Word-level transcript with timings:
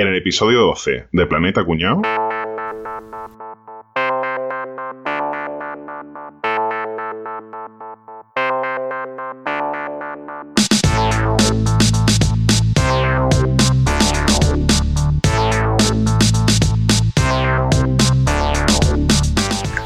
En 0.00 0.08
el 0.08 0.16
episodio 0.16 0.60
12 0.60 1.08
de 1.12 1.26
Planeta 1.26 1.62
Cuñado. 1.62 2.00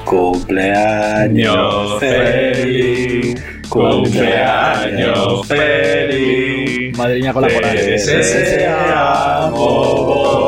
Cumpleaños 0.04 1.98
feliz, 1.98 3.53
cumpleaños 3.74 5.46
feliz. 5.48 6.96
Coral. 7.32 7.50
Te 7.60 7.90
deseamos, 7.90 9.58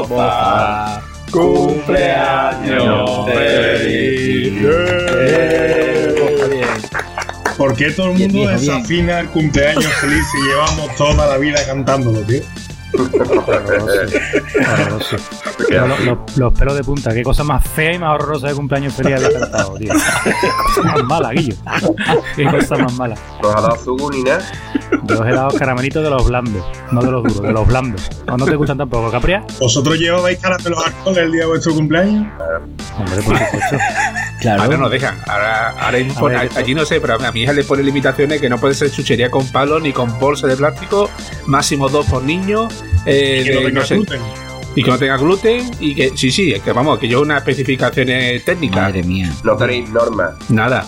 bofa, 0.09 1.03
cumpleaños 1.33 3.27
feliz. 3.27 4.53
¿Por 7.59 7.75
qué 7.75 7.91
todo 7.91 8.13
el 8.13 8.19
mundo 8.19 8.49
desafina 8.49 9.21
el 9.21 9.29
cumpleaños 9.29 9.93
feliz 10.01 10.25
y 10.39 10.49
llevamos 10.49 10.95
toda 10.97 11.27
la 11.27 11.39
vida 11.39 11.59
cantándolo, 11.67 12.21
tío? 12.21 12.43
Horroroso. 14.61 15.17
Pero 15.69 15.87
lo- 15.87 15.99
lo- 15.99 16.25
los 16.37 16.53
pelos 16.53 16.75
de 16.77 16.85
punta, 16.85 17.13
qué 17.15 17.23
cosa 17.23 17.45
más 17.45 17.67
fea 17.67 17.93
y 17.95 17.99
más 17.99 18.15
horrorosa 18.15 18.49
de 18.49 18.55
cumpleaños 18.55 18.95
feliz 18.95 19.15
había 19.17 19.33
cantado, 19.41 19.75
tío. 19.77 19.93
Qué 20.25 20.49
cosa 20.75 20.83
más 20.83 21.05
mala, 21.05 21.31
Guillo. 21.33 21.55
Qué 22.35 22.45
cosa 22.45 22.77
más 22.77 22.93
mala. 22.95 23.17
¿Nos 23.43 23.55
ha 23.55 23.61
dado 23.61 24.11
ni 24.11 24.23
nada? 24.23 24.45
Yo 25.05 25.21
os 25.21 25.27
he 25.27 25.33
dado 25.33 25.51
caramelitos 25.59 26.03
de 26.03 26.11
los 26.11 26.27
blandos, 26.29 26.65
no 26.93 27.01
de 27.03 27.11
los 27.11 27.23
duros, 27.25 27.43
de 27.43 27.53
los 27.53 27.67
blandos. 27.67 28.09
¿O 28.31 28.37
no 28.37 28.45
te 28.45 28.57
gustan 28.57 28.79
tampoco, 28.79 29.11
Capria? 29.11 29.45
¿Vosotros 29.61 29.99
llevabais 29.99 30.39
caramelos 30.39 30.85
alcohol 30.85 31.19
el 31.19 31.33
día 31.33 31.41
de 31.43 31.47
vuestro 31.47 31.75
cumpleaños? 31.75 32.27
Hombre, 32.99 33.23
por 33.23 33.39
supuesto. 33.39 33.77
Ahora 33.77 34.37
Claro. 34.41 34.79
nos 34.79 34.91
dejan. 34.91 35.19
Ahora, 35.27 35.71
ahora 35.81 35.99
mismo 35.99 36.13
A 36.17 36.21
pone- 36.21 36.39
ver, 36.39 36.51
allí 36.57 36.75
no 36.75 36.85
sé, 36.85 37.01
pero 37.01 37.15
a 37.15 37.33
mi 37.33 37.43
hija 37.43 37.53
le 37.53 37.65
pone 37.65 37.83
limitaciones 37.83 38.41
que 38.41 38.49
no 38.49 38.59
puede 38.59 38.75
ser 38.75 38.91
chuchería 38.91 39.31
con 39.31 39.47
palo 39.51 39.81
ni 39.81 39.93
con 39.93 40.19
bolsa 40.21 40.47
de 40.47 40.57
plástico, 40.57 41.11
máximo 41.47 41.89
dos 41.89 42.07
por 42.07 42.23
niño, 42.23 42.69
eh, 43.07 43.41
Y 43.41 43.45
que 43.45 43.55
no 43.55 43.61
de- 43.61 43.67
tenga 43.67 43.81
no 43.81 43.87
sé, 43.87 43.95
gluten. 43.97 44.21
y 44.77 44.83
que 44.85 44.91
no 44.91 44.99
tenga 44.99 45.17
gluten 45.17 45.71
y 45.81 45.95
que 45.95 46.13
sí, 46.17 46.31
sí, 46.31 46.53
es 46.53 46.63
que 46.63 46.73
vamos, 46.73 46.99
que 46.99 47.09
yo 47.09 47.23
unas 47.23 47.39
especificaciones 47.39 48.45
técnicas, 48.45 48.83
Madre 48.83 49.03
mía. 49.03 49.33
No 49.43 49.57
tenéis 49.57 49.89
normas. 49.91 50.35
nada. 50.49 50.87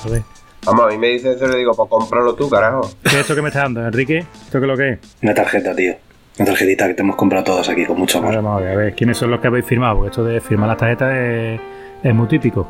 Vamos, 0.69 0.85
a 0.87 0.89
mí 0.89 0.99
me 0.99 1.09
dice 1.09 1.33
eso 1.33 1.45
y 1.47 1.49
le 1.49 1.57
digo, 1.59 1.73
pues 1.75 1.89
cómpralo 1.89 2.35
tú, 2.35 2.49
carajo. 2.49 2.83
¿Qué 3.03 3.09
es 3.09 3.15
esto 3.17 3.35
que 3.35 3.43
me 3.43 3.49
está 3.49 3.61
dando, 3.63 3.85
Enrique? 3.87 4.19
¿Esto 4.19 4.59
qué 4.59 4.65
es 4.65 4.69
lo 4.69 4.77
que 4.77 4.89
es? 4.91 4.99
Una 5.23 5.35
tarjeta, 5.35 5.75
tío. 5.75 5.95
Una 6.39 6.47
tarjetita 6.47 6.87
que 6.87 6.95
te 6.95 7.03
hemos 7.03 7.17
comprado 7.17 7.45
todos 7.45 7.69
aquí 7.69 7.85
con 7.85 7.99
mucho 7.99 8.19
amor. 8.19 8.35
vamos 8.37 8.61
a 8.61 8.65
ver, 8.65 8.73
a 8.73 8.77
ver, 8.77 8.95
¿quiénes 8.95 9.17
son 9.17 9.31
los 9.31 9.41
que 9.41 9.49
habéis 9.49 9.65
firmado? 9.65 9.97
Porque 9.97 10.11
esto 10.11 10.25
de 10.25 10.41
firmar 10.41 10.69
las 10.69 10.79
tarjetas 10.79 11.13
es, 11.15 11.61
es 12.03 12.15
muy 12.15 12.29
típico. 12.29 12.69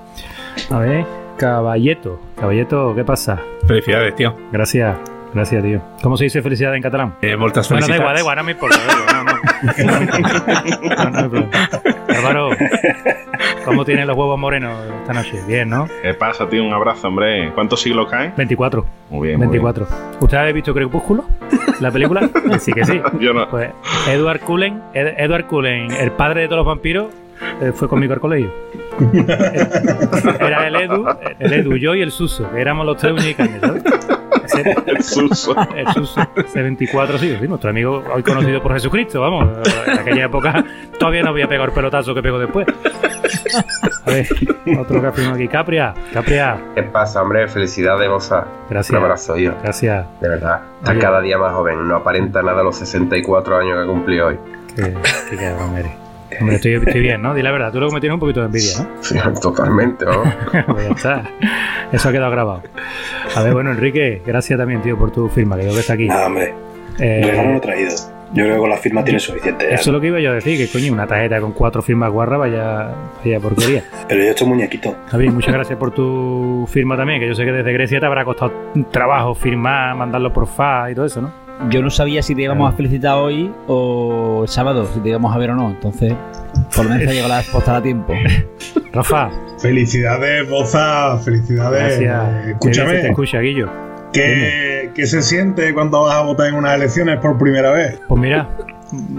A 0.70 0.78
ver, 0.78 1.04
Caballeto. 1.36 2.18
Caballeto, 2.38 2.94
¿qué 2.94 3.04
pasa? 3.04 3.38
Felicidades, 3.66 4.14
tío. 4.16 4.34
Gracias, 4.52 4.96
gracias, 5.34 5.62
tío. 5.62 5.80
¿Cómo 6.02 6.16
se 6.16 6.24
dice 6.24 6.40
felicidad 6.42 6.74
en 6.74 6.82
catalán? 6.82 7.14
Eh, 7.22 7.36
moltes 7.36 7.68
Bueno, 7.68 7.86
da 7.86 7.96
igual, 7.96 8.14
da 8.14 8.20
igual, 8.20 8.36
no 8.38 8.44
me 8.44 8.52
importa. 8.52 8.76
da 8.78 8.84
igual, 8.92 9.24
No, 9.26 9.32
no. 9.34 9.40
No. 9.62 11.50
Álvaro, 12.16 12.50
¿cómo 13.64 13.84
tienen 13.84 14.06
los 14.06 14.16
huevos 14.16 14.38
morenos 14.38 14.72
esta 15.00 15.12
noche? 15.12 15.40
Bien, 15.46 15.68
¿no? 15.68 15.88
¿Qué 16.02 16.14
pasa, 16.14 16.48
tío? 16.48 16.64
Un 16.64 16.72
abrazo, 16.72 17.08
hombre. 17.08 17.52
¿Cuántos 17.54 17.80
siglos 17.82 18.08
caen? 18.10 18.32
24. 18.36 18.84
Muy 19.10 19.28
bien. 19.28 19.38
muy 19.38 19.46
24. 19.48 19.86
¿Usted 20.20 20.36
ha 20.36 20.44
visto 20.52 20.74
Crepúsculo? 20.74 21.24
¿La 21.80 21.90
película? 21.90 22.28
Sí 22.58 22.72
que 22.72 22.84
sí. 22.84 22.92
bien. 22.92 23.04
Yo 23.20 23.32
no. 23.34 23.48
Pues 23.48 23.70
Edward 24.08 24.40
Cullen, 24.40 24.80
Ed- 24.94 25.14
Edward 25.18 25.46
Cullen, 25.46 25.90
el 25.92 26.10
padre 26.12 26.42
de 26.42 26.46
todos 26.48 26.58
los 26.58 26.66
vampiros, 26.66 27.06
eh, 27.60 27.72
fue 27.74 27.88
conmigo 27.88 28.14
al 28.14 28.20
colegio. 28.20 28.52
Era 30.40 30.66
el 30.66 30.74
Edu, 30.76 31.06
el 31.38 31.52
Edu, 31.52 31.76
yo 31.76 31.94
y 31.94 32.02
el 32.02 32.10
Suso, 32.10 32.50
que 32.50 32.60
éramos 32.60 32.84
los 32.84 32.96
tres 32.96 33.34
carne, 33.36 33.60
¿sabes? 33.60 33.82
El 34.86 35.02
suso. 35.02 35.54
El 35.74 35.86
Suso, 35.92 36.20
hace 36.36 36.62
24 36.62 37.18
sí, 37.18 37.36
sí, 37.40 37.48
nuestro 37.48 37.70
amigo 37.70 38.02
hoy 38.12 38.22
conocido 38.22 38.62
por 38.62 38.72
Jesucristo, 38.72 39.20
vamos. 39.20 39.48
En 39.86 39.98
aquella 39.98 40.24
época 40.26 40.64
todavía 40.98 41.22
no 41.22 41.30
había 41.30 41.48
pegado 41.48 41.66
el 41.66 41.72
pelotazo 41.72 42.14
que 42.14 42.22
pegó 42.22 42.38
después. 42.38 42.66
A 44.04 44.10
ver, 44.10 44.26
otro 44.78 45.00
que 45.00 45.06
aquí. 45.06 45.48
Capria, 45.48 45.94
Capria, 46.12 46.58
¿Qué 46.74 46.82
pasa, 46.84 47.22
hombre? 47.22 47.48
Felicidades, 47.48 48.08
Bosa. 48.08 48.46
Gracias. 48.68 48.90
Un 48.90 49.04
abrazo, 49.04 49.36
yo. 49.36 49.52
gracias. 49.62 50.06
De 50.20 50.28
verdad. 50.28 50.60
Está 50.78 50.92
Oye. 50.92 51.00
cada 51.00 51.20
día 51.20 51.38
más 51.38 51.52
joven. 51.52 51.86
No 51.86 51.96
aparenta 51.96 52.42
nada 52.42 52.62
los 52.62 52.76
64 52.76 53.56
años 53.58 53.80
que 53.80 53.86
cumplí 53.86 54.20
hoy. 54.20 54.38
Qué, 54.74 54.94
qué 55.30 55.36
cabrón 55.36 55.76
eres. 55.76 56.07
Hombre, 56.40 56.56
estoy, 56.56 56.74
estoy 56.86 57.00
bien, 57.00 57.22
¿no? 57.22 57.34
Di 57.34 57.42
la 57.42 57.50
verdad, 57.50 57.72
tú 57.72 57.80
lo 57.80 57.88
que 57.88 57.94
me 57.94 58.00
tienes 58.00 58.14
un 58.14 58.20
poquito 58.20 58.40
de 58.40 58.46
envidia, 58.46 58.78
¿no? 58.78 59.02
Sí, 59.02 59.18
totalmente, 59.40 60.04
¿no? 60.04 60.22
Pues 60.66 60.88
ya 60.88 60.94
está. 60.94 61.30
Eso 61.92 62.08
ha 62.08 62.12
quedado 62.12 62.30
grabado. 62.30 62.62
A 63.34 63.42
ver, 63.42 63.54
bueno, 63.54 63.70
Enrique, 63.70 64.22
gracias 64.26 64.58
también, 64.58 64.82
tío, 64.82 64.98
por 64.98 65.10
tu 65.10 65.28
firma, 65.28 65.56
que 65.56 65.64
veo 65.64 65.74
que 65.74 65.80
está 65.80 65.94
aquí. 65.94 66.06
Nada, 66.06 66.26
hombre. 66.26 66.54
Eh, 66.98 67.22
Regalo 67.24 67.50
no 67.50 67.56
he 67.56 67.60
traído. 67.60 67.90
Yo 68.34 68.44
creo 68.44 68.56
que 68.56 68.60
con 68.60 68.70
la 68.70 68.76
firma 68.76 69.02
tiene 69.02 69.20
suficiente. 69.20 69.72
eso 69.72 69.80
es 69.80 69.86
lo 69.86 70.00
que 70.02 70.08
iba 70.08 70.20
yo 70.20 70.32
a 70.32 70.34
decir, 70.34 70.58
que 70.58 70.70
coño, 70.70 70.92
una 70.92 71.06
tarjeta 71.06 71.40
con 71.40 71.52
cuatro 71.52 71.80
firmas 71.80 72.10
guarra, 72.10 72.36
vaya, 72.36 72.90
vaya 73.24 73.40
porquería. 73.40 73.82
Pero 74.06 74.20
yo 74.20 74.28
he 74.28 74.30
hecho 74.32 74.44
muñequito. 74.46 74.94
Javi, 75.06 75.30
muchas 75.30 75.54
gracias 75.54 75.78
por 75.78 75.92
tu 75.92 76.68
firma 76.70 76.94
también, 76.94 77.20
que 77.20 77.26
yo 77.26 77.34
sé 77.34 77.46
que 77.46 77.52
desde 77.52 77.72
Grecia 77.72 78.00
te 78.00 78.04
habrá 78.04 78.26
costado 78.26 78.52
trabajo 78.90 79.34
firmar, 79.34 79.96
mandarlo 79.96 80.30
por 80.30 80.46
fa 80.46 80.90
y 80.90 80.94
todo 80.94 81.06
eso, 81.06 81.22
¿no? 81.22 81.47
Yo 81.70 81.82
no 81.82 81.90
sabía 81.90 82.22
si 82.22 82.34
te 82.34 82.42
íbamos 82.42 82.72
a 82.72 82.76
felicitar 82.76 83.16
hoy 83.16 83.52
o 83.66 84.40
el 84.42 84.48
sábado, 84.48 84.88
si 84.94 85.00
te 85.00 85.08
íbamos 85.10 85.34
a 85.34 85.38
ver 85.38 85.50
o 85.50 85.54
no. 85.56 85.70
Entonces, 85.70 86.14
por 86.74 86.84
lo 86.84 86.90
menos 86.92 87.08
ha 87.08 87.12
llegado 87.12 87.28
la 87.34 87.42
postada 87.52 87.78
a 87.78 87.82
tiempo. 87.82 88.14
Rafa, 88.92 89.30
Felicidades, 89.60 90.48
Boza, 90.48 91.18
felicidades. 91.18 91.98
gracias. 91.98 92.22
Eh, 92.28 92.36
se 92.40 92.44
te 92.44 92.50
Escúchame, 92.52 93.08
escucha, 93.08 93.40
Guillo. 93.40 93.68
¿qué, 94.12 94.90
¿qué 94.94 95.06
se 95.06 95.20
siente 95.20 95.74
cuando 95.74 96.02
vas 96.02 96.14
a 96.16 96.22
votar 96.22 96.48
en 96.48 96.54
unas 96.54 96.74
elecciones 96.76 97.18
por 97.18 97.36
primera 97.38 97.70
vez? 97.72 98.00
Pues 98.08 98.20
mira, 98.20 98.48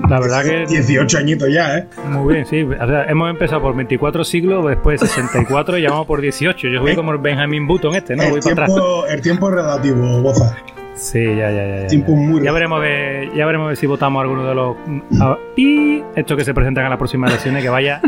la 0.10 0.20
verdad 0.20 0.44
que 0.44 0.66
18 0.66 1.18
añitos 1.18 1.50
ya, 1.54 1.78
¿eh? 1.78 1.88
Muy 2.10 2.34
bien, 2.34 2.46
sí. 2.46 2.64
O 2.64 2.88
sea, 2.88 3.04
hemos 3.04 3.30
empezado 3.30 3.62
por 3.62 3.76
24 3.76 4.24
siglos, 4.24 4.66
después 4.66 5.00
64 5.02 5.78
y 5.78 5.82
ya 5.84 5.92
vamos 5.92 6.08
por 6.08 6.22
18. 6.22 6.68
Yo 6.70 6.82
voy 6.82 6.96
como 6.96 7.12
el 7.12 7.20
Benjamin 7.20 7.68
Button 7.68 7.96
este, 7.96 8.16
¿no? 8.16 8.24
el, 8.24 8.32
Voy 8.32 8.42
para 8.42 8.64
atrás. 8.66 8.72
el 9.10 9.22
tiempo 9.22 9.50
es 9.50 9.56
relativo, 9.56 10.22
Boza. 10.22 10.56
Sí, 11.00 11.24
ya, 11.24 11.50
ya, 11.50 11.66
ya. 11.68 11.82
ya, 11.82 11.88
tiempo 11.88 12.12
ya. 12.12 12.18
muy 12.18 12.42
Ya 12.44 12.52
veremos, 12.52 12.82
ver, 12.82 13.34
ya 13.34 13.46
veremos 13.46 13.66
a 13.66 13.68
ver 13.70 13.78
si 13.78 13.88
votamos 13.88 14.22
alguno 14.22 14.46
de 14.46 14.54
los... 14.56 14.76
a- 15.22 15.38
y 15.56 16.04
estos 16.16 16.36
que 16.38 16.44
se 16.44 16.54
presentan 16.54 16.86
a 16.86 16.90
las 16.90 16.98
próximas 16.98 17.30
elecciones, 17.32 17.64
que 17.64 17.70
vaya... 17.70 18.02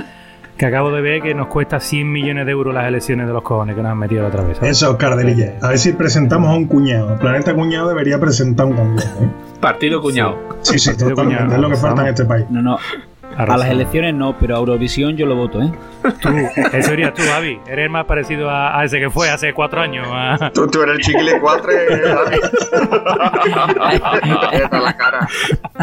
Que 0.57 0.65
acabo 0.67 0.91
de 0.91 1.01
ver 1.01 1.21
que 1.23 1.33
nos 1.33 1.47
cuesta 1.47 1.79
100 1.79 2.11
millones 2.11 2.45
de 2.45 2.51
euros 2.51 2.71
las 2.75 2.85
elecciones 2.85 3.25
de 3.25 3.33
los 3.33 3.41
cojones 3.41 3.75
que 3.75 3.81
nos 3.81 3.93
han 3.93 3.97
metido 3.97 4.21
la 4.21 4.27
otra 4.27 4.43
vez. 4.43 4.57
¿sabes? 4.57 4.71
Eso, 4.77 4.95
Cardelilla. 4.95 5.53
A 5.59 5.69
ver 5.69 5.79
si 5.79 5.93
presentamos 5.93 6.51
a 6.51 6.53
un 6.53 6.65
cuñado. 6.67 7.17
Planeta 7.17 7.55
Cuñado 7.55 7.87
debería 7.89 8.19
presentar 8.19 8.67
un 8.67 8.73
candidato. 8.75 9.23
¿eh? 9.23 9.27
Partido 9.59 10.01
cuñado. 10.01 10.37
Sí, 10.61 10.77
sí, 10.77 10.89
Partido 10.91 11.09
totalmente. 11.11 11.43
cuñado, 11.45 11.55
Es 11.55 11.61
lo 11.61 11.69
que 11.69 11.75
falta 11.77 12.01
en 12.03 12.07
este 12.09 12.25
país. 12.25 12.45
No, 12.51 12.61
no. 12.61 12.77
A 13.37 13.57
las 13.57 13.69
elecciones 13.69 14.13
no, 14.13 14.37
pero 14.37 14.55
a 14.55 14.59
Eurovisión 14.59 15.15
yo 15.17 15.25
lo 15.25 15.35
voto, 15.35 15.61
¿eh? 15.61 15.71
Tú, 16.21 16.29
ese 16.73 16.83
serías 16.83 17.13
tú, 17.13 17.21
Javi. 17.23 17.59
Eres 17.67 17.89
más 17.89 18.05
parecido 18.05 18.49
a, 18.49 18.79
a 18.79 18.83
ese 18.85 18.99
que 18.99 19.09
fue 19.09 19.29
hace 19.29 19.53
cuatro 19.53 19.81
años. 19.81 20.07
a- 20.11 20.51
Tú, 20.53 20.67
tú 20.67 20.81
eres 20.83 20.97
el 20.97 21.01
chiquile 21.03 21.39
4, 21.39 21.71
la 24.71 24.97
cara. 24.97 25.27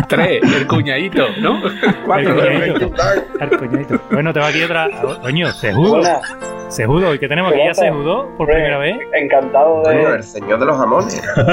Tres, 0.09 0.43
el 0.55 0.67
cuñadito, 0.67 1.27
¿no? 1.41 1.61
Cuatro. 2.07 2.43
El 2.45 2.75
cuñadito. 2.75 2.93
El 3.41 3.59
cuñadito. 3.59 4.01
Bueno, 4.11 4.33
te 4.33 4.41
va 4.41 4.49
aquí 4.49 4.63
otra. 4.63 4.89
Coño, 5.23 5.51
Sejudo. 5.53 6.03
Sejudo. 6.69 7.15
¿Y 7.15 7.19
qué 7.19 7.29
tenemos 7.29 7.53
aquí? 7.53 7.63
¿Ya 7.65 7.75
Sejudo 7.75 8.29
por 8.37 8.47
primera 8.47 8.79
vez? 8.79 8.97
Encantado 9.15 9.83
de. 9.85 10.03
el 10.17 10.23
señor 10.23 10.59
de 10.61 10.67
los 10.67 10.77
jamones. 10.77 11.15
Señor 11.15 11.47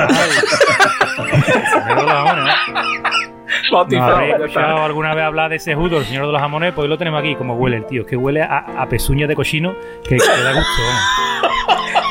de 1.95 2.03
los 2.03 2.11
jamones, 2.11 2.45
¿no? 2.45 3.34
¿No 3.72 3.78
Bautizado. 3.78 4.16
habréis 4.16 4.35
escuchado 4.35 4.83
alguna 4.83 5.13
vez 5.16 5.23
hablar 5.23 5.50
de 5.50 5.57
ese 5.57 5.75
judo, 5.75 5.97
el 6.00 6.06
señor 6.06 6.25
de 6.28 6.31
los 6.31 6.41
jamones? 6.41 6.73
Pues 6.73 6.83
hoy 6.83 6.89
lo 6.89 6.97
tenemos 6.97 7.19
aquí, 7.19 7.35
como 7.35 7.55
huele 7.55 7.78
el 7.78 7.85
tío. 7.85 8.02
Es 8.02 8.08
que 8.08 8.16
huele 8.17 8.41
a, 8.41 8.58
a 8.81 8.87
pezuña 8.90 9.28
de 9.28 9.35
cochino 9.35 9.73
que, 10.03 10.17
que 10.17 10.43
da 10.43 10.53
gusto. 10.53 10.81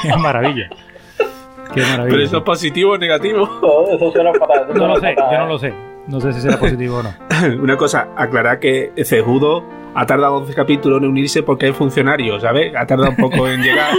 Qué 0.03 0.17
maravilla. 0.19 0.69
Qué 1.75 1.81
maravilla. 1.83 2.09
Pero 2.11 2.23
eso 2.23 2.37
es 2.39 2.43
positivo 2.45 2.93
o 2.93 2.99
negativo. 2.99 3.45
Eso 3.91 4.13
suena 4.13 4.33
fatal. 4.35 4.67
no 4.75 4.89
lo 4.89 4.97
sé, 5.01 5.15
yo 5.17 5.39
no 5.39 5.47
lo 5.47 5.59
sé. 5.59 5.75
No 6.07 6.21
sé 6.21 6.33
si 6.35 6.41
será 6.43 6.59
positivo 6.59 6.99
o 6.99 7.03
no. 7.03 7.15
Una 7.63 7.77
cosa, 7.77 8.09
aclarar 8.17 8.61
que 8.61 8.93
Cejudo 9.05 9.65
ha 9.95 10.07
tardado 10.07 10.37
11 10.37 10.55
capítulos 10.55 11.03
en 11.03 11.09
unirse 11.09 11.43
porque 11.43 11.69
es 11.69 11.77
funcionario, 11.77 12.39
¿sabes? 12.41 12.73
Ha 12.77 12.87
tardado 12.87 13.11
un 13.11 13.17
poco 13.17 13.49
en 13.49 13.63
llegar. 13.63 13.91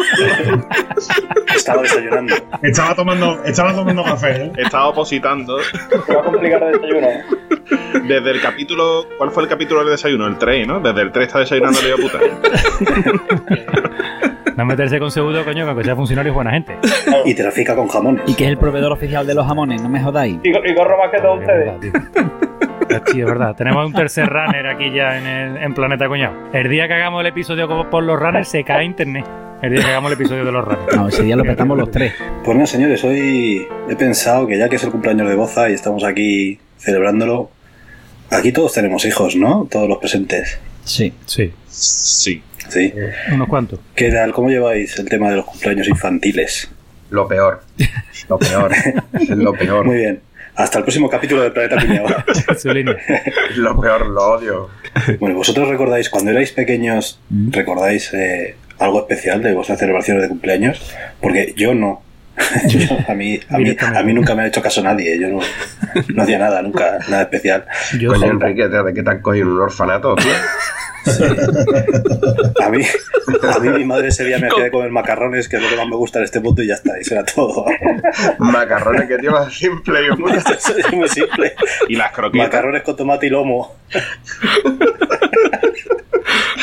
Estaba 1.56 1.82
desayunando. 1.82 2.36
Estaba 2.62 2.96
tomando, 2.96 3.44
estaba 3.46 3.74
tomando 3.74 4.04
café, 4.04 4.46
¿eh? 4.46 4.52
Estaba 4.58 4.90
opositando 4.90 5.58
Se 6.06 6.14
va 6.14 6.22
a 6.22 6.24
complicar 6.24 6.62
el 6.64 6.74
desayuno. 6.74 7.08
¿eh? 7.08 7.24
desde 8.08 8.32
el 8.32 8.42
capítulo. 8.42 9.08
¿Cuál 9.18 9.32
fue 9.32 9.44
el 9.44 9.50
capítulo 9.50 9.82
del 9.82 9.92
desayuno? 9.92 10.28
El 10.28 10.38
3, 10.38 10.68
¿no? 10.68 10.80
Desde 10.80 11.02
el 11.02 11.12
3 11.12 11.28
está 11.28 11.40
desayunando 11.40 11.80
de 11.82 11.96
puta. 11.96 12.20
No 14.56 14.64
meterse 14.64 15.00
con 15.00 15.12
Segudo, 15.12 15.44
coño, 15.44 15.66
que 15.66 15.70
aunque 15.70 15.84
sea 15.84 15.98
funcionario 15.98 16.32
es 16.32 16.34
buena 16.34 16.52
gente. 16.52 16.78
Y 17.26 17.36
trafica 17.36 17.76
con 17.76 17.90
jamones. 17.90 18.24
Y 18.26 18.36
que 18.36 18.46
es 18.46 18.52
el 18.52 18.58
proveedor 18.58 18.94
oficial 18.94 19.28
de 19.28 19.36
los 19.36 19.46
jamones, 19.46 19.82
no 19.82 19.90
me 19.90 20.02
jodáis. 20.02 20.38
Y, 20.44 20.50
y 20.50 20.76
corro 20.76 20.98
más 20.98 21.12
que 21.12 21.20
todos 21.20 21.42
ustedes. 21.42 21.74
Tío. 23.04 23.14
Sí, 23.14 23.20
es 23.22 23.26
verdad. 23.26 23.56
Tenemos 23.56 23.86
un 23.86 23.94
tercer 23.94 24.28
runner 24.28 24.68
aquí 24.68 24.92
ya 24.92 25.18
en, 25.18 25.26
el- 25.28 25.58
en 25.64 25.74
Planeta 25.74 26.08
Cuñado. 26.08 26.34
El 26.54 26.70
día 26.70 26.88
que 26.88 26.94
hagamos 26.94 27.22
el 27.22 27.28
episodio 27.28 27.68
como 27.68 27.90
por 27.90 28.04
los 28.04 28.20
runners 28.20 28.48
se 28.48 28.64
cae 28.64 28.86
internet. 28.86 29.26
El 29.62 29.72
día 29.74 29.82
que 29.84 29.90
hagamos 29.90 30.12
el 30.12 30.18
episodio 30.20 30.46
de 30.46 30.52
los 30.52 30.66
runners. 30.66 30.96
No, 30.96 31.08
ese 31.08 31.24
día 31.24 31.36
lo 31.36 31.44
petamos 31.44 31.78
los 31.78 31.90
tres. 31.92 32.14
Pues 32.44 32.56
nada, 32.56 32.68
señores, 32.68 33.04
hoy 33.04 33.68
he 33.90 33.96
pensado 33.96 34.48
que 34.48 34.58
ya 34.58 34.70
que 34.70 34.76
es 34.76 34.84
el 34.84 34.92
cumpleaños 34.92 35.28
de 35.30 35.36
Boza 35.36 35.70
y 35.70 35.74
estamos 35.74 36.04
aquí 36.04 36.60
celebrándolo, 36.78 37.50
aquí 38.32 38.52
todos 38.52 38.74
tenemos 38.74 39.06
hijos, 39.06 39.36
¿no? 39.36 39.68
Todos 39.72 39.88
los 39.90 39.98
presentes. 39.98 40.60
Sí. 40.84 41.14
Sí, 41.26 41.52
Sí. 41.68 42.44
Sí. 42.70 42.94
unos 43.32 43.48
cuantos. 43.48 43.80
¿Qué 43.96 44.12
tal? 44.12 44.34
¿Cómo 44.34 44.50
lleváis 44.50 44.98
el 45.00 45.08
tema 45.08 45.30
de 45.30 45.38
los 45.38 45.46
cumpleaños 45.46 45.88
infantiles? 45.88 46.70
Lo 47.12 47.28
peor. 47.28 47.62
Lo 48.30 48.38
peor. 48.40 48.72
es 49.14 49.30
lo 49.30 49.54
peor. 49.54 49.86
Muy 49.86 49.98
bien. 49.98 50.20
Hasta 50.56 50.78
el 50.80 50.84
próximo 50.86 51.10
capítulo 51.10 51.42
del 51.42 51.52
Planeta 51.52 51.76
línea. 51.84 52.04
Lo 53.58 53.80
peor, 53.80 54.06
lo 54.08 54.24
odio. 54.32 54.70
Bueno, 55.20 55.36
¿vosotros 55.36 55.68
recordáis, 55.68 56.10
cuando 56.10 56.32
erais 56.32 56.52
pequeños, 56.52 57.20
recordáis 57.52 58.14
eh, 58.14 58.56
algo 58.80 59.02
especial 59.02 59.42
de 59.44 59.54
vuestras 59.54 59.80
celebraciones 59.80 60.24
de 60.24 60.30
cumpleaños? 60.30 60.82
Porque 61.22 61.54
yo 61.58 61.74
no. 61.74 62.02
Yo- 62.68 62.80
a, 63.08 63.14
mí, 63.14 63.40
a, 63.50 63.58
mí, 63.58 63.76
a 63.96 64.04
mí 64.04 64.14
nunca 64.14 64.36
me 64.36 64.44
ha 64.44 64.48
hecho 64.48 64.62
caso 64.62 64.82
nadie. 64.84 65.18
Yo 65.20 65.30
no, 65.30 65.40
no 66.14 66.24
hacía 66.24 66.38
nada, 66.38 66.62
nunca, 66.62 67.00
nada 67.10 67.24
especial. 67.24 67.66
Yo 67.98 68.12
Coño. 68.12 68.26
Enrique, 68.32 68.68
¿de 68.68 68.94
qué 68.94 69.04
te 69.04 69.10
han 69.10 69.22
cogido 69.22 69.46
en 69.46 69.52
un 69.54 69.62
orfanato, 69.62 70.16
tío? 70.16 70.32
A 72.66 72.70
mí, 72.70 72.82
a 73.56 73.60
mí 73.60 73.70
mi 73.70 73.86
madre 73.86 74.08
ese 74.10 74.24
día 74.26 74.40
me 74.40 74.48
hacía 74.48 74.64
de 74.66 74.72
comer 74.72 74.90
macarrones, 74.92 75.48
que 75.48 75.58
es 75.58 75.62
lo 75.64 75.70
que 75.70 75.76
más 75.78 75.88
me 75.88 75.96
gusta 75.96 76.20
en 76.20 76.26
este 76.26 76.40
mundo, 76.40 76.62
y 76.64 76.68
ya 76.68 76.74
está, 76.76 76.98
eso 76.98 77.14
era 77.14 77.24
todo. 77.26 77.66
Macarrones 78.40 79.08
que 79.08 79.18
tío 79.18 79.32
más 79.32 79.54
simple 79.54 80.00
y 80.02 80.08
es 80.80 80.94
muy 80.94 81.08
simple. 81.10 81.54
Y 81.90 81.96
las 81.96 82.12
croquetas. 82.12 82.48
Macarrones 82.48 82.84
con 82.84 82.96
tomate 82.96 83.28
y 83.28 83.30
lomo. 83.30 83.76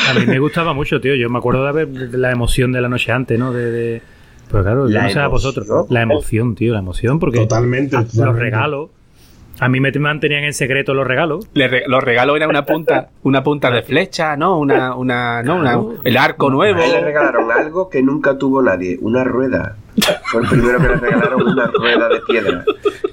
A 0.09 0.13
mí 0.19 0.25
me 0.25 0.39
gustaba 0.39 0.73
mucho, 0.73 0.99
tío. 0.99 1.15
Yo 1.15 1.29
me 1.29 1.37
acuerdo 1.37 1.65
de 1.65 1.85
ver 1.85 1.87
la 2.17 2.31
emoción 2.31 2.71
de 2.71 2.81
la 2.81 2.89
noche 2.89 3.11
antes, 3.11 3.37
¿no? 3.39 3.53
De, 3.53 3.71
de... 3.71 4.01
Pero 4.51 4.63
claro, 4.63 4.87
yo 4.87 4.93
La 4.93 5.03
no 5.03 5.09
sé 5.09 5.19
a 5.19 5.27
vosotros. 5.27 5.67
La 5.89 6.01
emoción, 6.01 6.55
tío, 6.55 6.73
la 6.73 6.79
emoción, 6.79 7.19
porque 7.19 7.39
Totalmente. 7.39 7.95
a- 7.95 8.01
los 8.01 8.11
totalmente. 8.11 8.41
regalos. 8.43 8.89
A 9.59 9.69
mí 9.69 9.79
me 9.79 9.91
mantenían 9.91 10.43
en 10.43 10.53
secreto 10.53 10.93
los 10.93 11.05
regalos. 11.07 11.47
Le 11.53 11.67
re- 11.67 11.83
los 11.87 12.03
regalos 12.03 12.35
eran 12.35 12.49
una 12.49 12.65
punta, 12.65 13.09
una 13.21 13.43
punta 13.43 13.69
de 13.69 13.83
flecha, 13.83 14.35
¿no? 14.35 14.57
Una, 14.59 14.95
una, 14.95 15.43
no, 15.43 15.57
una, 15.57 15.79
el 16.03 16.17
arco 16.17 16.49
nuevo. 16.49 16.79
A 16.81 16.85
él 16.85 16.91
le 16.91 17.01
regalaron 17.01 17.51
algo 17.51 17.87
que 17.89 18.01
nunca 18.01 18.37
tuvo 18.37 18.61
nadie, 18.61 18.97
una 19.01 19.23
rueda. 19.23 19.77
Fue 20.25 20.41
el 20.41 20.47
primero 20.49 20.79
que 20.79 20.87
le 20.87 20.95
regalaron 20.95 21.47
una 21.47 21.67
rueda 21.67 22.09
de 22.09 22.19
piedra. 22.27 22.65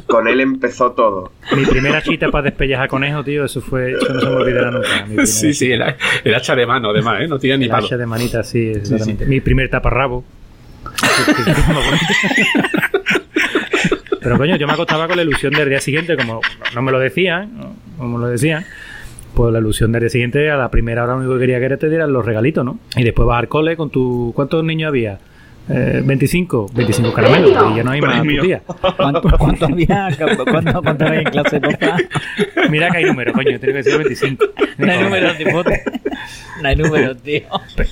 Con 0.07 0.27
él 0.29 0.41
empezó 0.41 0.93
todo. 0.93 1.31
Mi 1.55 1.67
primera 1.67 2.01
chita 2.03 2.31
para 2.31 2.45
despellejar 2.45 2.89
conejo, 2.89 3.23
tío, 3.23 3.45
eso 3.45 3.61
fue, 3.61 3.93
eso 3.93 4.13
no 4.15 4.21
se 4.21 4.27
me 4.27 4.33
olvidará 4.37 4.71
nunca. 4.71 5.27
Sí, 5.27 5.53
sí, 5.53 5.71
el, 5.71 5.83
el 6.25 6.35
hacha 6.35 6.57
de 6.57 6.67
mano, 6.67 6.89
además, 6.91 7.21
¿eh? 7.21 7.29
No 7.29 7.39
tiene 7.39 7.59
ni 7.59 7.65
El 7.67 7.71
palo. 7.71 7.87
hacha 7.87 7.97
de 7.99 8.07
manita, 8.07 8.43
sí, 8.43 8.73
exactamente. 8.75 9.27
Mi 9.27 9.41
primer 9.41 9.69
taparrabo. 9.69 10.25
Pero 14.21 14.37
coño, 14.37 14.57
yo 14.57 14.67
me 14.67 14.73
acostaba 14.75 15.07
con 15.07 15.17
la 15.17 15.23
ilusión 15.23 15.53
del 15.53 15.69
día 15.69 15.81
siguiente, 15.81 16.17
como 16.17 16.41
no 16.75 16.83
me 16.83 16.93
lo 16.93 16.99
decían, 16.99 17.51
¿no? 17.57 17.75
como 17.97 18.19
lo 18.19 18.27
decían, 18.27 18.65
pues 19.35 19.53
la 19.53 19.61
ilusión 19.61 19.93
del 19.93 20.01
día 20.03 20.11
siguiente, 20.11 20.51
a 20.51 20.57
la 20.57 20.71
primera 20.71 21.05
hora 21.05 21.15
lo 21.15 21.21
único 21.21 21.35
que 21.35 21.41
quería 21.41 21.61
que 21.61 21.77
te 21.77 21.89
dieran 21.89 22.13
los 22.13 22.25
regalitos, 22.25 22.65
¿no? 22.65 22.79
Y 22.97 23.05
después 23.05 23.27
vas 23.27 23.39
al 23.39 23.49
cole 23.49 23.77
con 23.77 23.91
tu... 23.91 24.33
¿Cuántos 24.35 24.63
niños 24.65 24.89
había? 24.89 25.19
Eh, 25.69 26.03
25, 26.05 26.71
25 26.75 27.13
caramelos, 27.13 27.51
y 27.73 27.77
ya 27.77 27.85
no 27.85 27.91
hay 27.93 28.01
más 28.01 28.23
tía. 28.43 28.63
¿Cuánto, 28.97 29.23
cuánto 29.39 29.65
había? 29.67 30.09
¿Cuánto, 30.51 30.83
cuánto 30.83 31.05
había 31.07 31.21
en 31.21 31.25
clase? 31.31 31.61
Mira 32.71 32.91
que 32.91 32.99
hay 32.99 33.05
números, 33.05 33.35
coño, 33.35 33.59
tengo 33.61 33.73
que 33.75 33.83
decir 33.83 33.97
25. 33.99 34.45
No 34.79 34.91
hay 34.93 35.03
números, 35.03 35.37
tío. 35.37 35.47
No 36.63 36.69
hay 36.69 36.77
números, 36.77 37.23
tío. 37.23 37.43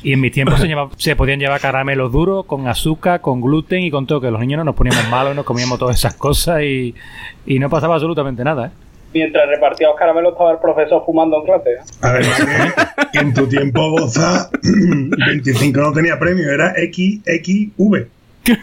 Y 0.02 0.12
en 0.12 0.20
mis 0.20 0.32
tiempos 0.32 0.60
se, 0.60 0.66
llevaba- 0.66 0.90
se 0.96 1.14
podían 1.14 1.38
llevar 1.38 1.60
caramelos 1.60 2.10
duros 2.10 2.46
con 2.46 2.66
azúcar, 2.66 3.20
con 3.20 3.40
gluten 3.40 3.82
y 3.82 3.90
con 3.92 4.06
todo, 4.06 4.20
que 4.20 4.30
los 4.30 4.40
niños 4.40 4.58
no 4.58 4.64
nos 4.64 4.74
poníamos 4.74 5.08
malos, 5.08 5.36
nos 5.36 5.44
comíamos 5.44 5.78
todas 5.78 5.96
esas 5.96 6.14
cosas 6.14 6.62
y, 6.62 6.94
y 7.46 7.58
no 7.60 7.70
pasaba 7.70 7.94
absolutamente 7.94 8.42
nada. 8.42 8.66
¿eh? 8.66 8.70
Mientras 9.18 9.48
repartíamos 9.48 9.96
caramelos 9.98 10.32
estaba 10.32 10.52
el 10.52 10.58
profesor 10.58 11.02
fumando 11.04 11.38
en 11.38 11.44
clase. 11.44 11.70
¿eh? 11.70 11.80
Además, 12.02 12.44
que 13.12 13.18
en 13.18 13.34
tu 13.34 13.48
tiempo, 13.48 13.90
Boza, 13.90 14.48
25 14.62 15.80
no 15.80 15.92
tenía 15.92 16.16
premio, 16.20 16.48
era 16.52 16.72
XXV. 16.74 18.06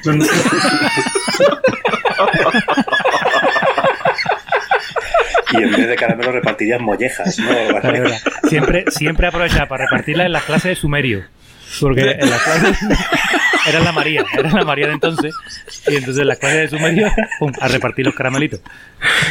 Y 5.51 5.57
en 5.61 5.71
vez 5.71 5.87
de 5.87 5.95
caramelo 5.95 6.31
repartirías 6.31 6.81
mollejas, 6.81 7.37
¿no? 7.39 8.49
Siempre, 8.49 8.85
siempre 8.89 9.27
aprovechaba 9.27 9.67
para 9.67 9.85
repartirlas 9.85 10.25
en 10.25 10.33
las 10.33 10.43
clases 10.43 10.69
de 10.69 10.75
sumerio. 10.75 11.23
Porque 11.79 12.01
en 12.01 12.29
las 12.29 12.41
clases 12.41 12.77
era 13.67 13.79
la 13.79 13.91
María, 13.91 14.25
era 14.37 14.51
la 14.51 14.63
María 14.63 14.87
de 14.87 14.93
entonces. 14.93 15.33
Y 15.87 15.95
entonces 15.95 16.21
en 16.21 16.27
las 16.27 16.37
clases 16.39 16.69
de 16.71 16.77
sumerio, 16.77 17.07
pum, 17.39 17.51
a 17.59 17.67
repartir 17.67 18.05
los 18.05 18.15
caramelitos. 18.15 18.61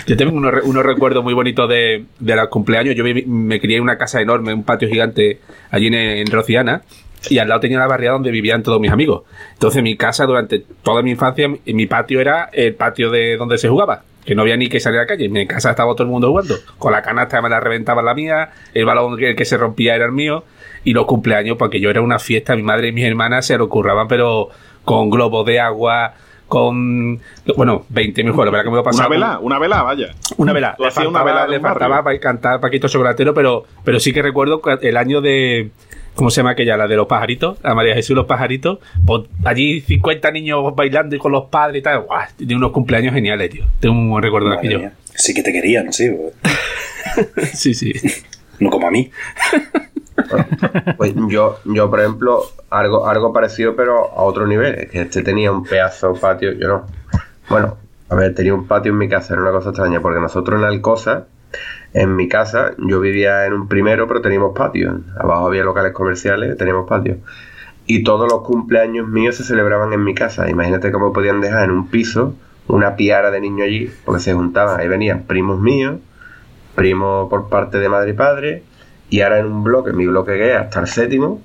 Yo 0.06 0.16
tengo 0.16 0.36
unos, 0.36 0.52
unos 0.64 0.84
recuerdos 0.84 1.22
muy 1.24 1.34
bonitos 1.34 1.68
de, 1.68 2.04
de 2.18 2.36
los 2.36 2.48
cumpleaños. 2.48 2.94
Yo 2.94 3.04
viví- 3.04 3.26
me 3.26 3.60
crié 3.60 3.76
en 3.78 3.82
una 3.82 3.98
casa 3.98 4.20
enorme, 4.20 4.52
un 4.54 4.64
patio 4.64 4.88
gigante 4.88 5.40
allí 5.70 5.88
en, 5.88 6.30
Rociana. 6.30 6.82
Y 7.30 7.38
al 7.38 7.48
lado 7.48 7.60
tenía 7.60 7.78
la 7.78 7.86
barriada 7.86 8.14
donde 8.14 8.30
vivían 8.30 8.62
todos 8.62 8.78
mis 8.80 8.90
amigos. 8.90 9.22
Entonces 9.54 9.82
mi 9.82 9.96
casa 9.96 10.26
durante 10.26 10.62
toda 10.82 11.02
mi 11.02 11.12
infancia, 11.12 11.48
mi, 11.48 11.58
mi 11.66 11.86
patio 11.86 12.20
era 12.20 12.50
el 12.52 12.74
patio 12.74 13.10
de 13.10 13.36
donde 13.36 13.56
se 13.58 13.68
jugaba. 13.68 14.02
Que 14.26 14.34
no 14.34 14.42
había 14.42 14.56
ni 14.56 14.68
que 14.68 14.80
salir 14.80 14.98
a 15.00 15.02
la 15.02 15.06
calle. 15.06 15.26
En 15.26 15.32
mi 15.32 15.46
casa 15.46 15.70
estaba 15.70 15.92
todo 15.94 16.02
el 16.04 16.08
mundo 16.10 16.28
jugando. 16.28 16.56
Con 16.78 16.92
la 16.92 17.02
canasta 17.02 17.40
me 17.42 17.48
la 17.48 17.60
reventaba 17.60 18.02
la 18.02 18.14
mía. 18.14 18.50
El 18.74 18.84
balón 18.86 19.16
que, 19.18 19.34
que 19.34 19.44
se 19.44 19.56
rompía 19.56 19.94
era 19.94 20.06
el 20.06 20.12
mío. 20.12 20.44
Y 20.84 20.92
los 20.92 21.06
cumpleaños, 21.06 21.56
porque 21.56 21.80
yo 21.80 21.90
era 21.90 22.00
una 22.00 22.18
fiesta. 22.18 22.54
Mi 22.54 22.62
madre 22.62 22.88
y 22.88 22.92
mis 22.92 23.04
hermanas 23.04 23.46
se 23.46 23.56
lo 23.56 23.68
curraban, 23.68 24.06
pero 24.08 24.50
con 24.84 25.10
globos 25.10 25.46
de 25.46 25.58
agua, 25.60 26.14
con... 26.46 27.20
Bueno, 27.56 27.84
20.000 27.92 28.22
juegos. 28.24 28.44
La 28.46 28.50
verdad 28.50 28.64
que 28.64 28.70
me 28.70 28.76
lo 28.76 28.82
pasaba. 28.82 29.06
Una 29.08 29.14
vela, 29.16 29.38
una 29.40 29.58
vela, 29.58 29.82
vaya. 29.82 30.14
Una 30.36 30.52
vela. 30.52 30.76
Le 30.78 30.86
hacías 30.88 31.06
una 31.06 31.20
faltaba, 31.20 31.44
vela 31.46 31.56
le 31.56 31.60
faltaba 31.60 32.04
para 32.04 32.18
cantar 32.20 32.60
Paquito 32.60 32.88
Chocolatero, 32.88 33.32
pero, 33.34 33.64
pero 33.82 33.98
sí 33.98 34.12
que 34.12 34.22
recuerdo 34.22 34.60
el 34.82 34.96
año 34.96 35.20
de. 35.20 35.70
¿Cómo 36.14 36.30
se 36.30 36.36
llama 36.36 36.50
aquella? 36.50 36.76
La 36.76 36.86
de 36.86 36.94
los 36.94 37.08
pajaritos. 37.08 37.58
La 37.64 37.74
María 37.74 37.94
Jesús 37.94 38.14
los 38.14 38.26
pajaritos. 38.26 38.78
Pues 39.04 39.22
allí 39.44 39.80
50 39.80 40.30
niños 40.30 40.74
bailando 40.76 41.16
y 41.16 41.18
con 41.18 41.32
los 41.32 41.46
padres 41.46 41.80
y 41.80 41.82
tal. 41.82 42.02
¡Guau! 42.02 42.22
De 42.38 42.54
unos 42.54 42.70
cumpleaños 42.70 43.12
geniales, 43.14 43.50
tío. 43.50 43.64
Tengo 43.80 43.96
un 43.96 44.10
buen 44.10 44.22
recuerdo 44.22 44.50
de 44.50 44.56
aquello. 44.56 44.78
mía. 44.78 44.92
Sí 45.16 45.34
que 45.34 45.42
te 45.42 45.52
querían, 45.52 45.92
sí. 45.92 46.10
Sí, 47.52 47.74
sí. 47.74 47.92
No 48.60 48.70
como 48.70 48.86
a 48.86 48.90
mí. 48.90 49.10
Pues 50.96 51.14
yo, 51.28 51.58
yo, 51.64 51.90
por 51.90 52.00
ejemplo, 52.00 52.42
algo, 52.70 53.06
algo 53.06 53.32
parecido, 53.32 53.74
pero 53.76 54.10
a 54.12 54.22
otro 54.22 54.46
nivel. 54.46 54.74
Es 54.74 54.90
que 54.90 55.02
este 55.02 55.22
tenía 55.22 55.50
un 55.52 55.64
pedazo 55.64 56.14
patio, 56.14 56.52
yo 56.52 56.68
no. 56.68 56.86
Bueno, 57.48 57.76
a 58.08 58.14
ver, 58.14 58.34
tenía 58.34 58.54
un 58.54 58.66
patio 58.66 58.92
en 58.92 58.98
mi 58.98 59.08
casa, 59.08 59.34
era 59.34 59.42
una 59.42 59.52
cosa 59.52 59.70
extraña, 59.70 60.00
porque 60.00 60.20
nosotros 60.20 60.60
en 60.60 60.66
Alcosa, 60.66 61.26
en 61.92 62.16
mi 62.16 62.28
casa, 62.28 62.72
yo 62.78 63.00
vivía 63.00 63.46
en 63.46 63.52
un 63.52 63.68
primero, 63.68 64.06
pero 64.06 64.20
teníamos 64.20 64.56
patio. 64.56 65.00
Abajo 65.18 65.46
había 65.46 65.64
locales 65.64 65.92
comerciales, 65.92 66.56
teníamos 66.56 66.88
patio. 66.88 67.18
Y 67.86 68.02
todos 68.02 68.30
los 68.30 68.42
cumpleaños 68.42 69.06
míos 69.08 69.36
se 69.36 69.44
celebraban 69.44 69.92
en 69.92 70.02
mi 70.02 70.14
casa. 70.14 70.48
Imagínate 70.48 70.90
cómo 70.90 71.12
podían 71.12 71.40
dejar 71.40 71.64
en 71.64 71.70
un 71.70 71.88
piso 71.88 72.34
una 72.66 72.96
piara 72.96 73.30
de 73.30 73.40
niños 73.40 73.66
allí, 73.66 73.90
porque 74.04 74.20
se 74.20 74.32
juntaban. 74.32 74.80
Ahí 74.80 74.88
venían 74.88 75.22
primos 75.22 75.60
míos, 75.60 75.96
primos 76.74 77.28
por 77.28 77.48
parte 77.48 77.78
de 77.78 77.88
madre 77.88 78.10
y 78.10 78.14
padre, 78.14 78.62
y 79.14 79.20
ahora 79.20 79.38
en 79.38 79.46
un 79.46 79.62
bloque, 79.62 79.92
mi 79.92 80.08
bloque 80.08 80.32
que 80.32 80.50
es 80.50 80.56
hasta 80.58 80.80
el 80.80 80.88
séptimo, 80.88 81.40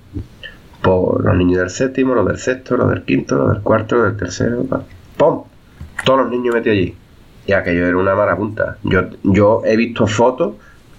por 0.81 1.23
los 1.23 1.37
niños 1.37 1.59
del 1.59 1.69
séptimo, 1.69 2.15
los 2.15 2.25
del 2.25 2.39
sexto, 2.39 2.75
los 2.75 2.89
del 2.89 3.03
quinto, 3.03 3.35
los 3.35 3.53
del 3.53 3.61
cuarto, 3.61 3.95
los 3.95 4.05
del 4.05 4.17
tercero, 4.17 4.65
¡pum! 5.17 5.43
Todos 6.03 6.21
los 6.21 6.31
niños 6.31 6.55
metidos 6.55 6.75
allí. 6.75 6.95
Y 7.45 7.53
aquello 7.53 7.85
era 7.85 7.95
una 7.95 8.15
marapunta. 8.15 8.77
Yo, 8.81 9.03
yo 9.21 9.61
he 9.65 9.75
visto 9.75 10.07
fotos 10.07 10.53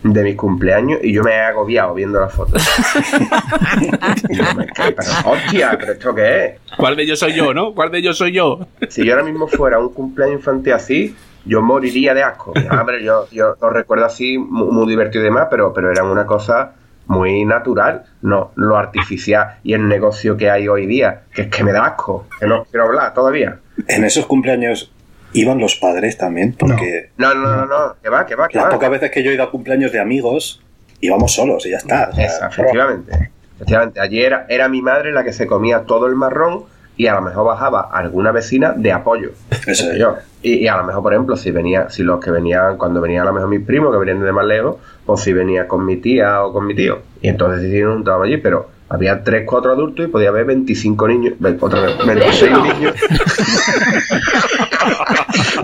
de 0.05 0.23
mis 0.23 0.37
cumpleaños 0.37 1.01
y 1.03 1.13
yo 1.13 1.25
me 1.25 1.33
he 1.33 1.41
agobiado 1.41 1.93
viendo 1.93 2.21
las 2.21 2.33
fotos. 2.33 2.63
Yo 4.31 4.45
me 4.57 4.69
quedé, 4.69 4.93
pero 4.93 5.11
hostia, 5.25 5.77
¿pero 5.77 5.93
esto 5.93 6.15
qué 6.15 6.45
es? 6.45 6.61
¿Cuál 6.77 6.95
de 6.95 7.03
ellos 7.03 7.19
soy 7.19 7.35
yo, 7.35 7.53
no? 7.53 7.75
¿Cuál 7.75 7.91
de 7.91 7.99
ellos 7.99 8.17
soy 8.17 8.31
yo? 8.31 8.61
Si 8.89 9.05
yo 9.05 9.13
ahora 9.13 9.25
mismo 9.25 9.49
fuera 9.49 9.81
un 9.81 9.93
cumpleaños 9.93 10.39
infantil 10.39 10.73
así, 10.73 11.17
yo 11.45 11.63
moriría 11.63 12.15
de 12.15 12.23
asco. 12.23 12.53
Ah, 12.69 12.79
hombre, 12.81 13.03
yo, 13.05 13.27
yo 13.31 13.57
lo 13.61 13.71
recuerdo 13.71 14.05
así, 14.07 14.39
muy, 14.39 14.69
muy 14.69 14.89
divertido 14.89 15.23
y 15.23 15.27
demás, 15.27 15.49
pero, 15.51 15.73
pero 15.73 15.91
era 15.91 16.05
una 16.05 16.27
cosa 16.27 16.73
muy 17.07 17.45
natural, 17.45 18.05
no 18.23 18.53
lo 18.55 18.77
artificial 18.77 19.57
y 19.65 19.75
el 19.75 19.89
negocio 19.89 20.37
que 20.37 20.49
hay 20.49 20.69
hoy 20.69 20.87
día, 20.87 21.23
que 21.35 21.43
es 21.43 21.49
que 21.49 21.65
me 21.65 21.73
da 21.73 21.85
asco, 21.85 22.27
que 22.39 22.47
no 22.47 22.65
quiero 22.71 22.87
hablar 22.87 23.13
todavía. 23.15 23.59
En 23.89 24.05
esos 24.05 24.27
cumpleaños 24.27 24.93
iban 25.33 25.59
los 25.59 25.75
padres 25.77 26.17
también, 26.17 26.55
porque 26.57 27.11
No, 27.17 27.35
no, 27.35 27.49
no, 27.49 27.67
no, 27.67 27.97
que 28.01 28.09
va, 28.09 28.27
que 28.27 28.37
va, 28.37 28.47
que 28.49 28.59
las 28.59 28.67
va. 28.67 28.71
pocas 28.71 28.91
veces 28.91 29.11
que 29.11 29.23
yo 29.25 29.31
he 29.31 29.35
ido 29.35 29.43
a 29.43 29.51
cumpleaños 29.51 29.91
de 29.91 29.99
amigos, 29.99 30.63
íbamos 31.01 31.33
solos 31.35 31.67
y 31.67 31.71
ya 31.71 31.79
está. 31.79 32.11
O 32.13 32.15
sea, 32.15 32.27
Esa, 32.27 32.47
efectivamente. 32.49 33.31
Efectivamente, 33.57 34.01
ayer 34.01 34.27
era, 34.27 34.47
era 34.49 34.69
mi 34.69 34.81
madre 34.81 35.13
la 35.13 35.25
que 35.25 35.33
se 35.33 35.47
comía 35.47 35.81
todo 35.85 36.07
el 36.07 36.15
marrón 36.15 36.65
y 37.01 37.07
a 37.07 37.15
lo 37.15 37.23
mejor 37.23 37.47
bajaba 37.47 37.89
alguna 37.91 38.31
vecina 38.31 38.75
de 38.77 38.93
apoyo. 38.93 39.31
Eso 39.67 39.91
es. 39.91 39.99
Yo. 39.99 40.17
Y, 40.43 40.57
y 40.57 40.69
a 40.69 40.77
lo 40.77 40.85
mejor, 40.85 41.03
por 41.03 41.15
ejemplo, 41.15 41.35
si 41.35 41.51
venía, 41.51 41.89
si 41.89 42.03
los 42.03 42.23
que 42.23 42.31
venían, 42.31 42.77
cuando 42.77 43.01
venían 43.01 43.23
a 43.23 43.31
lo 43.31 43.33
mejor 43.33 43.49
mis 43.49 43.65
primos, 43.65 43.91
que 43.91 43.99
venían 43.99 44.23
de 44.23 44.33
más 44.33 44.45
lejos, 44.45 44.77
pues 45.07 45.23
si 45.23 45.33
venía 45.33 45.67
con 45.67 45.87
mi 45.87 45.97
tía 45.97 46.45
o 46.45 46.53
con 46.53 46.67
mi 46.67 46.75
tío. 46.75 46.99
Y 47.23 47.29
entonces 47.29 47.71
sí 47.71 47.81
nos 47.81 47.95
juntábamos 47.95 48.27
allí, 48.27 48.37
pero 48.37 48.69
había 48.91 49.25
3, 49.25 49.45
4 49.47 49.73
adultos 49.73 50.05
y 50.05 50.09
podía 50.11 50.29
haber 50.29 50.45
25 50.45 51.09
niños, 51.09 51.35
otra 51.59 51.81
vez, 51.81 51.97
26 52.07 52.53
niños. 52.53 52.93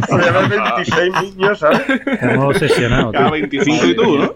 podía 0.08 0.28
haber 0.28 0.48
26 0.48 1.12
niños, 1.22 1.58
¿sabes? 1.58 1.82
Estamos 2.06 2.56
obsesionados. 2.56 3.12
Cada 3.12 3.26
tío. 3.26 3.32
25 3.32 3.84
y 3.84 3.94
tú, 3.94 4.18
¿no? 4.20 4.34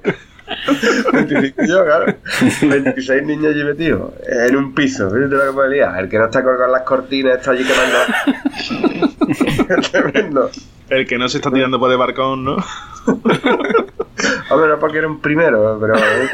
25 1.12 1.62
yo, 1.64 1.85
claro. 1.85 2.14
26 2.62 3.23
niños 3.25 3.47
allí 3.54 3.64
metidos 3.64 4.12
en 4.26 4.57
un 4.57 4.75
piso. 4.75 5.11
Fíjate 5.11 5.35
lo 5.35 5.45
que 5.47 5.52
puede 5.52 5.71
liar. 5.71 5.99
El 6.02 6.09
que 6.09 6.19
no 6.19 6.25
está 6.26 6.42
colgado 6.42 6.66
en 6.66 6.73
las 6.73 6.83
cortinas 6.83 7.38
está 7.38 7.52
allí 7.52 7.64
quemando. 7.64 7.99
Es 9.78 9.90
tremendo. 9.92 10.50
El 10.88 11.07
que 11.07 11.19
no 11.19 11.28
se 11.28 11.38
está 11.38 11.50
tirando 11.50 11.78
por 11.78 11.90
el 11.92 11.99
balcón, 11.99 12.45
¿no? 12.45 12.57
Hombre, 14.50 14.69
no 14.69 14.78
porque 14.78 14.99
era 14.99 15.07
un 15.07 15.21
primero, 15.21 15.78
pero 15.80 15.95
eh, 15.97 16.28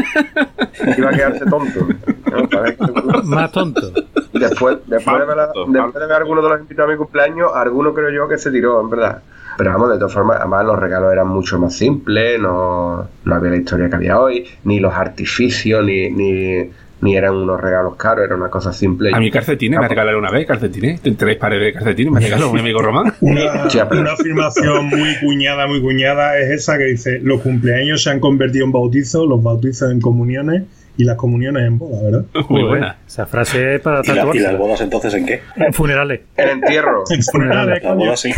iba 0.96 1.11
a 1.11 1.12
quedarse 1.12 1.44
tonto. 1.44 1.87
¿no? 2.30 2.49
Para 2.49 2.75
que- 2.75 3.23
Más 3.25 3.52
tonto. 3.52 3.92
Después, 4.32 4.78
después, 4.87 5.18
de 5.20 5.25
ver, 5.26 5.37
después 5.73 5.94
de 5.94 6.00
ver 6.00 6.12
a 6.12 6.16
alguno 6.16 6.42
de 6.42 6.49
los 6.49 6.61
invitados 6.61 6.88
a 6.88 6.92
mi 6.92 6.99
cumpleaños, 6.99 7.50
alguno 7.54 7.92
creo 7.94 8.11
yo 8.11 8.28
que 8.28 8.38
se 8.38 8.50
tiró, 8.50 8.80
en 8.80 8.90
verdad. 8.90 9.23
Pero 9.57 9.71
vamos, 9.71 9.91
de 9.91 9.99
todas 9.99 10.13
formas, 10.13 10.39
además 10.39 10.65
los 10.67 10.79
regalos 10.79 11.13
eran 11.13 11.29
mucho 11.29 11.59
más 11.59 11.75
simples, 11.75 12.39
no, 12.41 13.09
no 13.25 13.35
había 13.35 13.51
la 13.51 13.57
historia 13.57 13.89
que 13.89 13.97
había 13.97 14.21
hoy, 14.21 14.47
ni 14.65 14.81
los 14.81 14.93
artificios, 14.93 15.85
ni, 15.85 16.11
ni, 16.11 16.71
ni 17.01 17.17
eran 17.17 17.35
unos 17.35 17.61
regalos 17.61 17.97
caros, 17.97 18.25
era 18.27 18.37
una 18.37 18.49
cosa 18.49 18.73
simple. 18.73 19.11
A 19.15 19.19
mí 19.19 19.31
calcetines 19.31 19.81
me 19.81 19.89
regalaron 19.89 20.21
una 20.21 20.31
vez, 20.31 20.47
calcetines. 20.47 21.01
Tres 21.01 21.37
pares 21.37 21.61
de 21.61 21.73
calcetines 21.73 22.13
me 22.13 22.21
regaló 22.21 22.53
mi 22.53 22.61
amigo 22.61 22.81
Román. 22.81 23.15
Una, 23.21 23.53
una 23.91 24.13
afirmación 24.13 24.87
muy 24.89 25.17
cuñada, 25.21 25.67
muy 25.67 25.81
cuñada 25.81 26.39
es 26.39 26.51
esa 26.51 26.79
que 26.79 26.85
dice: 26.85 27.21
Los 27.23 27.41
cumpleaños 27.41 28.03
se 28.03 28.11
han 28.11 28.21
convertido 28.21 28.67
en 28.67 28.73
bautizos, 28.73 29.27
los 29.29 29.43
bautizos 29.43 29.91
en 29.91 30.01
comuniones 30.01 30.65
y 30.99 31.05
las 31.05 31.17
comuniones 31.17 31.65
en 31.67 31.79
bodas, 31.79 32.03
¿verdad? 32.03 32.25
Muy 32.49 32.62
buena. 32.62 32.97
Esa 33.07 33.26
frase 33.26 33.75
es 33.76 33.81
para 33.81 34.00
¿Y, 34.03 34.07
la- 34.09 34.12
y 34.12 34.17
tatuarse. 34.17 34.43
las 34.43 34.59
bodas 34.59 34.81
entonces 34.81 35.15
en 35.15 35.26
qué? 35.26 35.41
Funerales. 35.73 36.21
El 36.37 36.49
entierro. 36.50 37.05
En 37.11 37.23
funerales, 37.23 37.83
Las 37.83 37.93
coño. 37.93 38.05
bodas 38.07 38.21
sí. 38.21 38.33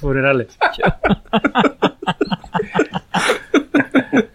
Funerales. 0.00 0.46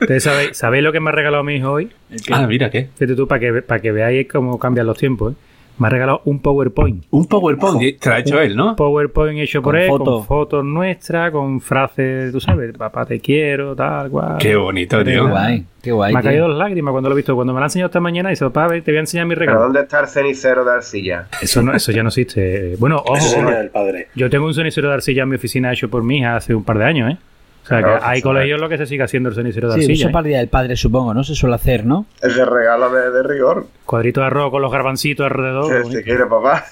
¿Ustedes 0.02 0.24
sabéis, 0.24 0.58
sabéis 0.58 0.84
lo 0.84 0.92
que 0.92 1.00
me 1.00 1.10
ha 1.10 1.14
regalado 1.14 1.44
mi 1.44 1.56
hijo 1.56 1.72
hoy? 1.72 1.92
Ah, 2.32 2.46
mira, 2.48 2.70
¿qué? 2.70 2.90
Fíjate 2.96 3.16
tú, 3.16 3.28
para 3.28 3.40
que, 3.40 3.62
para 3.62 3.82
que 3.82 3.92
veáis 3.92 4.28
cómo 4.28 4.60
cambian 4.60 4.86
los 4.88 4.98
tiempos. 4.98 5.34
¿eh? 5.34 5.36
Me 5.78 5.88
ha 5.88 5.90
regalado 5.90 6.22
un 6.26 6.40
PowerPoint. 6.40 7.04
Un 7.10 7.26
PowerPoint. 7.28 7.82
y 7.82 7.94
Te 7.94 8.10
lo 8.10 8.16
ha 8.16 8.20
hecho 8.20 8.40
él, 8.42 8.56
¿no? 8.56 8.76
PowerPoint 8.78 9.40
hecho 9.40 9.62
por 9.62 9.74
Con 9.74 9.82
él, 9.82 9.88
foto. 9.90 10.04
con 10.18 10.26
fotos 10.26 10.64
nuestras, 10.64 11.32
con 11.32 11.60
frases, 11.60 12.32
tú 12.32 12.40
sabes, 12.40 12.72
papá 12.78 13.06
te 13.06 13.20
quiero, 13.20 13.76
tal, 13.76 14.10
cual. 14.10 14.38
Qué 14.40 14.56
bonito, 14.56 14.98
Qué 15.00 15.12
tío. 15.12 15.28
guay, 15.30 15.66
qué 15.82 15.92
guay. 15.92 16.14
Me 16.14 16.20
ha 16.20 16.24
caído 16.24 16.48
las 16.48 16.58
lágrimas 16.58 16.92
cuando 16.94 17.10
lo 17.10 17.16
he 17.16 17.18
visto. 17.18 17.36
Cuando 17.36 17.52
me 17.54 17.60
lo 17.60 17.64
ha 17.64 17.68
enseñado 17.68 17.88
esta 17.88 18.00
mañana, 18.00 18.30
y 18.30 18.34
dice, 18.34 18.46
papá, 18.46 18.70
te 18.70 18.80
voy 18.92 18.96
a 18.98 19.00
enseñar 19.02 19.26
mi 19.26 19.36
¿Pero 19.36 19.40
regalo. 19.48 19.62
dónde 19.64 19.82
está 19.82 20.00
el 20.00 20.08
cenicero 20.08 20.64
de 20.64 20.72
arcilla? 20.72 21.28
Eso, 21.42 21.62
no, 21.62 21.74
eso 21.74 21.92
ya 21.92 22.04
no 22.04 22.08
existe. 22.10 22.76
Bueno, 22.80 23.04
ojo, 23.06 23.52
del 23.52 23.70
padre. 23.70 24.08
Yo 24.16 24.30
tengo 24.30 24.46
un 24.46 24.54
cenicero 24.54 24.88
de 24.88 24.94
arcilla 24.96 25.24
en 25.24 25.30
mi 25.30 25.36
oficina 25.36 25.74
hecho 25.74 25.90
por 25.90 26.04
mi 26.04 26.20
hija 26.20 26.38
hace 26.38 26.56
un 26.56 26.64
par 26.64 26.78
de 26.78 26.86
años, 26.86 27.12
¿eh? 27.12 27.18
O 27.66 27.68
sea, 27.68 27.80
Claro, 27.80 28.00
que 28.00 28.06
hay 28.06 28.22
colegios 28.22 28.58
en 28.58 28.62
los 28.62 28.70
que 28.70 28.78
se 28.78 28.86
sigue 28.86 29.02
haciendo 29.04 29.30
el 29.30 29.36
cenicero 29.36 29.70
de 29.70 29.74
Sí, 29.74 29.80
arcilla. 29.82 29.94
eso 30.00 30.10
¿eh? 30.10 30.12
para 30.12 30.22
el 30.22 30.30
día 30.30 30.38
del 30.38 30.50
padre, 30.50 30.76
supongo, 30.76 31.14
¿no? 31.16 31.24
Se 31.24 31.34
suele 31.34 31.56
hacer, 31.56 31.84
¿no? 31.86 32.06
Ese 32.22 32.46
regalo 32.46 32.92
de, 32.92 33.10
de 33.10 33.24
rigor. 33.24 33.66
Cuadrito 33.86 34.22
de 34.22 34.28
arroz 34.28 34.52
con 34.52 34.62
los 34.62 34.72
garbancitos 34.72 35.26
alrededor. 35.26 35.84
Que 35.84 35.92
se 35.92 36.04
quiere, 36.04 36.26
papá. 36.28 36.64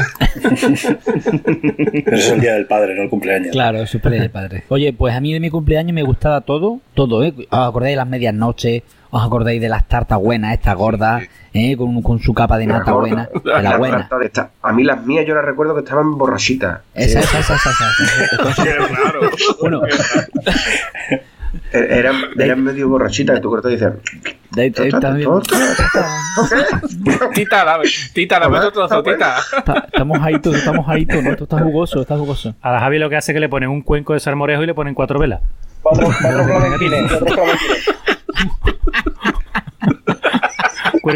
Pero 2.04 2.16
es 2.16 2.30
el 2.30 2.40
día 2.40 2.54
del 2.54 2.66
padre, 2.66 2.94
no 2.96 3.02
el 3.02 3.10
cumpleaños. 3.10 3.50
Claro, 3.52 3.78
eso 3.78 3.96
es 3.98 4.02
para 4.02 4.14
el 4.16 4.20
día 4.20 4.22
del 4.22 4.30
padre. 4.30 4.64
Oye, 4.68 4.92
pues 4.92 5.14
a 5.14 5.20
mí 5.20 5.32
de 5.32 5.40
mi 5.40 5.50
cumpleaños 5.50 5.92
me 5.94 6.02
gustaba 6.02 6.40
todo, 6.42 6.80
todo, 6.94 7.22
¿eh? 7.24 7.32
¿Os 7.36 7.46
acordáis 7.68 7.92
de 7.92 7.96
las 7.96 8.08
medias 8.08 8.34
noches? 8.34 8.82
¿Os 9.12 9.24
acordáis 9.24 9.60
de 9.60 9.68
las 9.68 9.88
tartas 9.88 10.18
buenas, 10.18 10.52
estas 10.54 10.76
gordas, 10.76 11.24
¿eh? 11.52 11.76
Con, 11.76 12.00
con 12.02 12.20
su 12.20 12.32
capa 12.32 12.56
de 12.58 12.66
nata 12.66 12.92
buena? 12.92 13.28
De 13.44 13.62
la 13.62 13.76
buena. 13.76 13.98
tartas 13.98 14.18
de 14.20 14.26
esta- 14.26 14.50
A 14.62 14.72
mí 14.72 14.84
las 14.84 15.04
mías 15.04 15.24
yo 15.26 15.34
las 15.34 15.44
recuerdo 15.44 15.74
que 15.74 15.80
estaban 15.80 16.16
borrachitas. 16.16 16.80
Esa, 16.94 17.18
esa, 17.20 17.40
esa, 17.40 17.54
esa, 17.54 17.70
esa. 17.70 18.54
Qué 18.64 18.72
raro. 18.74 19.20
Bueno, 19.60 19.80
Er- 21.72 21.90
Eran, 21.92 22.16
eran 22.38 22.62
medio 22.62 22.88
borrachitas 22.88 23.34
que 23.36 23.42
tú 23.42 23.50
cortas 23.50 23.72
y 23.72 23.74
dices... 23.74 23.92
Tita, 27.34 27.64
dame, 27.64 27.84
tita, 28.14 28.38
dame 28.38 28.58
otro 28.58 28.70
trozo, 28.72 29.02
tita. 29.02 29.36
Estamos 29.92 30.18
ahí 30.22 30.38
todos, 30.40 30.56
estamos 30.58 30.88
ahí 30.88 31.06
todos, 31.06 31.24
¿no? 31.24 31.30
Esto 31.30 31.44
está 31.44 31.58
jugoso, 31.58 32.00
está 32.02 32.16
jugoso. 32.16 32.54
A 32.62 32.72
la 32.72 32.80
Javi 32.80 32.98
lo 32.98 33.08
que 33.10 33.16
hace 33.16 33.32
es 33.32 33.34
que 33.36 33.40
le 33.40 33.48
ponen 33.48 33.68
un 33.70 33.82
cuenco 33.82 34.12
de 34.12 34.20
salmorejo 34.20 34.62
y 34.62 34.66
le 34.66 34.74
ponen 34.74 34.94
cuatro 34.94 35.18
velas. 35.18 35.40
Cuatro, 35.82 36.06
cuatro 36.20 36.44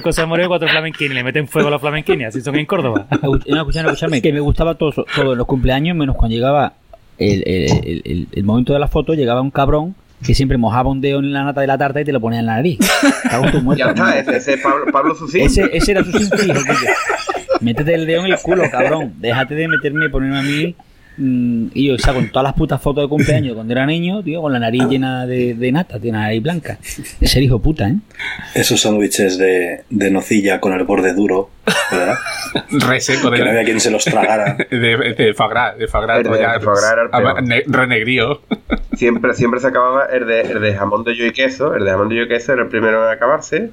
de 0.03 0.13
salmorejo 0.13 0.47
y 0.47 0.49
cuatro 0.49 0.69
flamenquines. 0.69 1.15
Le 1.15 1.25
meten 1.25 1.49
fuego 1.49 1.69
a 1.69 1.71
los 1.73 1.81
flamenquines, 1.81 2.29
así 2.29 2.41
son 2.41 2.57
en 2.57 2.67
Córdoba. 2.67 3.07
No, 3.23 3.37
escuchadme, 3.37 3.89
escuchadme, 3.91 4.23
que 4.23 4.33
me 4.33 4.41
gustaba 4.41 4.75
todo, 4.75 4.93
todo 5.15 5.33
en 5.33 5.39
los 5.39 5.47
cumpleaños, 5.47 5.97
menos 5.97 6.17
cuando 6.17 6.35
llegaba 6.35 6.73
el, 7.19 7.43
el- 7.47 7.71
el- 7.85 8.03
el- 8.05 8.29
el 8.33 8.45
momento 8.45 8.73
de 8.73 8.79
la 8.79 8.89
foto, 8.89 9.15
llegaba 9.15 9.41
un 9.41 9.51
cabrón 9.51 9.95
que 10.25 10.35
siempre 10.35 10.57
mojaba 10.57 10.89
un 10.91 11.01
dedo 11.01 11.19
en 11.19 11.33
la 11.33 11.45
nata 11.45 11.61
de 11.61 11.67
la 11.67 11.77
tarta 11.77 12.01
y 12.01 12.05
te 12.05 12.13
lo 12.13 12.21
ponía 12.21 12.41
en 12.41 12.47
la 12.47 12.57
nariz. 12.57 12.79
Cago 13.29 13.45
en 13.45 13.53
tu 13.53 13.61
muerto. 13.61 13.85
Ya 13.85 13.91
está, 13.91 14.19
ese, 14.19 14.37
ese 14.53 14.59
Pablo, 14.63 14.87
Pablo 14.91 15.15
Zucín. 15.15 15.43
Ese, 15.43 15.69
ese 15.73 15.93
era 15.93 16.03
su 16.03 16.13
simple 16.13 16.55
Métete 17.61 17.95
el 17.95 18.07
dedo 18.07 18.25
en 18.25 18.33
el 18.33 18.39
culo, 18.39 18.65
cabrón. 18.71 19.13
Déjate 19.19 19.55
de 19.55 19.69
meterme 19.69 20.07
y 20.07 20.09
ponerme 20.09 20.39
a 20.39 20.43
mí. 20.43 20.75
Mm, 21.17 21.67
y 21.75 21.87
yo, 21.89 21.95
o 21.95 21.99
sea, 21.99 22.13
con 22.15 22.29
todas 22.29 22.45
las 22.45 22.55
putas 22.55 22.81
fotos 22.81 23.05
de 23.05 23.09
cumpleaños 23.09 23.49
de 23.51 23.55
cuando 23.55 23.73
era 23.73 23.87
niño, 23.87 24.23
tío, 24.23 24.41
con 24.43 24.53
la 24.53 24.59
nariz 24.59 24.85
llena 24.89 25.27
de, 25.27 25.55
de 25.55 25.73
nata, 25.73 25.99
tiene 26.01 26.19
la 26.19 26.25
nariz 26.25 26.43
blanca. 26.43 26.79
Ese 27.21 27.43
hijo 27.43 27.59
puta, 27.61 27.89
¿eh? 27.89 27.97
Esos 28.55 28.81
sándwiches 28.81 29.39
de, 29.39 29.83
de 29.91 30.11
nocilla 30.11 30.61
con 30.61 30.73
el 30.73 30.85
borde 30.85 31.15
duro, 31.15 31.51
¿verdad? 31.91 32.17
Reseco 32.71 33.31
Que 33.31 33.39
no 33.39 33.45
había 33.47 33.61
de, 33.61 33.65
quien 33.65 33.81
se 33.81 33.91
los 33.91 34.05
tragara. 34.05 34.57
de, 34.71 35.15
de 35.17 35.35
Fagra, 35.35 35.75
de 35.75 35.87
Fagra, 35.89 36.17
El 36.19 36.25
de- 36.25 36.39
ya, 36.39 36.59
de 36.59 36.67
ama- 37.13 37.41
ne- 37.41 37.63
renegrío. 37.67 38.43
Siempre, 38.97 39.35
siempre 39.35 39.61
se 39.61 39.67
acababa 39.69 40.07
el 40.07 40.27
de, 40.27 40.41
el 40.43 40.61
de 40.61 40.75
jamón 40.75 41.05
de 41.05 41.17
yo 41.17 41.25
y 41.27 41.33
queso. 41.33 41.75
El 41.75 41.85
de 41.85 41.91
jamón 41.91 42.09
de 42.09 42.17
yo 42.17 42.23
y 42.23 42.29
queso 42.29 42.53
era 42.53 42.63
el 42.63 42.69
primero 42.69 43.05
en 43.07 43.13
acabarse. 43.13 43.71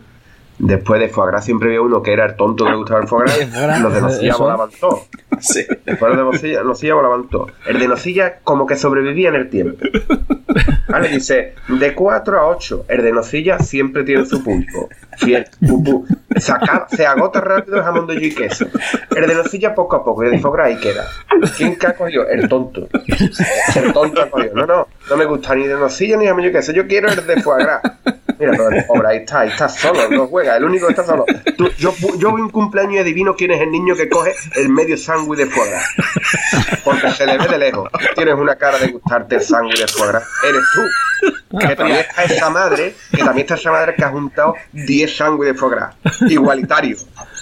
Después 0.64 1.00
de 1.02 1.10
foie 1.10 1.32
gras 1.32 1.44
siempre 1.44 1.70
había 1.70 1.82
uno 1.82 2.04
que 2.04 2.14
era 2.14 2.26
el 2.26 2.36
tonto 2.36 2.66
que 2.66 2.70
le 2.72 2.78
gustaba 2.78 3.02
el 3.02 3.08
foie 3.08 3.26
gras. 3.48 3.82
Los 3.82 3.94
de 3.94 4.02
nocilla 4.02 4.36
volaban 4.38 4.70
todos. 4.80 5.02
Sí. 5.40 5.66
Después 5.86 6.10
los 6.16 6.18
de 6.18 6.24
nocilla, 6.24 6.62
nocilla 6.64 6.94
volaban 6.94 7.28
todos. 7.28 7.52
El 7.66 7.80
de 7.80 7.88
nocilla 7.88 8.40
como 8.44 8.68
que 8.68 8.76
sobrevivía 8.76 9.30
en 9.30 9.36
el 9.36 9.50
tiempo. 9.50 9.84
Vale, 10.88 11.08
dice, 11.08 11.56
de 11.68 11.96
4 11.96 12.40
a 12.40 12.46
8. 12.48 12.86
El 12.88 13.02
de 13.02 13.12
nocilla 13.12 13.58
siempre 13.58 14.04
tiene 14.04 14.24
su 14.28 14.44
público. 14.44 14.90
Fiel. 15.18 15.46
Pu, 15.68 15.84
pu. 15.84 16.06
Se, 16.36 16.52
acaba- 16.52 16.86
se 16.90 17.08
agota 17.08 17.42
rápido 17.42 17.78
el 17.78 17.84
jamón 17.84 18.06
de 18.06 18.16
yo 18.16 18.28
y 18.28 18.36
queso. 18.36 18.68
El 19.16 19.26
de 19.26 19.34
nocilla 19.34 19.74
poco 19.74 19.96
a 19.96 20.04
poco. 20.04 20.24
Y 20.24 20.28
el 20.28 20.34
de 20.34 20.40
foie 20.40 20.54
gras 20.54 20.68
ahí 20.68 20.78
queda. 20.80 21.06
¿Quién 21.58 21.76
que 21.76 21.88
ha 21.88 21.96
cogido? 21.96 22.28
El 22.28 22.48
tonto. 22.48 22.88
El 23.76 23.94
tonto 23.94 24.22
ha 24.22 24.30
cogido. 24.30 24.54
No, 24.54 24.68
no. 24.68 24.88
No 25.10 25.18
me 25.18 25.26
gusta 25.26 25.56
ni 25.56 25.66
de 25.66 25.74
nocilla 25.76 26.18
ni 26.18 26.26
jamón 26.28 26.42
de 26.44 26.50
yo 26.50 26.52
y 26.52 26.54
queso. 26.54 26.72
Yo 26.72 26.86
quiero 26.86 27.08
el 27.10 27.26
de 27.26 27.42
foie 27.42 27.64
gras. 27.64 27.82
Mira, 28.50 28.54
el 28.78 28.86
pobre 28.86 29.08
ahí 29.08 29.18
está, 29.18 29.42
ahí 29.42 29.50
está 29.50 29.70
solo, 29.70 30.10
no 30.10 30.28
juega, 30.28 30.58
el 30.58 30.64
único 30.64 30.88
que 30.88 30.94
está 30.94 31.06
solo. 31.06 31.26
Tú- 31.58 31.70
yo, 31.78 31.94
yo 32.18 32.32
voy 32.32 32.42
un 32.42 32.50
cumpleaños 32.50 32.96
y 32.96 32.98
adivino 33.00 33.36
quién 33.36 33.52
es 33.52 33.62
el 33.62 33.72
niño 33.72 33.96
que 33.96 34.10
coge 34.10 34.34
el 34.56 34.70
medio 34.70 34.98
sándwich 34.98 35.40
de 35.40 35.46
foie 35.46 35.70
gras. 35.70 35.86
Porque 36.84 37.12
se 37.12 37.26
le 37.26 37.38
ve 37.38 37.48
de 37.48 37.58
lejos. 37.58 37.90
Tienes 38.16 38.36
una 38.36 38.56
cara 38.56 38.78
de 38.80 38.88
gustarte 38.88 39.36
el 39.36 39.42
sándwich 39.42 39.80
de 39.80 39.88
foie 39.88 40.08
gras. 40.10 40.24
Eres 40.48 40.64
tú. 40.74 41.58
Que 41.60 41.76
también 41.76 42.00
está 42.00 42.24
esa 42.24 42.50
madre, 42.50 42.96
que 43.12 43.18
también 43.24 43.40
está 43.46 43.56
esa 43.56 43.72
madre 43.72 43.94
que 43.96 44.04
ha 44.04 44.10
juntado 44.10 44.56
10 44.72 45.16
sándwiches 45.18 45.54
de 45.54 45.60
foie 45.60 45.76
gras. 45.76 45.96
Igualitario. 46.30 46.98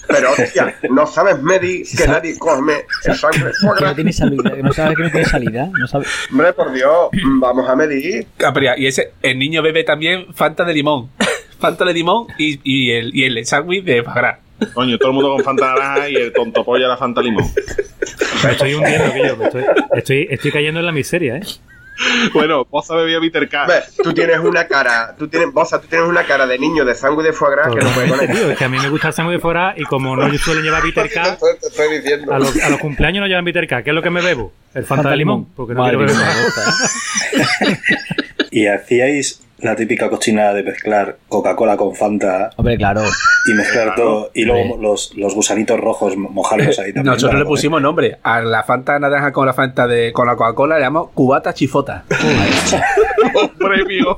Pero 0.09 0.31
hostia, 0.31 0.75
no 0.89 1.05
sabes 1.05 1.41
medir 1.41 1.85
que 1.95 2.07
nadie 2.07 2.37
come 2.37 2.85
el 3.05 3.15
foie 3.15 3.39
Que 3.77 3.85
no 3.85 3.95
tiene 3.95 4.11
salida, 4.11 4.55
que 4.55 4.63
no 4.63 4.73
sabes 4.73 4.97
que 4.97 5.03
no 5.03 5.11
tiene 5.11 5.25
salida. 5.25 5.69
No 5.77 5.87
sabe... 5.87 6.05
Hombre, 6.31 6.53
por 6.53 6.73
Dios, 6.73 7.09
vamos 7.39 7.69
a 7.69 7.75
medir. 7.75 8.25
Capria, 8.37 8.77
y 8.77 8.87
ese, 8.87 9.13
el 9.21 9.37
niño 9.37 9.61
bebe 9.61 9.83
también 9.83 10.33
Fanta 10.33 10.65
de 10.65 10.73
limón. 10.73 11.09
Fanta 11.59 11.85
de 11.85 11.93
limón 11.93 12.27
y, 12.37 12.59
y 12.63 12.91
el, 12.91 13.15
y 13.15 13.25
el 13.25 13.45
sándwich 13.45 13.83
de 13.83 14.03
Fagra. 14.03 14.39
Coño, 14.73 14.97
todo 14.97 15.09
el 15.09 15.15
mundo 15.15 15.35
con 15.35 15.43
Fanta 15.43 15.67
naranja 15.67 16.09
y 16.09 16.15
el 16.15 16.33
tonto 16.33 16.65
polla 16.65 16.87
la 16.87 16.97
Fanta 16.97 17.21
limón. 17.21 17.45
Me 18.43 18.51
estoy 18.51 18.73
hundiendo, 18.73 19.13
que 19.13 19.27
yo. 19.27 19.37
me 19.37 19.45
estoy, 19.45 19.65
estoy, 19.93 20.27
estoy 20.29 20.51
cayendo 20.51 20.79
en 20.79 20.85
la 20.85 20.91
miseria, 20.91 21.37
¿eh? 21.37 21.41
Bueno, 22.33 22.65
Poza 22.65 22.95
bebía 22.95 23.19
Bitter 23.19 23.49
Cat. 23.49 23.67
Ves, 23.67 23.95
Tú 24.01 24.13
tienes 24.13 24.39
una 24.39 24.67
cara, 24.67 25.15
tú 25.17 25.27
tienes, 25.27 25.51
Bosa, 25.53 25.81
tú 25.81 25.87
tienes 25.87 26.07
una 26.07 26.23
cara 26.23 26.45
de 26.47 26.57
niño 26.57 26.85
de 26.85 26.95
sándwich 26.95 27.25
de 27.27 27.33
foie 27.33 27.51
gras 27.51 27.67
que 27.73 27.81
no 27.83 27.89
puede 27.91 28.07
él. 28.25 28.31
tío. 28.31 28.51
Es 28.51 28.57
que 28.57 28.63
a 28.65 28.69
mí 28.69 28.77
me 28.79 28.89
gusta 28.89 29.07
el 29.09 29.13
sándwich 29.13 29.37
de 29.37 29.41
fuera 29.41 29.73
y 29.75 29.83
como 29.83 30.15
no 30.15 30.37
suelen 30.37 30.63
llevar 30.63 30.83
Te 31.59 31.67
estoy 31.67 31.97
diciendo. 31.97 32.33
a 32.33 32.39
los, 32.39 32.55
a 32.61 32.69
los 32.69 32.79
cumpleaños 32.79 33.21
no 33.21 33.27
llevan 33.27 33.45
Cat. 33.67 33.83
¿Qué 33.83 33.89
es 33.89 33.95
lo 33.95 34.01
que 34.01 34.09
me 34.09 34.21
bebo? 34.21 34.53
El 34.73 34.85
Fanta 34.85 35.09
de 35.09 35.17
limón. 35.17 35.45
Porque 35.55 35.73
no 35.73 35.81
Madre 35.81 35.97
quiero 35.97 36.13
beber 36.13 36.25
más. 36.25 37.79
Y 38.51 38.65
hacíais 38.65 39.41
la 39.61 39.75
típica 39.75 40.09
cochinada 40.09 40.53
de 40.53 40.63
mezclar 40.63 41.17
Coca-Cola 41.27 41.75
con 41.77 41.95
Fanta 41.95 42.49
Hombre, 42.55 42.77
claro. 42.77 43.01
y 43.47 43.53
mezclar 43.53 43.95
todo 43.95 44.31
y 44.33 44.45
luego 44.45 44.73
Hombre. 44.73 44.87
los, 44.89 45.15
los 45.17 45.35
gusanitos 45.35 45.79
rojos 45.79 46.15
mojarlos 46.17 46.79
ahí 46.79 46.93
también. 46.93 47.13
Nosotros 47.13 47.39
le 47.39 47.45
pusimos 47.45 47.81
nombre. 47.81 48.17
A 48.23 48.41
la 48.41 48.63
Fanta 48.63 48.97
naranja 48.99 49.31
con 49.31 49.45
la 49.45 49.53
Fanta 49.53 49.87
de 49.87 50.11
con 50.13 50.27
la 50.27 50.35
Coca-Cola 50.35 50.75
le 50.77 50.81
llamamos 50.85 51.11
cubata 51.13 51.53
chifota. 51.53 52.03
Premio. 53.57 54.17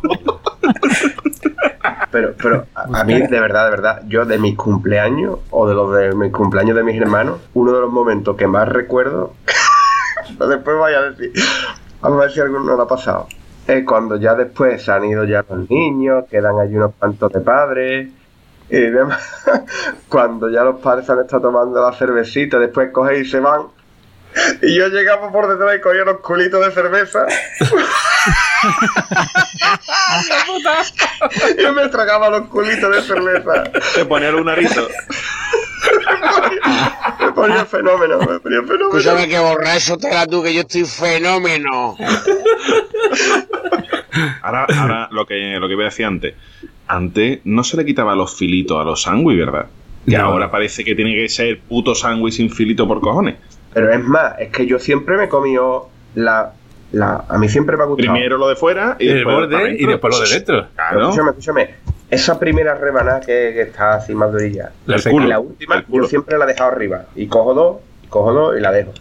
Pero, 2.12 2.34
pero 2.42 2.66
a, 2.76 3.00
a 3.02 3.04
mí, 3.06 3.14
de 3.22 3.40
verdad, 3.40 3.66
de 3.66 3.72
verdad, 3.72 4.02
yo 4.08 4.26
de 4.26 4.38
mis 4.38 4.58
cumpleaños 4.58 5.40
o 5.50 5.68
de 5.68 5.74
los 5.74 5.96
de 5.96 6.14
mis 6.14 6.32
cumpleaños 6.34 6.76
de 6.76 6.84
mis 6.84 7.00
hermanos, 7.00 7.40
uno 7.54 7.72
de 7.74 7.80
los 7.82 7.92
momentos 7.92 8.36
que 8.36 8.48
más 8.48 8.68
recuerdo, 8.68 9.34
después 10.50 10.78
vaya 10.78 10.98
a 10.98 11.02
decir, 11.12 11.32
vamos 12.02 12.20
a 12.20 12.22
ver 12.24 12.32
si 12.32 12.40
alguno 12.42 12.76
lo 12.76 12.82
ha 12.82 12.88
pasado, 12.88 13.28
es 13.78 13.86
cuando 13.86 14.18
ya 14.18 14.36
después 14.36 14.84
se 14.84 14.92
han 14.92 15.06
ido 15.06 15.24
ya 15.24 15.46
los 15.48 15.70
niños, 15.70 16.26
quedan 16.30 16.60
allí 16.60 16.76
unos 16.76 16.94
cuantos 16.98 17.32
de 17.32 17.40
padres, 17.42 18.10
y 18.70 18.80
demás, 18.80 19.22
cuando 20.08 20.50
ya 20.50 20.64
los 20.64 20.80
padres 20.80 21.06
se 21.06 21.12
han 21.12 21.20
estado 21.20 21.44
tomando 21.44 21.82
la 21.82 21.92
cervecita, 21.94 22.58
después 22.58 22.92
cogen 22.92 23.22
y 23.22 23.26
se 23.26 23.40
van. 23.40 23.68
Y 24.62 24.76
yo 24.76 24.88
llegaba 24.88 25.30
por 25.30 25.50
detrás 25.50 25.76
y 25.76 25.82
cogía 25.82 26.06
los 26.06 26.22
culitos 26.22 26.66
de 26.66 26.72
cerveza. 26.72 27.26
Yo 31.58 31.74
me 31.74 31.90
tragaba 31.90 32.30
los 32.30 32.48
culitos 32.48 32.96
de 32.96 33.02
cerveza. 33.02 33.64
Te 33.96 34.06
ponía 34.06 34.30
el 34.30 34.36
lunarito. 34.36 34.88
Me 37.20 37.32
ponía 37.34 37.66
fenómeno, 37.66 38.20
me 38.20 38.40
ponía 38.40 38.62
fenómeno. 38.62 38.98
Escúchame 38.98 39.28
que 39.28 39.40
borracho 39.40 39.98
te 39.98 40.14
la 40.14 40.26
tú, 40.28 40.42
que 40.44 40.54
yo 40.54 40.62
estoy 40.62 40.86
fenómeno. 40.86 41.98
Ahora, 44.42 44.66
ahora 44.78 45.10
lo 45.12 45.26
que 45.26 45.58
lo 45.60 45.68
que 45.68 45.76
voy 45.76 45.84
a 45.84 45.88
decir 45.90 46.06
antes. 46.06 46.36
Antes 46.88 47.40
no 47.46 47.64
se 47.64 47.78
le 47.78 47.86
quitaba 47.86 48.16
los 48.16 48.36
filitos 48.38 48.80
a 48.80 48.84
los 48.84 49.02
sándwiches, 49.04 49.46
¿verdad? 49.46 49.66
Que 50.06 50.18
No. 50.18 50.26
ahora 50.26 50.50
parece 50.52 50.84
que 50.84 50.96
tiene 50.96 51.16
que 51.16 51.30
ser 51.30 51.60
puto 51.62 51.96
sándwich 51.96 52.34
sin 52.34 52.50
filito 52.50 52.88
por 52.88 53.00
cojones. 53.02 53.36
Pero 53.74 53.94
es 53.94 54.04
más, 54.04 54.38
es 54.40 54.50
que 54.50 54.66
yo 54.66 54.80
siempre 54.80 55.16
me 55.18 55.26
he 55.26 55.30
comido 55.30 55.90
la. 56.16 56.52
la 56.92 57.24
a 57.30 57.38
mí 57.38 57.48
siempre 57.48 57.78
me 57.78 57.84
ha 57.84 57.86
gustado. 57.86 58.12
Primero 58.14 58.38
lo 58.38 58.50
de 58.50 58.56
fuera 58.56 58.98
y 59.00 59.08
El 59.08 59.16
después 59.16 59.36
borde 59.36 59.76
y 59.80 59.86
después 59.86 60.14
lo 60.20 60.24
de 60.26 60.30
dentro. 60.34 60.68
Claro. 60.76 61.02
escúchame, 61.04 61.30
escúchame. 61.30 61.70
Esa 62.10 62.38
primera 62.38 62.76
rebanada 62.76 63.22
que, 63.22 63.52
que 63.54 63.62
está 63.62 63.94
así 63.94 64.14
más 64.14 64.32
durilla. 64.34 64.72
La 64.86 64.98
la 64.98 65.40
última, 65.40 65.86
yo 65.88 66.04
siempre 66.04 66.38
la 66.38 66.44
he 66.44 66.48
dejado 66.50 66.72
arriba. 66.72 67.06
Y 67.16 67.28
cojo 67.28 67.54
dos, 67.54 67.78
y 68.04 68.08
cojo 68.08 68.34
dos 68.34 68.58
y 68.58 68.60
la 68.60 68.72
dejo. 68.74 68.92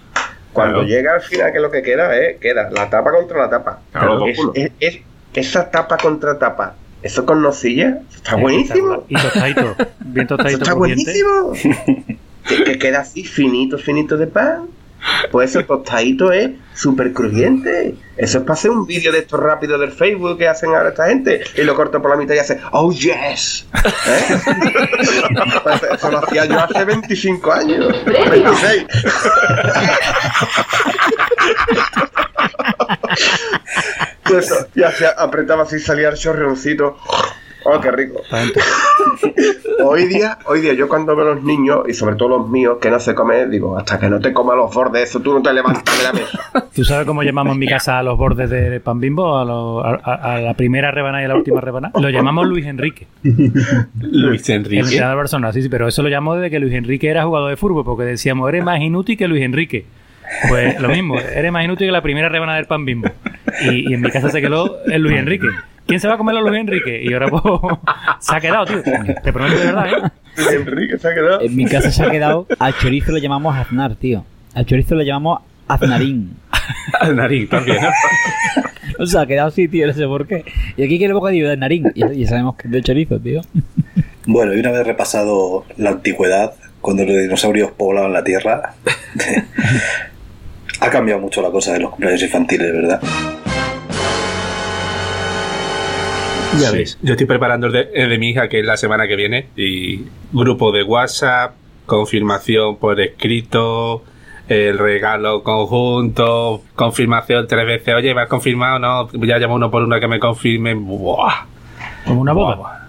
Cuando 0.53 0.81
Claro. 0.81 0.89
llega 0.89 1.15
al 1.15 1.21
final, 1.23 1.53
que 1.53 1.61
lo 1.61 1.71
que 1.71 1.83
queda 1.83 2.17
es, 2.17 2.39
queda 2.39 2.69
la 2.71 2.91
tapa 2.91 3.11
contra 3.13 3.39
la 3.39 3.51
tapa. 3.51 3.81
Claro, 3.93 4.27
es, 4.27 4.37
culo. 4.37 4.53
es- 4.55 4.73
es- 4.81 4.99
esa 5.35 5.71
tapa 5.71 5.97
contra 5.97 6.39
tapa, 6.39 6.75
eso 7.03 7.25
con 7.25 7.41
nocilla, 7.41 8.01
está 8.13 8.37
Eh, 8.37 8.41
buenísimo. 8.41 9.05
Y 9.09 9.15
tostadito. 9.15 9.77
Bien 10.01 10.27
Eso 10.27 10.37
tostadito. 10.37 10.63
está 10.63 10.75
buenísimo. 10.75 11.53
que, 12.49 12.65
que 12.65 12.79
queda 12.79 13.01
así 13.01 13.25
finito, 13.25 13.79
finito 13.79 14.17
de 14.17 14.27
pan. 14.27 14.67
Pues 15.31 15.51
ese 15.51 15.65
tostadito 15.65 16.33
es 16.33 16.51
súper 16.75 17.13
crujiente. 17.13 17.95
Eso 18.17 18.39
es 18.39 18.45
para 18.45 18.55
hacer 18.55 18.71
un 18.71 18.87
vídeo 18.87 19.13
de 19.13 19.21
estos 19.21 19.41
rápidos 19.41 19.81
del 19.81 19.93
Facebook 19.93 20.39
que 20.39 20.49
hacen 20.49 20.71
ahora 20.71 20.91
esta 20.91 21.07
gente. 21.09 21.43
Y 21.57 21.63
lo 21.63 21.75
corto 21.75 22.01
por 22.03 22.11
la 22.11 22.17
mitad 22.17 22.35
y 22.35 22.39
hace, 22.39 22.59
oh 22.73 22.93
yes. 22.93 23.67
¿Eh? 24.07 24.41
Pues 25.63 25.83
eso 25.95 26.11
lo 26.11 26.19
hacía 26.19 26.45
yo 26.47 26.61
hace 26.61 26.85
25 26.85 27.53
años. 27.53 28.05
26. 28.05 28.87
Y 34.31 34.35
eso, 34.37 34.69
y 34.75 34.83
hacía, 34.83 35.11
apretaba 35.11 35.63
así, 35.63 35.79
salía 35.79 36.09
el 36.09 36.17
chorreoncito. 36.17 36.97
Oh, 37.65 37.81
qué 37.81 37.91
rico. 37.91 38.23
Hoy 39.85 40.07
día, 40.07 40.39
hoy 40.47 40.61
día 40.61 40.75
yo 40.75 40.89
cuando 40.89 41.17
veo 41.17 41.31
a 41.33 41.35
los 41.35 41.43
niños, 41.45 41.81
y 41.89 41.95
sobre 41.95 42.17
todo 42.17 42.29
los 42.29 42.49
míos, 42.51 42.79
que 42.81 42.91
no 42.91 43.01
se 43.01 43.15
comen, 43.15 43.51
digo, 43.51 43.77
hasta 43.79 43.99
que 43.99 44.09
no 44.11 44.21
te 44.21 44.33
comas 44.33 44.57
los 44.57 44.75
bordes, 44.75 45.09
eso 45.09 45.21
tú 45.21 45.33
no 45.33 45.43
te 45.43 45.53
levantas 45.53 45.97
de 45.99 46.05
la 46.05 46.13
mesa. 46.13 46.39
¿Tú 46.75 46.85
sabes 46.85 47.07
cómo 47.07 47.23
llamamos 47.23 47.55
en 47.55 47.59
mi 47.61 47.67
casa 47.67 47.99
a 47.99 48.03
los 48.03 48.17
bordes 48.19 48.51
de 48.51 48.79
pan 48.81 49.01
bimbo? 49.01 49.39
A, 49.39 49.45
lo- 49.45 49.83
a- 49.85 50.39
la 50.41 50.55
primera 50.55 50.91
rebanada 50.91 51.23
y 51.23 51.25
a 51.25 51.29
la 51.29 51.37
última 51.37 51.61
rebanada. 51.61 51.99
Lo 52.01 52.11
llamamos 52.11 52.47
Luis 52.47 52.67
Enrique. 52.67 53.07
Luis 54.01 54.49
El 54.49 54.57
Enrique. 54.57 54.81
entrenador 54.81 55.15
de 55.15 55.17
Barcelona, 55.19 55.53
sí, 55.53 55.63
sí, 55.63 55.69
pero 55.69 55.89
eso 55.89 56.03
lo 56.03 56.09
llamó 56.09 56.35
desde 56.37 56.51
que 56.51 56.59
Luis 56.61 56.75
Enrique 56.75 57.09
era 57.09 57.25
jugador 57.25 57.51
de 57.51 57.57
fútbol, 57.57 57.85
porque 57.85 58.05
decíamos, 58.05 58.49
eres 58.49 58.65
más 58.65 58.81
inútil 58.81 59.17
que 59.17 59.29
Luis 59.29 59.43
Enrique. 59.43 59.87
Pues 60.49 60.81
lo 60.81 60.89
mismo, 60.89 61.19
eres 61.19 61.51
más 61.51 61.65
inútil 61.65 61.89
que 61.89 61.93
la 61.93 62.03
primera 62.03 62.29
rebanada 62.29 62.57
del 62.59 62.67
pan 62.67 62.85
bimbo. 62.85 63.09
Y, 63.63 63.91
y 63.91 63.95
en 63.95 64.01
mi 64.01 64.11
casa 64.11 64.29
se 64.31 64.41
quedó 64.41 64.77
el 64.85 65.03
Luis 65.03 65.17
Enrique. 65.17 65.49
¿Quién 65.91 65.99
se 65.99 66.07
va 66.07 66.15
a 66.15 66.19
comer 66.19 66.37
a 66.37 66.41
Luis 66.41 66.61
Enrique? 66.61 67.03
Y 67.03 67.13
ahora 67.13 67.27
pues, 67.29 67.43
se 68.21 68.37
ha 68.37 68.41
quedado, 68.41 68.65
tío. 68.65 68.81
Te 69.25 69.33
prometo 69.33 69.59
de 69.59 69.67
verdad, 69.67 69.87
¿eh? 69.89 70.55
Enrique 70.55 70.97
se 70.97 71.09
ha 71.09 71.15
quedado. 71.15 71.41
En 71.41 71.57
mi 71.57 71.65
casa 71.65 71.91
se 71.91 72.05
ha 72.05 72.11
quedado. 72.13 72.47
Al 72.61 72.79
chorizo 72.79 73.11
le 73.11 73.21
llamamos 73.21 73.57
aznar, 73.57 73.97
tío. 73.97 74.25
Al 74.55 74.67
chorizo 74.67 74.95
le 74.95 75.05
llamamos 75.05 75.41
aznarín. 75.67 76.37
Al 77.01 77.17
nariz 77.17 77.51
también, 77.51 77.83
¿no? 77.83 77.91
O 79.01 79.07
sea, 79.07 79.23
ha 79.23 79.27
quedado 79.27 79.49
así, 79.49 79.67
tío, 79.67 79.87
no 79.89 79.93
sé 79.93 80.07
por 80.07 80.29
qué. 80.29 80.45
Y 80.77 80.85
aquí 80.85 80.97
que 80.99 81.07
el 81.07 81.15
bocadillo 81.15 81.49
de 81.49 81.57
narín. 81.57 81.91
Y 81.97 82.21
ya 82.21 82.29
sabemos 82.29 82.55
que 82.55 82.69
es 82.69 82.73
de 82.73 82.83
chorizo, 82.83 83.19
tío. 83.19 83.41
Bueno, 84.27 84.55
y 84.55 84.61
una 84.61 84.71
vez 84.71 84.87
repasado 84.87 85.65
la 85.77 85.91
antigüedad, 85.91 86.53
cuando 86.81 87.05
los 87.05 87.17
dinosaurios 87.17 87.73
poblaban 87.73 88.13
la 88.13 88.23
Tierra, 88.23 88.75
ha 90.81 90.91
cambiado 90.91 91.21
mucho 91.21 91.43
la 91.43 91.51
cosa 91.51 91.73
de 91.73 91.81
los 91.81 91.91
cumpleaños 91.91 92.23
infantiles, 92.23 92.73
¿verdad? 92.73 93.01
Ya 96.59 96.73
ves. 96.73 96.99
Yo 97.03 97.13
estoy 97.13 97.27
preparando 97.27 97.69
el 97.69 97.73
de, 97.73 97.91
el 97.95 98.11
de 98.11 98.19
mi 98.19 98.31
hija, 98.31 98.49
que 98.49 98.61
es 98.61 98.67
la 98.67 98.77
semana 98.77 99.07
que 99.07 99.17
viene. 99.17 99.47
Y 99.57 100.05
grupo 100.33 100.73
de 100.73 100.83
WhatsApp, 100.83 101.55
confirmación 101.87 102.77
por 102.77 103.01
escrito, 103.01 104.03
el 104.49 104.79
regalo 104.79 105.43
conjunto, 105.43 106.63
confirmación 106.75 107.47
tres 107.47 107.67
veces. 107.67 107.95
Oye, 107.95 108.15
¿me 108.15 108.23
has 108.23 108.29
confirmado? 108.29 108.79
No, 108.79 109.09
ya 109.27 109.39
llamo 109.39 109.55
uno 109.55 109.71
por 109.71 109.83
uno 109.83 110.01
que 110.01 110.09
me 110.09 110.19
confirmen. 110.19 110.85
Buah. 110.87 111.47
Como 112.05 112.21
una 112.21 112.33
boda. 112.33 112.57
Buah. 112.57 112.81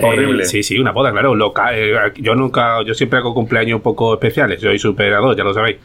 Horrible. 0.00 0.42
Eh, 0.42 0.46
sí, 0.46 0.62
sí, 0.62 0.78
una 0.78 0.92
boda, 0.92 1.12
claro. 1.12 1.34
Loca, 1.34 1.76
eh, 1.76 1.94
yo 2.16 2.34
nunca, 2.34 2.82
yo 2.82 2.94
siempre 2.94 3.18
hago 3.18 3.34
cumpleaños 3.34 3.76
un 3.76 3.82
poco 3.82 4.14
especiales. 4.14 4.60
Soy 4.60 4.78
superador, 4.78 5.36
ya 5.36 5.44
lo 5.44 5.52
sabéis. 5.52 5.76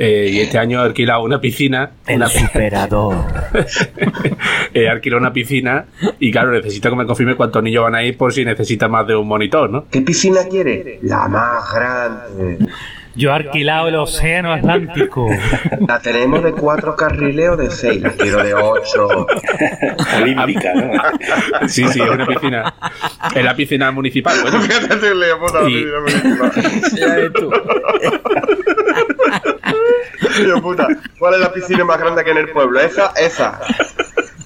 Eh, 0.00 0.30
y 0.32 0.40
este 0.40 0.58
año 0.58 0.80
he 0.80 0.86
alquilado 0.86 1.24
una 1.24 1.40
piscina. 1.40 1.90
una, 2.08 2.28
superador. 2.28 3.16
he 4.72 4.88
alquilado 4.88 5.20
una 5.20 5.32
piscina 5.32 5.86
y 6.20 6.30
claro, 6.30 6.52
necesito 6.52 6.88
que 6.88 6.94
me 6.94 7.04
confirme 7.04 7.34
cuántos 7.34 7.64
niños 7.64 7.82
van 7.82 7.96
a 7.96 8.04
ir 8.04 8.16
por 8.16 8.32
si 8.32 8.44
necesita 8.44 8.86
más 8.86 9.08
de 9.08 9.16
un 9.16 9.26
monitor, 9.26 9.68
¿no? 9.68 9.86
¿Qué 9.90 10.00
piscina 10.02 10.42
quiere? 10.48 11.00
La 11.02 11.26
más 11.26 11.74
grande. 11.74 12.58
Yo 13.18 13.30
he 13.30 13.32
alquilado 13.32 13.88
el 13.88 13.96
océano 13.96 14.52
Atlántico. 14.52 15.26
La 15.88 15.98
tenemos 15.98 16.44
de 16.44 16.52
cuatro 16.52 16.94
carriles 16.94 17.48
o 17.50 17.56
de 17.56 17.68
seis. 17.68 18.00
La 18.00 18.12
quiero 18.12 18.44
de 18.44 18.54
ocho. 18.54 19.26
Olímpica, 20.22 20.72
¿no? 20.74 20.92
Sí, 21.68 21.84
sí, 21.88 22.00
es 22.00 22.08
una 22.08 22.24
piscina. 22.26 22.74
Es 23.34 23.44
la 23.44 23.56
piscina 23.56 23.90
municipal. 23.90 24.36
Bueno, 24.40 24.60
Fíjate, 24.60 25.14
municipal. 25.14 25.66
Tío, 30.44 30.62
puta, 30.62 30.86
¿cuál 31.18 31.34
es 31.34 31.40
la 31.40 31.52
piscina 31.52 31.84
más 31.84 31.98
grande 31.98 32.24
que 32.24 32.30
en 32.30 32.38
el 32.38 32.48
pueblo? 32.50 32.80
Esa, 32.80 33.12
esa. 33.16 33.60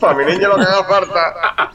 Para 0.01 0.15
mi 0.15 0.25
niño 0.25 0.49
lo 0.49 0.57
que 0.57 0.63
haga 0.63 0.85
falta. 0.85 1.71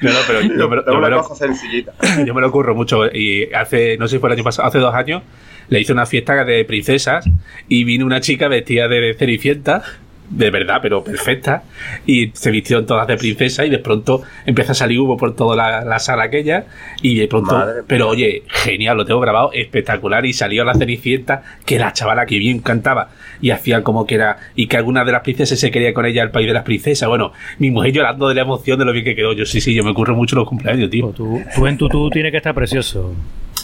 no, 0.00 0.12
no, 0.12 0.18
pero 0.26 0.40
yo 0.42 0.54
yo 0.54 0.68
me 0.68 0.78
una 0.96 1.08
lo, 1.08 1.22
cosa 1.24 1.46
sencillita. 1.46 1.92
yo 2.24 2.34
me 2.34 2.40
lo 2.40 2.48
ocurro 2.48 2.74
mucho. 2.74 3.06
Y 3.06 3.52
hace, 3.52 3.96
no 3.98 4.06
sé 4.06 4.16
si 4.16 4.20
fue 4.20 4.28
el 4.28 4.34
año 4.34 4.44
pasado, 4.44 4.68
hace 4.68 4.78
dos 4.78 4.94
años, 4.94 5.22
le 5.68 5.80
hice 5.80 5.92
una 5.92 6.06
fiesta 6.06 6.44
de 6.44 6.64
princesas 6.64 7.24
y 7.68 7.84
vino 7.84 8.06
una 8.06 8.20
chica 8.20 8.48
vestida 8.48 8.86
de 8.88 9.14
cenicienta. 9.18 9.82
De 10.30 10.50
verdad, 10.50 10.78
pero 10.82 11.02
perfecta. 11.02 11.62
Y 12.04 12.30
se 12.34 12.50
vistieron 12.50 12.84
todas 12.84 13.06
de 13.06 13.16
princesa 13.16 13.64
y 13.64 13.70
de 13.70 13.78
pronto 13.78 14.22
empieza 14.44 14.72
a 14.72 14.74
salir 14.74 15.00
humo 15.00 15.16
por 15.16 15.34
toda 15.34 15.56
la, 15.56 15.84
la 15.84 15.98
sala 15.98 16.24
aquella. 16.24 16.66
Y 17.00 17.18
de 17.18 17.28
pronto, 17.28 17.52
Madre 17.54 17.82
pero 17.86 18.08
oye, 18.08 18.42
genial, 18.46 18.98
lo 18.98 19.06
tengo 19.06 19.20
grabado, 19.20 19.50
espectacular. 19.52 20.26
Y 20.26 20.32
salió 20.32 20.64
la 20.64 20.74
cenicienta, 20.74 21.42
que 21.64 21.78
la 21.78 21.92
chavala 21.92 22.26
que 22.26 22.38
bien 22.38 22.60
cantaba. 22.60 23.08
Y 23.40 23.50
hacían 23.50 23.82
como 23.82 24.06
que 24.06 24.16
era, 24.16 24.38
y 24.54 24.66
que 24.66 24.76
alguna 24.76 25.04
de 25.04 25.12
las 25.12 25.22
princesas 25.22 25.58
se 25.58 25.70
quería 25.70 25.94
con 25.94 26.04
ella 26.04 26.22
al 26.22 26.30
país 26.30 26.46
de 26.46 26.52
las 26.52 26.64
princesas. 26.64 27.08
Bueno, 27.08 27.32
mi 27.58 27.70
mujer 27.70 27.92
llorando 27.92 28.28
de 28.28 28.34
la 28.34 28.42
emoción 28.42 28.78
de 28.78 28.84
lo 28.84 28.92
bien 28.92 29.04
que 29.04 29.14
quedó. 29.14 29.32
Yo 29.32 29.46
sí, 29.46 29.60
sí, 29.60 29.74
yo 29.74 29.82
me 29.82 29.90
ocurre 29.90 30.12
mucho 30.12 30.36
los 30.36 30.46
cumpleaños, 30.46 30.90
tío. 30.90 31.08
Tú, 31.08 31.42
tú 31.54 31.66
en 31.66 31.78
tu 31.78 31.88
tú 31.88 32.10
tienes 32.10 32.32
que 32.32 32.36
estar 32.38 32.54
precioso. 32.54 33.14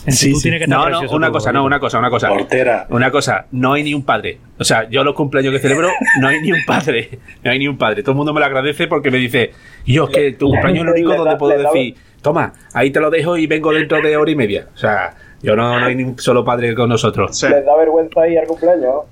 Tu 0.04 0.32
tú 0.32 0.40
tienes 0.40 0.58
que 0.58 0.64
estar 0.64 0.90
No, 0.90 1.02
no, 1.02 1.10
una 1.10 1.30
cosa, 1.30 1.52
no, 1.52 1.64
una 1.64 1.80
cosa, 1.80 1.98
una 1.98 2.10
cosa. 2.10 2.28
Portera. 2.28 2.86
Una 2.90 3.10
cosa, 3.10 3.46
no 3.52 3.72
hay 3.72 3.82
ni 3.82 3.94
un 3.94 4.04
padre. 4.04 4.38
O 4.58 4.64
sea, 4.64 4.88
yo 4.88 5.02
los 5.02 5.14
cumpleaños 5.14 5.52
que 5.52 5.58
celebro, 5.58 5.90
no 6.20 6.28
hay 6.28 6.40
ni 6.40 6.52
un 6.52 6.64
padre. 6.66 7.18
No 7.42 7.50
hay 7.50 7.58
ni 7.58 7.68
un 7.68 7.78
padre. 7.78 8.02
Todo 8.02 8.12
el 8.12 8.16
mundo 8.16 8.32
me 8.34 8.40
lo 8.40 8.46
agradece 8.46 8.86
porque 8.86 9.10
me 9.10 9.18
dice, 9.18 9.52
yo 9.86 10.04
es 10.04 10.10
que 10.10 10.32
tu 10.32 10.48
cumpleaños 10.50 10.84
es 10.86 10.94
el 10.94 11.06
único 11.06 11.16
donde 11.16 11.36
puedo 11.36 11.56
decir, 11.56 11.96
toma, 12.20 12.52
ahí 12.74 12.90
te 12.90 13.00
lo 13.00 13.10
dejo 13.10 13.36
y 13.36 13.46
vengo 13.46 13.72
dentro 13.72 14.00
de 14.02 14.16
hora 14.16 14.30
y 14.30 14.36
media. 14.36 14.66
O 14.74 14.76
sea, 14.76 15.14
yo 15.42 15.56
no, 15.56 15.78
no 15.80 15.86
hay 15.86 15.94
ni 15.94 16.04
un 16.04 16.18
solo 16.18 16.44
padre 16.44 16.74
con 16.74 16.88
nosotros. 16.88 17.38
Sí. 17.38 17.48
Les 17.48 17.64
da 17.64 17.76
vergüenza 17.76 18.28
ir 18.28 18.38
al 18.38 18.46
cumpleaños. 18.46 19.02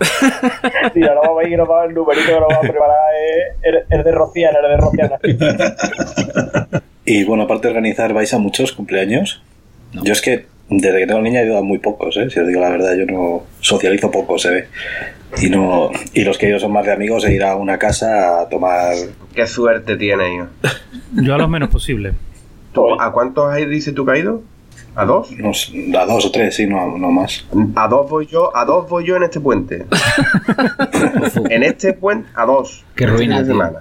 Sí, 0.94 1.02
ahora 1.02 1.20
vamos 1.22 1.44
a 1.44 1.46
ir 1.46 1.52
y 1.52 1.56
nos 1.56 1.68
va 1.68 1.84
el 1.84 1.94
numerito 1.94 2.26
que 2.26 2.40
nos 2.40 2.48
va 2.48 2.56
a 2.56 2.60
preparar 2.60 2.96
el 3.90 4.02
de 4.02 4.12
Rociana, 4.12 4.58
el 4.58 4.70
de 4.70 4.76
Rociana. 4.78 5.18
Y 7.04 7.24
bueno, 7.24 7.44
aparte 7.44 7.66
de 7.66 7.74
organizar, 7.74 8.12
¿vais 8.12 8.32
a 8.34 8.38
muchos 8.38 8.72
cumpleaños? 8.72 9.42
Yo 9.92 10.12
es 10.12 10.20
que 10.20 10.46
desde 10.68 11.00
que 11.00 11.06
tengo 11.06 11.20
niña 11.20 11.40
he 11.40 11.46
ido 11.46 11.58
a 11.58 11.62
muy 11.62 11.78
pocos, 11.78 12.16
¿eh? 12.16 12.30
si 12.30 12.38
os 12.38 12.46
digo 12.46 12.60
la 12.60 12.70
verdad, 12.70 12.94
yo 12.94 13.06
no 13.06 13.42
socializo 13.60 14.10
poco, 14.10 14.38
se 14.38 14.50
ve. 14.50 14.68
Y, 15.42 15.48
no, 15.50 15.90
y 16.12 16.24
los 16.24 16.38
que 16.38 16.48
ido 16.48 16.58
son 16.58 16.72
más 16.72 16.84
de 16.84 16.92
amigos 16.92 17.24
e 17.24 17.34
ir 17.34 17.42
a 17.44 17.56
una 17.56 17.78
casa 17.78 18.40
a 18.40 18.48
tomar... 18.48 18.94
Qué 19.34 19.46
suerte 19.46 19.96
tienes, 19.96 20.28
yo. 20.38 21.22
Yo 21.22 21.34
a 21.34 21.38
los 21.38 21.48
menos 21.48 21.68
posible. 21.70 22.12
¿A 23.00 23.10
cuántos 23.10 23.50
hay, 23.50 23.66
dice 23.66 23.92
tú 23.92 24.08
ido? 24.12 24.42
¿A 24.94 25.04
dos? 25.04 25.30
No 25.32 25.52
a 25.98 26.06
dos 26.06 26.26
o 26.26 26.30
tres, 26.30 26.56
sí, 26.56 26.66
no, 26.66 26.98
no 26.98 27.10
más. 27.10 27.46
A 27.76 27.86
dos 27.88 28.10
voy 28.10 28.26
yo, 28.26 28.56
a 28.56 28.64
dos 28.64 28.88
voy 28.88 29.06
yo 29.06 29.16
en 29.16 29.22
este 29.22 29.40
puente. 29.40 29.86
en 31.50 31.62
este 31.62 31.92
puente, 31.92 32.28
a 32.34 32.44
dos. 32.44 32.84
Qué 32.96 33.04
Este 33.04 33.16
ruina, 33.16 33.36
tío. 33.38 33.46
semana. 33.46 33.80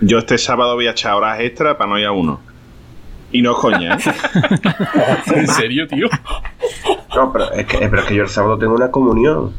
Yo 0.00 0.18
este 0.18 0.38
sábado 0.38 0.76
voy 0.76 0.86
a 0.86 0.92
echar 0.92 1.14
horas 1.14 1.40
extra 1.40 1.76
para 1.76 1.90
no 1.90 1.98
ir 1.98 2.06
a 2.06 2.12
uno. 2.12 2.40
Y 3.32 3.42
no 3.42 3.52
es 3.52 3.56
coña, 3.58 3.94
¿eh? 3.96 3.98
¿En 5.34 5.46
serio, 5.48 5.86
tío? 5.86 6.08
No, 7.14 7.32
pero 7.32 7.52
es, 7.52 7.66
que, 7.66 7.78
pero 7.88 7.98
es 8.02 8.04
que 8.08 8.14
yo 8.16 8.22
el 8.24 8.28
sábado 8.28 8.58
tengo 8.58 8.74
una 8.74 8.90
comunión. 8.90 9.52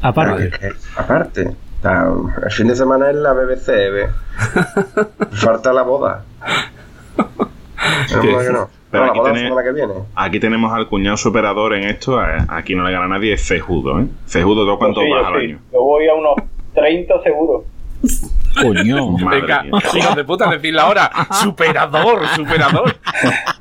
Aparte. 0.00 0.46
Es 0.48 0.58
que, 0.58 0.68
aparte. 0.96 1.56
El 1.84 2.50
fin 2.52 2.68
de 2.68 2.76
semana 2.76 3.10
es 3.10 3.16
la 3.16 3.32
BBC, 3.32 3.66
¿ve? 3.66 4.08
Falta 5.32 5.72
la 5.72 5.82
boda. 5.82 6.24
Mal 7.16 7.26
que 8.46 8.52
no. 8.52 8.68
Pero 8.90 9.06
No, 9.06 9.06
la 9.06 9.10
aquí 9.10 9.18
boda 9.18 9.28
la 9.30 9.34
tiene- 9.34 9.48
semana 9.48 9.62
que 9.64 9.72
viene. 9.72 9.94
Aquí 10.14 10.38
tenemos 10.40 10.72
al 10.72 10.86
cuñado 10.88 11.16
superador 11.16 11.74
en 11.74 11.84
esto. 11.84 12.20
a- 12.20 12.46
Aquí 12.48 12.74
no 12.76 12.84
le 12.84 12.92
gana 12.92 13.06
a 13.06 13.08
nadie, 13.08 13.32
es 13.32 13.46
Cejudo, 13.46 13.98
¿eh? 14.00 14.06
Cejudo, 14.26 14.64
¿tú 14.70 14.78
cuánto 14.78 15.00
Sí, 15.00 15.10
vas 15.10 15.26
al 15.26 15.40
sí. 15.40 15.46
año? 15.46 15.58
Yo 15.72 15.80
voy 15.82 16.06
a 16.08 16.14
unos 16.14 16.34
30 16.74 17.14
seguro. 17.22 17.64
Coño. 18.60 19.08
Madre 19.18 19.40
Venga, 19.40 19.62
mía. 19.62 19.72
hijos 19.94 20.16
de 20.16 20.24
puta, 20.24 20.50
decirla 20.50 20.82
ahora. 20.82 21.10
Superador, 21.42 22.26
superador. 22.28 22.96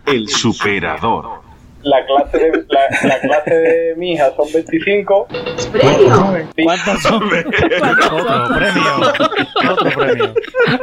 El 0.05 0.27
superador. 0.27 1.41
La 1.83 2.05
clase 2.05 2.37
de, 2.37 2.63
la, 2.69 2.81
la 3.07 3.19
clase 3.21 3.55
de 3.55 3.95
mi 3.97 4.13
hija 4.13 4.29
son 4.35 4.45
25. 4.53 5.27
Sí. 5.57 6.63
¿Cuántos 6.63 7.01
son? 7.01 7.23
Otro 7.23 8.55
premio. 8.55 9.71
Otro 9.71 9.89
premio. 9.99 10.33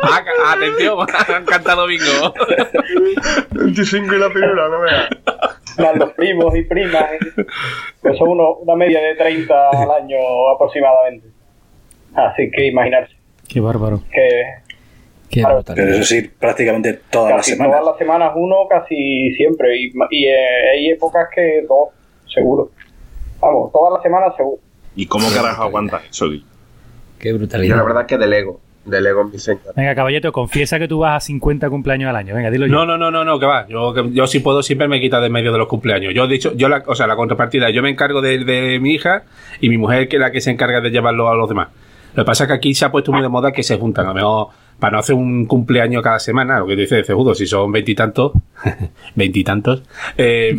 Ah, 0.03 0.21
atención, 0.57 1.07
han 1.37 1.45
cantado 1.45 1.87
bingo. 1.87 2.35
25 3.53 4.13
y 4.15 4.19
la 4.19 4.29
pirula, 4.31 4.69
no 4.69 4.81
veas. 4.81 5.09
Más 5.79 5.97
los 5.97 6.11
primos 6.15 6.57
y 6.57 6.63
primas. 6.65 7.05
¿eh? 7.13 7.45
Que 8.03 8.17
son 8.19 8.31
uno- 8.31 8.55
una 8.55 8.75
media 8.75 9.01
de 9.01 9.15
30 9.15 9.55
al 9.71 9.91
año 10.03 10.17
aproximadamente. 10.53 11.29
Así 12.17 12.51
que 12.51 12.67
imaginarse 12.67 13.15
Qué 13.49 13.61
bárbaro. 13.61 14.03
que 14.13 14.29
Qué 15.31 15.41
Claro, 15.41 15.57
brutal. 15.57 15.77
Pero 15.77 15.91
eso 15.95 16.05
sí, 16.05 16.23
prácticamente 16.39 17.01
todas 17.11 17.31
las 17.31 17.39
casi 17.41 17.51
semanas. 17.53 17.73
todas 17.81 17.87
las 17.93 17.99
semanas 17.99 18.33
uno, 18.37 18.57
casi 18.69 19.33
siempre. 19.37 19.77
Y, 19.77 19.93
y 20.11 20.25
eh, 20.27 20.35
hay 20.75 20.89
épocas 20.91 21.29
que 21.35 21.65
dos, 21.69 21.89
seguro. 22.33 22.71
Vamos, 23.41 23.71
todas 23.73 23.95
las 23.95 24.03
semanas 24.03 24.35
seguro. 24.37 24.59
¿Y 24.97 25.07
cómo 25.07 25.29
carajo 25.35 25.63
aguantas 25.65 26.03
eso? 26.11 26.27
Qué 27.19 27.29
Yo 27.29 27.33
la 27.33 27.39
brutalidad. 27.39 27.85
verdad 27.85 28.03
es 28.03 28.07
que 28.09 28.17
delego. 28.19 28.61
Delego 28.87 29.21
en 29.21 29.31
mi 29.33 29.39
señor. 29.39 29.61
Venga, 29.77 29.95
caballito, 29.95 30.33
confiesa 30.33 30.79
que 30.79 30.89
tú 30.89 31.01
vas 31.01 31.17
a 31.23 31.27
50 31.27 31.69
cumpleaños 31.69 32.09
al 32.09 32.17
año. 32.17 32.35
Venga, 32.35 32.51
dilo 32.51 32.67
yo. 32.67 32.73
No, 32.73 32.87
no, 32.87 32.97
no, 32.97 33.11
no, 33.11 33.23
no, 33.23 33.39
que 33.39 33.45
va. 33.45 33.67
Yo, 33.69 33.93
que- 33.93 34.11
yo 34.13 34.27
si 34.27 34.41
puedo 34.41 34.63
siempre 34.63 34.89
me 34.89 34.99
quita 34.99 35.21
de 35.21 35.29
medio 35.29 35.53
de 35.53 35.59
los 35.59 35.69
cumpleaños. 35.69 36.15
Yo 36.15 36.25
he 36.25 36.29
dicho, 36.29 36.55
yo 36.57 36.71
la, 36.71 36.83
o 36.87 36.95
sea, 36.95 37.07
la 37.07 37.15
contrapartida, 37.17 37.69
yo 37.69 37.83
me 37.83 37.91
encargo 37.91 38.23
de, 38.23 38.45
de 38.47 38.81
mi 38.81 38.95
hija 38.95 39.25
y 39.61 39.69
mi 39.69 39.77
mujer 39.77 40.09
que 40.09 40.17
es 40.17 40.21
la 40.21 40.31
que 40.33 40.41
se 40.41 40.51
encarga 40.51 40.81
de 40.81 40.89
llevarlo 40.89 41.29
a 41.29 41.35
los 41.35 41.51
demás. 41.51 41.69
Lo 42.15 42.25
que 42.25 42.27
pasa 42.27 42.45
es 42.45 42.49
que 42.49 42.55
aquí 42.55 42.75
se 42.75 42.85
ha 42.85 42.91
puesto 42.91 43.13
muy 43.13 43.23
de 43.23 43.29
moda 43.29 43.53
que 43.53 43.63
se 43.63 43.79
juntan. 43.79 44.07
A 44.07 44.09
lo 44.09 44.15
mejor, 44.15 44.49
para 44.79 44.93
no 44.93 44.99
hacer 44.99 45.15
un 45.15 45.47
cumpleaños 45.47 46.03
cada 46.03 46.19
semana, 46.19 46.61
lo 46.61 46.67
que 46.67 46.77
dice 46.77 47.03
Cejudo, 47.05 47.35
si 47.35 47.47
son 47.47 47.73
veintitantos, 47.73 48.33
veintitantos, 49.15 49.83
eh, 50.17 50.55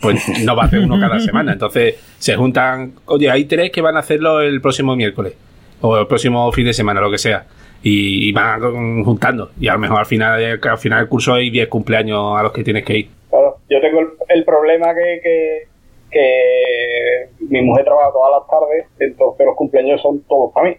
pues 0.00 0.44
no 0.44 0.56
va 0.56 0.64
a 0.64 0.66
hacer 0.66 0.80
uno 0.80 0.98
cada 0.98 1.18
semana. 1.20 1.52
Entonces 1.52 1.96
se 2.18 2.36
juntan, 2.36 2.92
oye, 3.06 3.30
hay 3.30 3.44
tres 3.44 3.70
que 3.70 3.80
van 3.80 3.96
a 3.96 4.00
hacerlo 4.00 4.40
el 4.40 4.60
próximo 4.60 4.96
miércoles 4.96 5.34
o 5.80 5.98
el 5.98 6.06
próximo 6.06 6.50
fin 6.52 6.66
de 6.66 6.72
semana, 6.72 7.00
lo 7.00 7.10
que 7.10 7.18
sea. 7.18 7.44
Y, 7.86 8.32
van 8.32 9.04
juntando. 9.04 9.50
Y 9.60 9.68
a 9.68 9.74
lo 9.74 9.78
mejor 9.78 9.98
al 9.98 10.06
final, 10.06 10.58
al 10.62 10.78
final 10.78 11.00
del 11.00 11.08
curso 11.08 11.34
hay 11.34 11.50
10 11.50 11.68
cumpleaños 11.68 12.38
a 12.38 12.42
los 12.42 12.50
que 12.50 12.64
tienes 12.64 12.82
que 12.82 12.96
ir. 12.96 13.08
Claro, 13.28 13.58
yo 13.68 13.78
tengo 13.82 14.00
el, 14.00 14.08
el 14.28 14.44
problema 14.44 14.94
que, 14.94 15.20
que, 15.22 15.68
que 16.10 17.28
mi 17.50 17.60
mujer 17.60 17.84
trabaja 17.84 18.10
todas 18.10 18.40
las 18.40 18.48
tardes, 18.48 18.86
entonces 19.00 19.44
los 19.44 19.54
cumpleaños 19.54 20.00
son 20.00 20.22
todos 20.22 20.50
para 20.54 20.70
mí. 20.70 20.76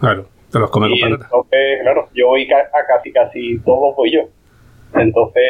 Claro, 0.00 0.26
te 0.50 0.58
los 0.58 0.70
comes 0.70 0.90
con 0.90 1.10
patatas. 1.10 1.26
entonces, 1.32 1.78
claro, 1.82 2.08
yo 2.14 2.26
voy 2.28 2.46
ca- 2.46 2.68
a 2.72 2.86
casi 2.86 3.12
casi 3.12 3.58
todos 3.60 3.94
voy 3.96 4.12
yo. 4.12 4.20
Entonces, 4.94 5.42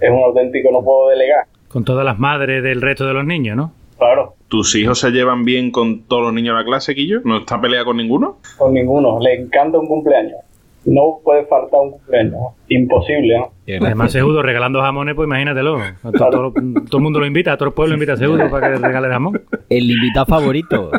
es 0.00 0.10
un 0.10 0.22
auténtico, 0.22 0.70
no 0.72 0.82
puedo 0.82 1.08
delegar. 1.10 1.46
Con 1.68 1.84
todas 1.84 2.04
las 2.04 2.18
madres 2.18 2.62
del 2.62 2.80
resto 2.82 3.06
de 3.06 3.14
los 3.14 3.24
niños, 3.24 3.56
¿no? 3.56 3.72
Claro, 3.98 4.34
¿Tus 4.48 4.74
hijos 4.74 4.98
se 4.98 5.10
llevan 5.12 5.44
bien 5.44 5.70
con 5.70 6.02
todos 6.04 6.24
los 6.24 6.32
niños 6.34 6.54
de 6.56 6.60
la 6.62 6.66
clase, 6.66 6.94
Quillo? 6.94 7.20
¿No 7.24 7.38
está 7.38 7.60
pelea 7.60 7.84
con 7.84 7.96
ninguno? 7.96 8.38
con 8.58 8.74
ninguno. 8.74 9.18
Le 9.20 9.34
encanta 9.34 9.78
un 9.78 9.86
cumpleaños. 9.86 10.36
No 10.84 11.20
puede 11.24 11.44
faltar 11.46 11.78
un 11.80 11.92
cumpleaños. 11.92 12.40
Imposible, 12.68 13.36
¿no? 13.38 13.52
Además, 13.86 14.10
Seudo 14.12 14.42
regalando 14.42 14.80
jamones, 14.80 15.14
pues 15.14 15.26
imagínatelo. 15.26 15.78
Todo, 16.02 16.30
todo- 16.30 16.52
todo 16.52 16.96
el 16.98 17.02
mundo 17.02 17.20
lo 17.20 17.26
invita, 17.26 17.56
todo 17.56 17.68
el 17.68 17.74
pueblo 17.74 17.94
invita 17.94 18.14
a 18.14 18.16
Seudo 18.16 18.50
para 18.50 18.66
que 18.72 18.80
le 18.80 18.86
regale 18.86 19.08
jamón. 19.08 19.40
El 19.68 19.90
invitado 19.90 20.26
favorito. 20.26 20.90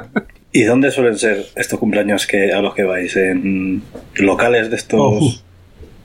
¿Y 0.54 0.64
dónde 0.64 0.92
suelen 0.92 1.18
ser 1.18 1.46
estos 1.56 1.80
cumpleaños 1.80 2.28
que 2.28 2.54
a 2.54 2.62
los 2.62 2.74
que 2.76 2.84
vais? 2.84 3.16
¿En 3.18 3.82
locales 4.20 4.70
de 4.70 4.76
estos 4.78 5.00
Ojo. 5.02 5.32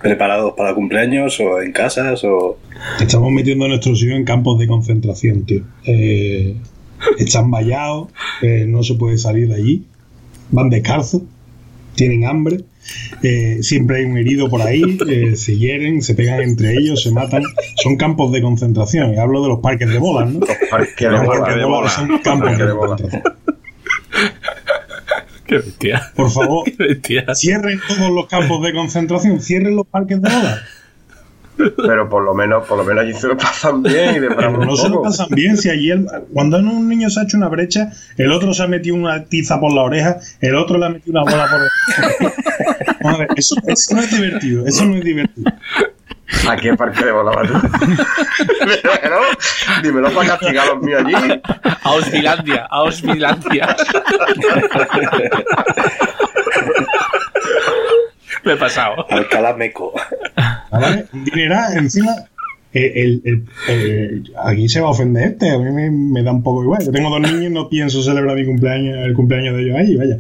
preparados 0.01 0.55
para 0.57 0.75
cumpleaños 0.75 1.39
o 1.41 1.61
en 1.61 1.71
casas 1.73 2.25
o 2.25 2.59
Estamos 3.01 3.31
metiendo 3.31 3.67
a 3.67 3.69
nuestros 3.69 4.03
hijos 4.03 4.17
en 4.17 4.25
campos 4.25 4.59
de 4.59 4.67
concentración, 4.67 5.45
tío. 5.45 5.63
Eh, 5.85 6.57
están 7.19 7.51
vallados, 7.51 8.09
eh, 8.43 8.65
no 8.67 8.83
se 8.83 8.95
puede 8.95 9.19
salir 9.19 9.49
de 9.49 9.55
allí, 9.57 9.85
van 10.51 10.71
descalzos, 10.71 11.23
tienen 11.95 12.25
hambre, 12.25 12.59
eh, 13.23 13.59
siempre 13.63 13.99
hay 13.99 14.05
un 14.05 14.17
herido 14.17 14.49
por 14.49 14.63
ahí, 14.63 14.99
eh, 15.09 15.37
se 15.37 15.57
hieren, 15.57 16.03
se 16.03 16.15
pegan 16.15 16.41
entre 16.41 16.75
ellos, 16.75 17.03
se 17.03 17.11
matan. 17.11 17.43
Son 17.77 17.97
campos 17.97 18.33
de 18.33 18.43
concentración. 18.43 19.15
Y 19.15 19.19
hablo 19.19 19.43
de 19.43 19.49
los 19.49 19.61
parques 19.61 19.89
de 19.89 19.99
bolas, 19.99 20.31
¿no? 20.33 20.41
Parque 20.71 21.05
de 21.07 21.11
Los 21.13 21.27
parques 21.27 21.57
de 21.57 21.65
bolas 21.65 21.93
son 21.93 22.19
campos 22.19 22.57
de 22.59 22.67
de 22.67 22.73
bola. 22.73 22.97
concentración. 22.97 23.35
Qué 25.47 25.57
bestia. 25.57 26.13
Por 26.15 26.31
favor, 26.31 26.65
Qué 26.65 26.77
bestia. 26.79 27.35
cierren 27.35 27.81
todos 27.89 28.11
los 28.11 28.27
campos 28.27 28.63
de 28.63 28.73
concentración, 28.75 29.41
cierren 29.41 29.77
los 29.77 29.87
parques 29.87 30.21
de 30.21 30.29
bolas. 30.29 30.61
Pero 31.77 32.09
por 32.09 32.23
lo 32.25 32.35
menos, 32.35 32.67
por 32.67 32.79
lo 32.79 32.85
menos 32.85 33.05
allí 33.05 33.13
se 33.15 33.27
lo 33.29 33.37
pasan 33.37 33.83
bien 33.83 34.17
y 34.17 34.21
de 34.21 34.29
Pero 34.31 34.53
no 34.65 34.77
se 34.77 34.89
lo 34.89 35.03
pasan 35.03 35.27
bien 35.31 35.57
si 35.57 35.69
allí 35.71 35.91
el- 35.91 36.07
cuando 36.33 36.59
un 36.59 36.89
niño 36.89 37.11
se 37.11 37.21
ha 37.21 37.25
hecho 37.25 37.37
una 37.37 37.49
brecha, 37.49 37.91
el 38.17 38.31
otro 38.33 38.55
se 38.55 38.63
ha 38.63 38.67
metido 38.69 38.95
una 38.97 39.25
tiza 39.25 39.59
por 39.61 39.73
la 39.73 39.83
oreja, 39.83 40.17
el 40.41 40.55
otro 40.57 40.79
le 40.79 40.87
ha 40.87 40.91
metido 40.91 41.21
una 41.21 41.31
bola 41.31 41.47
por 41.51 41.61
el... 41.63 41.69
Vamos 43.03 43.19
a 43.19 43.23
ver, 43.23 43.29
eso, 43.37 43.55
eso 43.67 43.95
no 43.95 44.01
es 44.03 44.11
divertido, 44.11 44.67
eso 44.67 44.85
no 44.85 44.97
es 44.97 45.05
divertido. 45.05 45.53
¿A 46.49 46.57
qué 46.57 46.75
parque 46.75 47.05
de 47.07 47.13
bola 47.13 47.31
vas 47.35 47.49
tú? 47.51 47.59
Dímelo, 48.61 49.21
dímelo 49.83 50.11
para 50.13 50.29
castigar 50.39 50.69
a 50.69 50.75
los 50.75 50.83
míos 50.83 51.03
allí. 51.05 51.41
Ausfilandia, 51.83 52.67
Ausfilandia. 52.71 53.77
Me 58.45 58.53
he 58.53 58.57
pasado. 58.57 59.07
Alcalá 59.11 59.55
Meco? 59.55 59.93
¿Vale? 60.71 61.07
Un 61.13 61.25
dineral, 61.25 61.77
encima. 61.79 62.13
eh, 62.75 62.93
el- 62.97 63.23
el- 63.25 63.45
eh, 63.71 64.23
aquí 64.45 64.69
se 64.69 64.81
va 64.83 64.89
a 64.89 64.91
ofender 64.91 65.29
este, 65.29 65.51
a 65.51 65.59
mí 65.59 65.71
me, 65.71 65.91
me 65.91 66.23
da 66.23 66.33
un 66.33 66.43
poco 66.43 66.63
igual. 66.63 66.85
Yo 66.85 66.93
tengo 66.93 67.09
dos 67.09 67.21
niños, 67.21 67.51
no 67.51 67.69
pienso 67.71 68.03
celebrar 68.03 68.37
mi 68.37 68.45
cumpleaños, 68.45 68.99
el 69.07 69.15
cumpleaños 69.15 69.57
de 69.57 69.63
ellos 69.63 69.77
ahí, 69.79 69.97
vaya. 69.97 70.19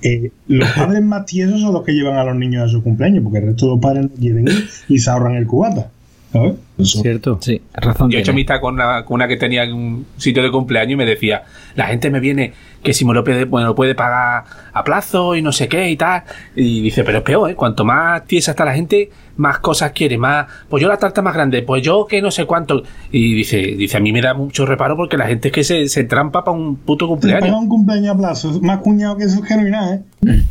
Eh, 0.00 0.30
los 0.48 0.70
padres 0.70 1.02
más 1.02 1.26
tiesos 1.26 1.60
son 1.60 1.74
los 1.74 1.82
que 1.84 1.92
llevan 1.92 2.16
a 2.16 2.24
los 2.24 2.34
niños 2.34 2.64
a 2.64 2.68
su 2.68 2.82
cumpleaños, 2.82 3.22
porque 3.22 3.38
el 3.40 3.46
resto 3.46 3.66
de 3.66 3.72
los 3.72 3.80
padres 3.80 4.02
no 4.04 4.08
quieren 4.18 4.48
ir 4.48 4.68
y 4.88 4.98
se 4.98 5.10
ahorran 5.10 5.34
el 5.34 5.46
cubata. 5.46 5.90
¿Sabes? 6.32 6.54
Eso. 6.78 7.02
Cierto. 7.02 7.38
Sí, 7.42 7.60
razón 7.74 8.10
Yo 8.10 8.16
he 8.16 8.22
hecho 8.22 8.30
amistad 8.32 8.58
con 8.60 8.74
una, 8.74 9.04
con 9.04 9.16
una 9.16 9.28
que 9.28 9.36
tenía 9.36 9.64
en 9.64 9.74
un 9.74 10.06
sitio 10.16 10.42
de 10.42 10.50
cumpleaños 10.50 10.92
y 10.94 10.96
me 10.96 11.04
decía, 11.04 11.42
la 11.76 11.88
gente 11.88 12.08
me 12.10 12.20
viene 12.20 12.54
que 12.82 12.92
si 12.92 13.04
me 13.04 13.14
lo 13.14 13.24
puede, 13.24 13.46
me 13.46 13.62
lo 13.62 13.74
puede 13.74 13.94
pagar 13.94 14.44
a 14.72 14.84
plazo 14.84 15.34
y 15.34 15.42
no 15.42 15.52
sé 15.52 15.68
qué 15.68 15.90
y 15.90 15.96
tal. 15.96 16.24
Y 16.56 16.82
dice, 16.82 17.04
pero 17.04 17.18
es 17.18 17.24
peor, 17.24 17.50
¿eh? 17.50 17.54
Cuanto 17.54 17.84
más 17.84 18.24
tiesa 18.26 18.52
está 18.52 18.64
la 18.64 18.74
gente, 18.74 19.10
más 19.36 19.58
cosas 19.58 19.92
quiere, 19.92 20.18
más, 20.18 20.46
pues 20.68 20.82
yo 20.82 20.88
la 20.88 20.96
tarta 20.96 21.22
más 21.22 21.34
grande, 21.34 21.62
pues 21.62 21.82
yo 21.82 22.06
que 22.06 22.20
no 22.20 22.30
sé 22.30 22.44
cuánto. 22.44 22.82
Y 23.10 23.34
dice, 23.34 23.58
dice, 23.58 23.96
a 23.96 24.00
mí 24.00 24.12
me 24.12 24.20
da 24.20 24.34
mucho 24.34 24.66
reparo 24.66 24.96
porque 24.96 25.16
la 25.16 25.26
gente 25.26 25.48
es 25.48 25.54
que 25.54 25.64
se, 25.64 25.88
se 25.88 26.04
trampa 26.04 26.44
para 26.44 26.56
un 26.56 26.76
puto 26.76 27.06
cumpleaños. 27.06 27.56
un 27.56 27.68
cumpleaños 27.68 28.14
a 28.14 28.18
plazo, 28.18 28.60
más 28.62 28.78
cuñado 28.78 29.16
que 29.16 29.24
hay 29.24 29.70
nada, 29.70 29.94
¿eh? 29.96 30.02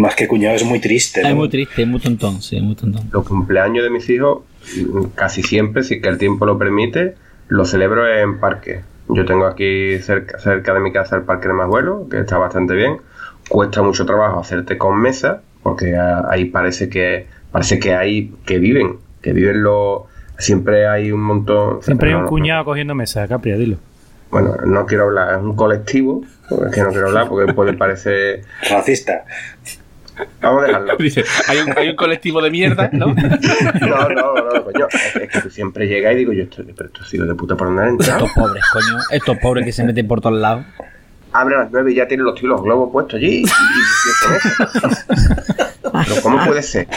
Más 0.00 0.14
que 0.14 0.26
cuñado 0.26 0.56
es 0.56 0.64
muy 0.64 0.80
triste. 0.80 1.20
Es 1.20 1.28
¿no? 1.28 1.36
muy 1.36 1.50
triste, 1.50 1.82
es 1.82 1.88
muy 1.88 2.00
tontón, 2.00 2.40
sí, 2.40 2.56
es 2.56 2.62
muy 2.62 2.74
tontón. 2.74 3.10
Los 3.12 3.28
cumpleaños 3.28 3.84
de 3.84 3.90
mis 3.90 4.08
hijos, 4.08 4.44
mm, 4.76 5.08
casi 5.14 5.42
siempre, 5.42 5.82
si 5.82 5.96
es 5.96 6.02
que 6.02 6.08
el 6.08 6.16
tiempo 6.16 6.46
lo 6.46 6.56
permite, 6.56 7.16
los 7.48 7.70
celebro 7.70 8.08
en 8.08 8.40
parque. 8.40 8.80
Yo 9.14 9.24
tengo 9.24 9.46
aquí 9.46 9.98
cerca, 9.98 10.38
cerca 10.38 10.74
de 10.74 10.80
mi 10.80 10.92
casa 10.92 11.16
el 11.16 11.22
parque 11.22 11.48
de 11.48 11.54
Masvuelo, 11.54 12.08
que 12.08 12.20
está 12.20 12.38
bastante 12.38 12.74
bien. 12.74 12.98
Cuesta 13.48 13.82
mucho 13.82 14.06
trabajo 14.06 14.40
hacerte 14.40 14.78
con 14.78 15.00
mesa, 15.00 15.42
porque 15.62 15.96
ah, 15.96 16.24
ahí 16.28 16.46
parece 16.46 16.88
que 16.88 17.26
parece 17.50 17.78
que 17.78 17.94
hay 17.94 18.32
que 18.46 18.58
viven, 18.58 18.98
que 19.22 19.32
viven 19.32 19.62
los 19.62 20.02
siempre 20.40 20.86
hay 20.86 21.12
un 21.12 21.20
montón. 21.20 21.82
Siempre 21.82 22.10
hay 22.10 22.14
un 22.14 22.22
no, 22.22 22.28
cuñado 22.28 22.64
cogiendo 22.64 22.94
mesa, 22.94 23.26
Capria, 23.28 23.56
dilo. 23.56 23.76
Bueno, 24.30 24.56
no 24.64 24.86
quiero 24.86 25.04
hablar, 25.04 25.38
es 25.38 25.42
un 25.42 25.56
colectivo, 25.56 26.22
es 26.50 26.74
que 26.74 26.82
no 26.82 26.90
quiero 26.90 27.08
hablar 27.08 27.28
porque 27.28 27.52
puede 27.52 27.74
parecer. 27.74 28.42
Racista. 28.70 29.24
Vamos 30.40 30.64
a 30.64 30.66
dejarlo. 30.66 30.96
Dice, 30.98 31.24
hay 31.48 31.58
un, 31.58 31.76
hay 31.76 31.88
un 31.90 31.96
colectivo 31.96 32.42
de 32.42 32.50
mierda, 32.50 32.90
¿no? 32.92 33.06
No, 33.80 34.08
no, 34.08 34.29
no, 34.54 34.64
coño. 34.64 34.86
Es, 34.90 35.16
es 35.16 35.28
que 35.30 35.40
tú 35.42 35.50
siempre 35.50 35.86
llegas 35.86 36.12
y 36.14 36.16
digo, 36.16 36.32
yo 36.32 36.44
estoy, 36.44 36.72
pero 36.76 36.88
esto 36.88 37.00
ha 37.02 37.06
sido 37.06 37.26
de 37.26 37.34
puta 37.34 37.56
por 37.56 37.68
dónde 37.68 37.82
han 37.82 37.88
entrado. 37.90 38.24
Estos 38.26 38.32
pobres, 38.32 38.64
coño. 38.72 38.98
Estos 39.10 39.36
pobres 39.38 39.64
que 39.64 39.72
se 39.72 39.84
meten 39.84 40.06
por 40.08 40.20
todos 40.20 40.38
lados. 40.38 40.64
Abre 41.32 41.54
a 41.54 41.58
las 41.60 41.70
9 41.70 41.92
y 41.92 41.94
ya 41.94 42.08
tienen 42.08 42.24
los 42.26 42.34
tíos 42.34 42.50
los 42.50 42.62
globos 42.62 42.90
puestos 42.92 43.14
allí. 43.18 43.28
Y, 43.28 43.42
y- 43.42 43.44
y 43.44 44.36
hacen 44.36 44.52
eso. 44.66 44.88
Pero 45.92 46.22
¿cómo 46.22 46.44
puede 46.44 46.62
ser? 46.62 46.88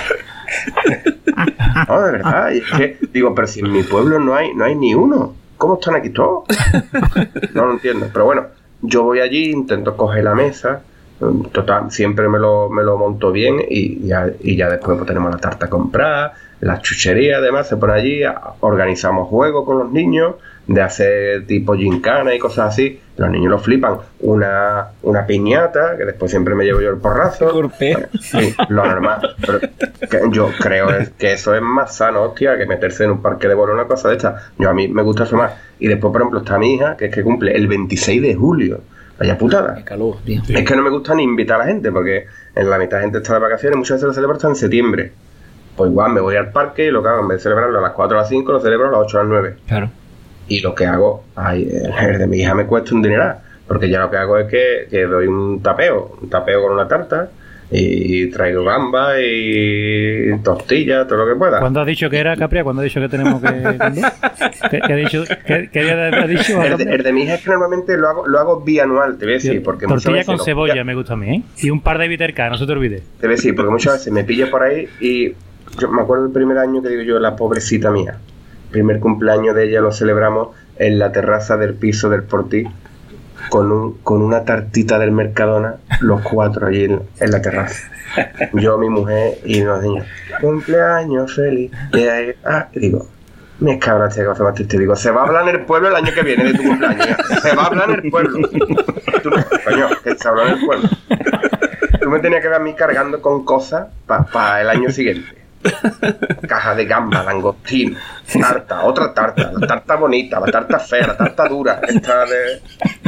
No, 1.87 2.01
de 2.01 2.11
verdad. 2.11 2.51
y 2.51 2.57
es 2.59 2.71
que, 2.77 2.97
digo, 3.11 3.33
pero 3.35 3.47
si 3.47 3.59
en 3.61 3.71
mi 3.71 3.83
pueblo 3.83 4.19
no 4.19 4.35
hay, 4.35 4.53
no 4.53 4.65
hay 4.65 4.75
ni 4.75 4.93
uno. 4.95 5.35
¿Cómo 5.57 5.75
están 5.75 5.95
aquí 5.95 6.09
todos? 6.09 6.43
No 7.53 7.65
lo 7.65 7.73
entiendo. 7.73 8.09
Pero 8.11 8.25
bueno, 8.25 8.47
yo 8.81 9.03
voy 9.03 9.19
allí, 9.19 9.51
intento 9.51 9.95
coger 9.95 10.23
la 10.23 10.35
mesa. 10.35 10.81
Total, 11.51 11.89
siempre 11.91 12.27
me 12.27 12.37
lo, 12.37 12.69
me 12.69 12.83
lo 12.83 12.97
monto 12.97 13.31
bien 13.31 13.63
y 13.69 14.05
ya, 14.07 14.27
y 14.41 14.57
ya 14.57 14.69
después 14.69 14.97
pues, 14.97 15.07
tenemos 15.07 15.31
la 15.31 15.37
tarta 15.37 15.69
comprada, 15.69 16.33
las 16.63 16.81
chucherías 16.81 17.39
además 17.39 17.67
se 17.67 17.75
pone 17.75 17.93
allí, 17.93 18.21
organizamos 18.61 19.27
juegos 19.27 19.65
con 19.65 19.79
los 19.79 19.91
niños 19.91 20.35
de 20.65 20.81
hacer 20.81 21.45
tipo 21.45 21.75
gincana 21.75 22.33
y 22.33 22.39
cosas 22.39 22.69
así. 22.69 23.01
Los 23.17 23.29
niños 23.29 23.51
lo 23.51 23.59
flipan. 23.59 23.97
Una, 24.21 24.87
una 25.01 25.25
piñata, 25.25 25.97
que 25.97 26.05
después 26.05 26.31
siempre 26.31 26.55
me 26.55 26.63
llevo 26.63 26.79
yo 26.79 26.89
el 26.89 26.97
porrazo. 26.97 27.49
Sí, 28.21 28.55
lo 28.69 28.85
normal. 28.85 29.35
Pero 29.45 29.59
que 29.59 30.21
yo 30.31 30.51
creo 30.57 30.89
es 30.89 31.09
que 31.09 31.33
eso 31.33 31.53
es 31.53 31.61
más 31.61 31.97
sano, 31.97 32.23
hostia, 32.23 32.57
que 32.57 32.65
meterse 32.65 33.03
en 33.03 33.11
un 33.11 33.21
parque 33.21 33.49
de 33.49 33.55
bola 33.55 33.73
una 33.73 33.85
cosa 33.85 34.07
de 34.07 34.15
esta. 34.15 34.51
Yo 34.57 34.69
a 34.69 34.73
mí 34.73 34.87
me 34.87 35.03
gusta 35.03 35.23
eso 35.23 35.35
más. 35.35 35.51
Y 35.79 35.87
después, 35.87 36.13
por 36.13 36.21
ejemplo, 36.21 36.39
está 36.39 36.57
mi 36.57 36.75
hija, 36.75 36.95
que 36.95 37.05
es 37.05 37.13
que 37.13 37.23
cumple 37.23 37.53
el 37.53 37.67
26 37.67 38.21
de 38.21 38.35
julio. 38.35 38.79
Vaya 39.19 39.37
putada. 39.37 39.75
Qué 39.75 39.83
calor, 39.83 40.15
tío. 40.23 40.41
Es 40.47 40.63
que 40.63 40.75
no 40.77 40.81
me 40.81 40.89
gusta 40.89 41.13
ni 41.13 41.23
invitar 41.23 41.57
a 41.57 41.65
la 41.65 41.69
gente, 41.69 41.91
porque 41.91 42.25
en 42.55 42.69
la 42.69 42.77
mitad 42.77 42.97
de 42.97 43.03
gente 43.03 43.17
está 43.17 43.33
de 43.33 43.39
vacaciones, 43.41 43.77
muchas 43.77 43.97
veces 43.97 44.07
lo 44.07 44.13
celebro 44.13 44.37
hasta 44.37 44.47
en 44.47 44.55
septiembre. 44.55 45.11
Pues 45.75 45.89
igual 45.89 46.13
me 46.13 46.21
voy 46.21 46.35
al 46.35 46.51
parque 46.51 46.85
y 46.85 46.91
lo 46.91 47.01
que 47.01 47.09
hago, 47.09 47.21
en 47.21 47.27
vez 47.27 47.37
de 47.39 47.43
celebrarlo 47.43 47.79
a 47.79 47.81
las 47.81 47.91
4 47.91 48.15
o 48.15 48.19
a 48.19 48.21
las 48.23 48.29
5, 48.29 48.51
lo 48.51 48.59
celebro 48.59 48.87
a 48.87 48.91
las 48.91 48.99
8 49.01 49.17
o 49.17 49.19
a 49.19 49.23
las 49.23 49.29
9. 49.29 49.55
Claro. 49.67 49.89
Y 50.47 50.59
lo 50.59 50.75
que 50.75 50.85
hago, 50.85 51.23
ay, 51.35 51.67
el 52.01 52.19
de 52.19 52.27
mi 52.27 52.37
hija 52.37 52.53
me 52.53 52.65
cuesta 52.65 52.93
un 52.93 53.01
dineral, 53.01 53.37
porque 53.67 53.89
ya 53.89 53.99
lo 53.99 54.11
que 54.11 54.17
hago 54.17 54.37
es 54.37 54.47
que, 54.49 54.87
que 54.89 55.05
doy 55.05 55.27
un 55.27 55.61
tapeo, 55.63 56.17
un 56.21 56.29
tapeo 56.29 56.61
con 56.61 56.73
una 56.73 56.87
tarta, 56.87 57.29
y 57.75 58.27
traigo 58.29 58.63
gamba 58.63 59.19
y 59.19 60.37
tortilla, 60.43 61.07
todo 61.07 61.25
lo 61.25 61.33
que 61.33 61.39
pueda. 61.39 61.59
¿Cuándo 61.59 61.81
has 61.81 61.87
dicho 61.87 62.07
que 62.09 62.19
era, 62.19 62.35
Capria? 62.35 62.63
¿Cuándo 62.63 62.81
has 62.81 62.85
dicho 62.85 62.99
que 62.99 63.09
tenemos 63.09 63.41
que? 63.41 63.47
¿Qué, 64.69 64.79
qué 64.85 64.93
ha 64.93 64.95
dicho? 64.95 65.23
¿Qué, 65.45 65.69
qué 65.71 65.91
has 65.91 66.29
dicho? 66.29 66.61
El 66.61 66.77
de, 66.77 66.83
el 66.83 67.03
de 67.03 67.13
mi 67.13 67.23
hija 67.23 67.35
es 67.35 67.41
que 67.41 67.49
normalmente 67.49 67.97
lo 67.97 68.09
hago, 68.09 68.27
lo 68.27 68.39
hago 68.39 68.61
bianual, 68.61 69.17
te 69.17 69.25
voy 69.25 69.33
a 69.33 69.37
decir, 69.37 69.63
porque 69.63 69.87
Tortilla 69.87 70.17
veces 70.17 70.25
con 70.25 70.39
cebolla 70.39 70.83
me 70.83 70.93
gusta 70.93 71.13
a 71.13 71.15
mí, 71.15 71.35
¿eh? 71.35 71.43
Y 71.57 71.69
un 71.71 71.81
par 71.81 71.97
de 71.97 72.07
bitercas, 72.07 72.51
no 72.51 72.57
se 72.57 72.65
te 72.67 72.71
olvide. 72.73 72.97
Te 73.19 73.27
voy 73.27 73.33
a 73.33 73.37
decir, 73.37 73.55
porque 73.55 73.71
muchas 73.71 73.93
veces 73.93 74.13
me 74.13 74.23
pilla 74.23 74.51
por 74.51 74.61
ahí 74.61 74.87
y 74.99 75.33
yo 75.79 75.89
me 75.89 76.01
acuerdo 76.01 76.25
el 76.25 76.31
primer 76.31 76.57
año 76.57 76.81
que 76.81 76.89
digo 76.89 77.01
yo, 77.01 77.19
la 77.19 77.35
pobrecita 77.35 77.91
mía. 77.91 78.17
Primer 78.71 78.99
cumpleaños 78.99 79.55
de 79.55 79.65
ella 79.69 79.81
lo 79.81 79.91
celebramos 79.91 80.49
en 80.77 80.99
la 80.99 81.11
terraza 81.11 81.57
del 81.57 81.75
piso 81.75 82.09
del 82.09 82.23
Portí 82.23 82.65
con, 83.49 83.71
un, 83.71 83.97
con 83.99 84.21
una 84.21 84.45
tartita 84.45 84.97
del 84.99 85.11
Mercadona, 85.11 85.75
los 86.01 86.21
cuatro 86.21 86.67
allí 86.67 86.85
en, 86.85 87.01
en 87.19 87.31
la 87.31 87.41
terraza. 87.41 87.91
Yo, 88.53 88.77
mi 88.77 88.89
mujer 88.89 89.39
y 89.45 89.61
los 89.61 89.81
niños. 89.81 90.05
Cumpleaños 90.41 91.33
feliz. 91.35 91.71
Y 91.93 91.99
ahí, 92.07 92.33
ah, 92.45 92.67
y 92.73 92.79
digo, 92.79 93.07
me 93.59 93.79
cabrón, 93.79 94.09
este. 94.09 94.77
Digo, 94.77 94.95
se 94.95 95.11
va 95.11 95.21
a 95.21 95.25
hablar 95.25 95.49
en 95.49 95.55
el 95.55 95.65
pueblo 95.65 95.89
el 95.89 95.95
año 95.95 96.11
que 96.13 96.21
viene 96.21 96.45
de 96.45 96.53
tu 96.53 96.63
cumpleaños. 96.63 97.07
Se 97.41 97.55
va 97.55 97.63
a 97.63 97.65
hablar 97.67 97.89
en 97.89 98.05
el 98.05 98.11
pueblo. 98.11 98.49
Tú, 99.23 99.29
que 100.03 100.15
se 100.15 100.27
habla 100.27 100.43
en 100.43 100.57
el 100.59 100.65
pueblo. 100.65 100.89
Tú 102.01 102.09
me 102.09 102.19
tenías 102.19 102.41
que 102.41 102.49
ver 102.49 102.57
a 102.57 102.63
mí 102.63 102.73
cargando 102.75 103.21
con 103.21 103.45
cosas 103.45 103.87
para 104.05 104.61
el 104.61 104.69
año 104.69 104.89
siguiente. 104.91 105.42
Caja 106.47 106.75
de 106.75 106.85
gamba, 106.85 107.23
langostino, 107.23 107.97
tarta, 108.39 108.83
otra 108.83 109.13
tarta, 109.13 109.51
la 109.51 109.67
tarta 109.67 109.95
bonita, 109.95 110.39
la 110.39 110.47
tarta 110.47 110.79
fea, 110.79 111.07
la 111.07 111.17
tarta 111.17 111.47
dura, 111.47 111.81
esta 111.87 112.25
de. 112.25 112.61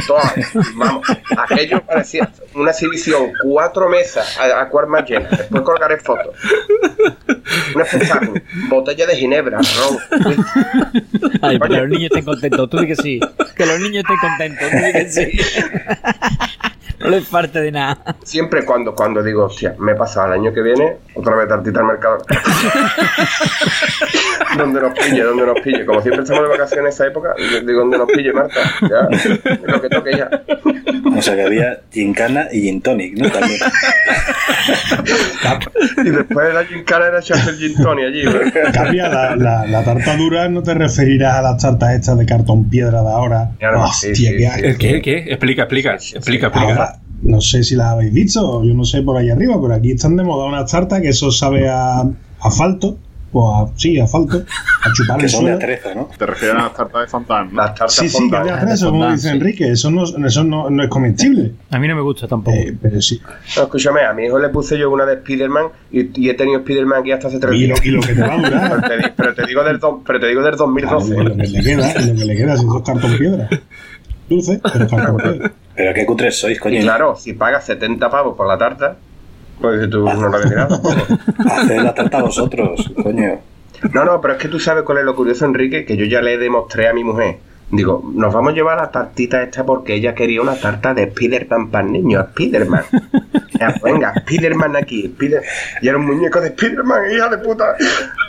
Todas, 0.06 0.32
vamos, 0.74 1.06
aquello 1.36 1.82
parecía 1.82 2.30
una 2.54 2.70
exhibición, 2.70 3.32
cuatro 3.42 3.88
mesas 3.88 4.38
a, 4.38 4.62
a 4.62 4.68
cual 4.68 4.86
más 4.88 5.08
llena, 5.08 5.28
después 5.28 5.62
colgaré 5.62 5.98
fotos. 5.98 6.34
Un 7.74 7.80
espectáculo, 7.80 8.40
botella 8.68 9.06
de 9.06 9.16
ginebra, 9.16 9.58
ron. 9.58 9.98
Ay, 11.42 11.58
pero 11.58 11.80
los 11.80 11.88
niños 11.88 12.10
estén 12.10 12.24
contentos. 12.24 12.70
Tú 12.70 12.78
di 12.78 12.86
que 12.86 12.96
sí. 12.96 13.20
Que 13.54 13.66
los 13.66 13.80
niños 13.80 14.04
estén 14.04 14.16
contentos. 14.20 14.70
Tú 14.70 14.76
di 14.76 14.92
que 14.92 15.08
sí. 15.08 15.38
No 17.06 17.12
les 17.12 17.26
parte 17.28 17.60
de 17.60 17.70
nada. 17.70 18.16
Siempre 18.24 18.64
cuando, 18.64 18.94
cuando 18.94 19.22
digo, 19.22 19.44
hostia, 19.44 19.76
me 19.78 19.92
he 19.92 19.94
pasado 19.94 20.26
el 20.26 20.40
año 20.40 20.52
que 20.52 20.60
viene, 20.60 20.96
otra 21.14 21.36
vez 21.36 21.48
tartita 21.48 21.78
al 21.80 21.86
mercado. 21.86 22.18
donde 24.58 24.80
nos 24.80 24.98
pille, 24.98 25.22
donde 25.22 25.46
nos 25.46 25.60
pille. 25.60 25.86
Como 25.86 26.02
siempre 26.02 26.22
estamos 26.22 26.42
de 26.42 26.48
vacaciones 26.48 26.84
en 26.84 26.88
esa 26.88 27.06
época, 27.06 27.34
digo, 27.64 27.80
donde 27.80 27.98
nos 27.98 28.10
pille, 28.10 28.32
Marta. 28.32 28.60
Ya, 28.82 29.08
lo 29.66 29.80
que 29.80 29.88
toque 29.88 30.16
ya. 30.16 30.28
O 31.16 31.22
sea 31.22 31.36
que 31.36 31.42
había 31.42 31.80
gincana 31.92 32.48
y 32.52 32.62
gin 32.62 32.82
tonic, 32.82 33.16
¿no? 33.16 33.30
También. 33.30 33.60
Y 36.04 36.10
después 36.10 36.48
de 36.48 36.54
la 36.54 36.64
gincana 36.64 37.06
era 37.06 37.20
echarse 37.20 37.50
el 37.50 37.56
gin 37.56 37.74
tonic 37.76 38.06
allí. 38.06 38.24
¿no? 38.24 38.32
Capria, 38.72 39.08
la, 39.08 39.36
la, 39.36 39.66
la 39.66 39.84
tarta 39.84 40.16
dura 40.16 40.48
no 40.48 40.62
te 40.62 40.74
referirás 40.74 41.36
a 41.36 41.42
las 41.42 41.62
tartas 41.62 41.94
estas 41.94 42.18
de 42.18 42.26
cartón 42.26 42.68
piedra 42.68 43.02
de 43.02 43.08
ahora. 43.08 43.50
Claro, 43.58 43.82
Hostia, 43.84 44.14
sí, 44.14 44.26
sí, 44.26 44.32
qué 44.32 44.38
sí. 44.38 44.44
asco. 44.46 44.66
¿El 44.66 44.78
qué? 44.78 45.24
Explica, 45.28 45.62
explica. 45.62 45.94
Explica, 45.94 46.46
explica. 46.48 46.72
Ahora, 46.72 46.95
no 47.22 47.40
sé 47.40 47.64
si 47.64 47.74
las 47.76 47.88
habéis 47.92 48.12
visto, 48.12 48.62
yo 48.64 48.74
no 48.74 48.84
sé 48.84 49.02
por 49.02 49.16
ahí 49.16 49.30
arriba, 49.30 49.60
pero 49.60 49.74
aquí 49.74 49.92
están 49.92 50.16
de 50.16 50.24
moda 50.24 50.46
unas 50.46 50.70
tartas 50.70 51.00
que 51.00 51.08
eso 51.08 51.30
sabe 51.30 51.68
a 51.68 52.02
asfalto, 52.40 52.98
o 53.32 53.54
a, 53.54 53.68
sí, 53.76 53.98
asfalto, 53.98 54.38
a 54.84 54.92
chupar 54.92 55.18
Que 55.18 55.24
el 55.24 55.30
son 55.30 55.44
de 55.44 55.50
suelo. 55.52 55.56
atrezo, 55.56 55.94
¿no? 55.94 56.08
Te 56.16 56.24
refieres 56.26 56.56
a 56.56 56.62
las 56.62 56.74
tartas 56.74 57.00
de 57.02 57.06
Fontán, 57.08 57.48
¿no? 57.52 57.56
Las 57.62 57.74
tartas 57.74 57.94
Sí, 57.96 58.08
sí, 58.08 58.30
que 58.30 58.36
de 58.44 58.50
atrezo, 58.50 58.86
como 58.86 59.00
fondant, 59.00 59.16
dice 59.16 59.28
sí. 59.30 59.36
Enrique, 59.36 59.70
eso 59.72 59.90
no, 59.90 60.04
eso 60.26 60.44
no, 60.44 60.70
no 60.70 60.82
es 60.82 60.88
comestible. 60.88 61.52
A 61.70 61.78
mí 61.78 61.86
no 61.88 61.96
me 61.96 62.02
gusta 62.02 62.26
tampoco. 62.28 62.56
Eh, 62.56 62.74
pero 62.80 63.02
sí. 63.02 63.20
No, 63.56 63.62
escúchame, 63.64 64.02
a 64.04 64.14
mi 64.14 64.24
hijo 64.26 64.38
le 64.38 64.48
puse 64.48 64.78
yo 64.78 64.90
una 64.90 65.04
de 65.04 65.16
Spiderman 65.16 65.66
y, 65.92 66.18
y 66.18 66.30
he 66.30 66.34
tenido 66.34 66.60
Spiderman 66.60 67.00
aquí 67.00 67.12
hasta 67.12 67.28
hace 67.28 67.38
tres 67.38 67.54
Y 67.60 67.66
lo, 67.66 67.74
días. 67.74 67.84
y 67.86 67.90
lo 67.90 68.00
que 68.00 68.14
te 68.14 68.20
va 68.22 68.34
a 68.34 68.38
Pero 68.70 68.82
te, 68.88 68.96
di- 68.96 69.12
pero 69.16 69.34
te 69.34 69.46
digo 69.46 69.64
del, 69.64 69.78
do- 69.80 70.02
pero 70.06 70.20
te 70.20 70.26
digo 70.28 70.42
del 70.42 70.54
Claro, 70.56 70.66
2012. 70.72 71.14
y 71.14 71.24
lo 71.24 71.36
que 71.36 71.46
le 71.48 71.62
queda, 71.62 71.94
lo 71.94 72.14
que 72.14 72.24
le 72.24 72.36
queda, 72.36 72.56
si 72.56 72.66
cartón 72.84 73.18
piedra. 73.18 73.48
Dulce, 74.30 74.60
pero 74.72 74.88
cartón 74.88 75.16
piedra. 75.18 75.52
Pero 75.76 75.94
qué 75.94 76.06
cutres 76.06 76.38
sois, 76.38 76.58
coño. 76.58 76.78
Y 76.78 76.82
claro, 76.82 77.16
si 77.16 77.34
pagas 77.34 77.66
70 77.66 78.10
pavos 78.10 78.36
por 78.36 78.46
la 78.46 78.56
tarta, 78.56 78.96
pues 79.60 79.88
tú 79.90 80.04
no 80.04 80.28
lo 80.28 80.38
ves 80.38 80.50
nada. 80.50 80.80
Haced 81.50 81.80
la 81.82 81.94
tarta 81.94 82.22
vosotros, 82.22 82.92
coño. 83.02 83.40
No, 83.92 84.04
no, 84.04 84.20
pero 84.20 84.34
es 84.34 84.40
que 84.40 84.48
tú 84.48 84.58
sabes 84.58 84.84
cuál 84.84 84.98
es 84.98 85.04
lo 85.04 85.14
curioso, 85.14 85.44
Enrique, 85.44 85.84
que 85.84 85.96
yo 85.96 86.06
ya 86.06 86.22
le 86.22 86.38
demostré 86.38 86.88
a 86.88 86.94
mi 86.94 87.04
mujer. 87.04 87.36
Digo, 87.68 88.08
nos 88.14 88.32
vamos 88.32 88.52
a 88.52 88.54
llevar 88.54 88.76
la 88.78 88.90
tartita 88.90 89.42
esta 89.42 89.66
porque 89.66 89.94
ella 89.94 90.14
quería 90.14 90.40
una 90.40 90.54
tarta 90.54 90.94
de 90.94 91.10
Spiderman 91.10 91.70
para 91.70 91.84
niños, 91.86 92.26
Spiderman. 92.30 92.84
Ya, 93.58 93.74
venga, 93.82 94.12
Spiderman 94.20 94.76
aquí, 94.76 95.06
Spider... 95.06 95.42
Y 95.80 95.88
era 95.88 95.96
un 95.96 96.04
muñeco 96.04 96.42
de 96.42 96.48
Spiderman, 96.50 97.10
hija 97.10 97.28
de 97.30 97.38
puta. 97.38 97.74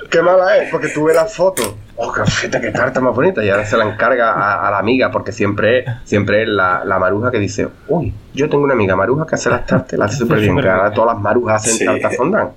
Qué 0.10 0.21
mala 0.21 0.58
es, 0.58 0.69
porque 0.71 0.88
tuve 0.88 1.13
la 1.13 1.26
foto. 1.26 1.78
Oh, 1.97 2.13
qué, 2.13 2.23
fíjate, 2.23 2.62
qué 2.62 2.71
tarta 2.71 3.02
más 3.02 3.13
bonita. 3.13 3.43
Y 3.43 3.50
ahora 3.50 3.65
se 3.65 3.76
la 3.76 3.84
encarga 3.84 4.32
a, 4.32 4.65
a 4.67 4.71
la 4.71 4.80
amiga, 4.80 5.12
porque 5.12 5.34
siempre, 5.34 5.84
siempre 6.06 6.43
es 6.43 6.47
la, 6.47 6.86
la 6.86 6.97
maruja 6.97 7.30
que 7.30 7.39
dice, 7.39 7.67
uy, 7.89 8.13
yo 8.34 8.47
tengo 8.50 8.63
una 8.63 8.73
amiga 8.73 8.95
maruja 8.95 9.26
que 9.28 9.36
hace 9.36 9.50
las 9.50 9.65
tartas, 9.65 10.00
las 10.00 10.12
hace 10.12 10.19
súper 10.23 10.39
bien. 10.39 10.56
Que 10.62 10.69
ahora 10.69 10.91
todas 10.93 11.13
las 11.15 11.21
marujas 11.21 11.62
hacen 11.63 11.73
Sí. 11.78 11.86
tartas 11.86 12.15
fondant. 12.15 12.52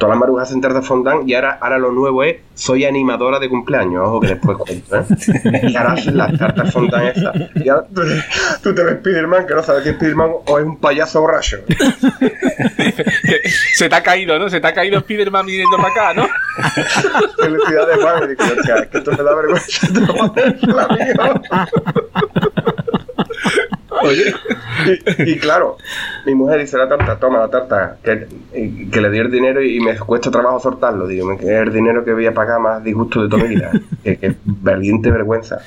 Todas 0.00 0.14
las 0.14 0.18
marujas 0.18 0.48
hacen 0.48 0.62
tartas 0.62 0.86
fondant 0.86 1.28
y 1.28 1.34
ahora, 1.34 1.58
ahora 1.60 1.78
lo 1.78 1.92
nuevo 1.92 2.24
es 2.24 2.38
soy 2.54 2.86
animadora 2.86 3.38
de 3.38 3.50
cumpleaños, 3.50 4.02
ojo 4.02 4.20
que 4.20 4.28
después 4.28 4.56
cuento, 4.56 4.96
¿eh? 4.96 5.04
Y 5.62 5.76
ahora 5.76 5.92
hacen 5.92 6.16
las 6.16 6.38
tartas 6.38 6.72
fondant 6.72 7.14
esas. 7.14 7.36
Y 7.54 7.68
ahora 7.68 7.86
tú, 7.94 8.00
tú 8.62 8.74
te 8.74 8.82
ves 8.82 8.96
Spiderman 9.00 9.46
que 9.46 9.54
no 9.54 9.62
sabes 9.62 9.82
si 9.82 9.90
es 9.90 9.96
Spiderman 9.96 10.30
o 10.46 10.58
es 10.58 10.64
un 10.64 10.78
payaso 10.78 11.20
borracho. 11.20 11.58
Se 13.74 13.90
te 13.90 13.94
ha 13.94 14.02
caído, 14.02 14.38
¿no? 14.38 14.48
Se 14.48 14.58
te 14.58 14.66
ha 14.68 14.72
caído 14.72 15.00
Spiderman 15.00 15.44
viniendo 15.44 15.76
para 15.76 15.88
acá, 15.90 16.14
¿no? 16.14 16.26
Felicidades, 17.38 17.98
Juan. 18.00 18.24
Y 18.24 18.28
digo, 18.28 18.42
es 18.44 18.88
que 18.88 18.98
esto 18.98 19.10
me 19.12 19.22
da 19.22 19.34
vergüenza 19.34 19.86
voy 20.70 20.78
a 20.78 20.84
hacer, 20.84 21.20
amigo. 21.20 21.34
Oye, 24.02 24.34
Y, 25.26 25.30
y 25.32 25.38
claro, 25.38 25.76
mi 26.24 26.34
mujer 26.34 26.60
dice 26.60 26.78
la 26.78 26.88
tarta, 26.88 27.18
toma 27.18 27.38
la 27.40 27.48
tarta, 27.48 27.98
que, 28.02 28.26
que 28.90 29.00
le 29.00 29.10
di 29.10 29.18
el 29.18 29.30
dinero 29.30 29.62
y 29.62 29.78
me 29.80 29.96
cuesta 29.98 30.30
trabajo 30.30 30.58
soltarlo. 30.60 31.06
Digo, 31.06 31.26
me- 31.26 31.36
que 31.36 31.44
es 31.44 31.62
el 31.62 31.72
dinero 31.72 32.04
que 32.04 32.12
voy 32.14 32.26
a 32.26 32.32
pagar 32.32 32.60
más 32.60 32.82
disgusto 32.82 33.22
de 33.22 33.28
toda 33.28 33.42
mi 33.48 33.54
vida. 33.56 33.70
Que, 34.02 34.16
que 34.16 34.34
valiente 34.44 35.10
vergüenza. 35.10 35.58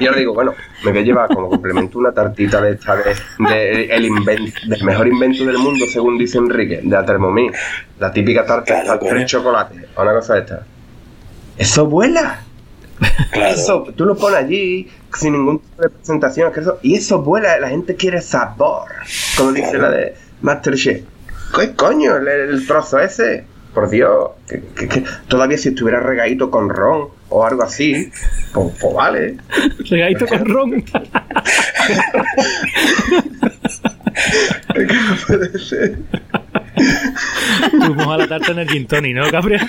Y 0.00 0.06
ahora 0.06 0.18
digo, 0.18 0.32
bueno, 0.34 0.54
me 0.84 0.90
voy 0.92 1.00
a 1.00 1.04
llevar 1.04 1.28
como 1.28 1.48
complemento 1.50 1.98
una 1.98 2.12
tartita 2.12 2.60
de 2.62 2.72
esta 2.72 2.96
de, 2.96 3.14
de- 3.38 3.84
el 3.94 4.06
invent- 4.06 4.66
del 4.68 4.84
mejor 4.84 5.06
invento 5.08 5.44
del 5.44 5.58
mundo, 5.58 5.84
según 5.86 6.16
dice 6.16 6.38
Enrique, 6.38 6.80
de 6.82 6.88
la 6.90 7.04
Thermomix. 7.04 7.58
La 7.98 8.10
típica 8.12 8.44
tarta 8.46 8.82
Claro, 8.82 9.04
de 9.04 9.10
coño. 9.10 9.26
chocolate, 9.26 9.86
o 9.96 10.02
una 10.02 10.14
cosa 10.14 10.34
de 10.34 10.40
esta. 10.40 10.62
Eso 11.58 11.86
vuela. 11.86 12.40
Claro. 13.32 13.54
Eso, 13.54 13.84
tú 13.96 14.04
lo 14.06 14.16
pones 14.16 14.38
allí 14.38 14.88
sin 15.14 15.32
ningún 15.32 15.58
tipo 15.60 15.82
de 15.82 15.88
presentación, 15.90 16.52
que 16.52 16.60
eso- 16.60 16.78
y 16.82 16.94
eso 16.96 17.22
vuela, 17.22 17.58
la 17.58 17.68
gente 17.68 17.94
quiere 17.96 18.20
sabor, 18.20 18.88
como 19.36 19.52
dice 19.52 19.70
Claro. 19.72 19.90
la 19.90 19.96
de 19.96 20.14
Masterchef. 20.42 21.02
¿Qué 21.58 21.74
coño? 21.74 22.16
El, 22.16 22.26
el 22.28 22.66
trozo 22.66 22.98
ese. 22.98 23.44
Por 23.74 23.90
Dios, 23.90 24.30
que, 24.48 24.60
que- 24.76 24.86
que 24.88 25.04
todavía 25.26 25.58
si 25.58 25.70
estuviera 25.70 25.98
regadito 25.98 26.48
con 26.48 26.68
ron 26.70 27.08
o 27.28 27.44
algo 27.44 27.64
así, 27.64 28.08
pues, 28.52 28.72
pues 28.80 28.94
vale. 28.94 29.36
Regadito 29.90 30.26
con 30.28 30.44
ron. 30.46 30.84
Puede 35.26 35.58
ser. 35.58 35.98
Tú 37.70 37.94
mojas 37.94 38.18
la 38.18 38.28
tarta 38.28 38.52
en 38.52 38.58
el 38.60 38.68
gin 38.68 38.86
tonic, 38.86 39.14
¿no, 39.16 39.30
Capria? 39.30 39.68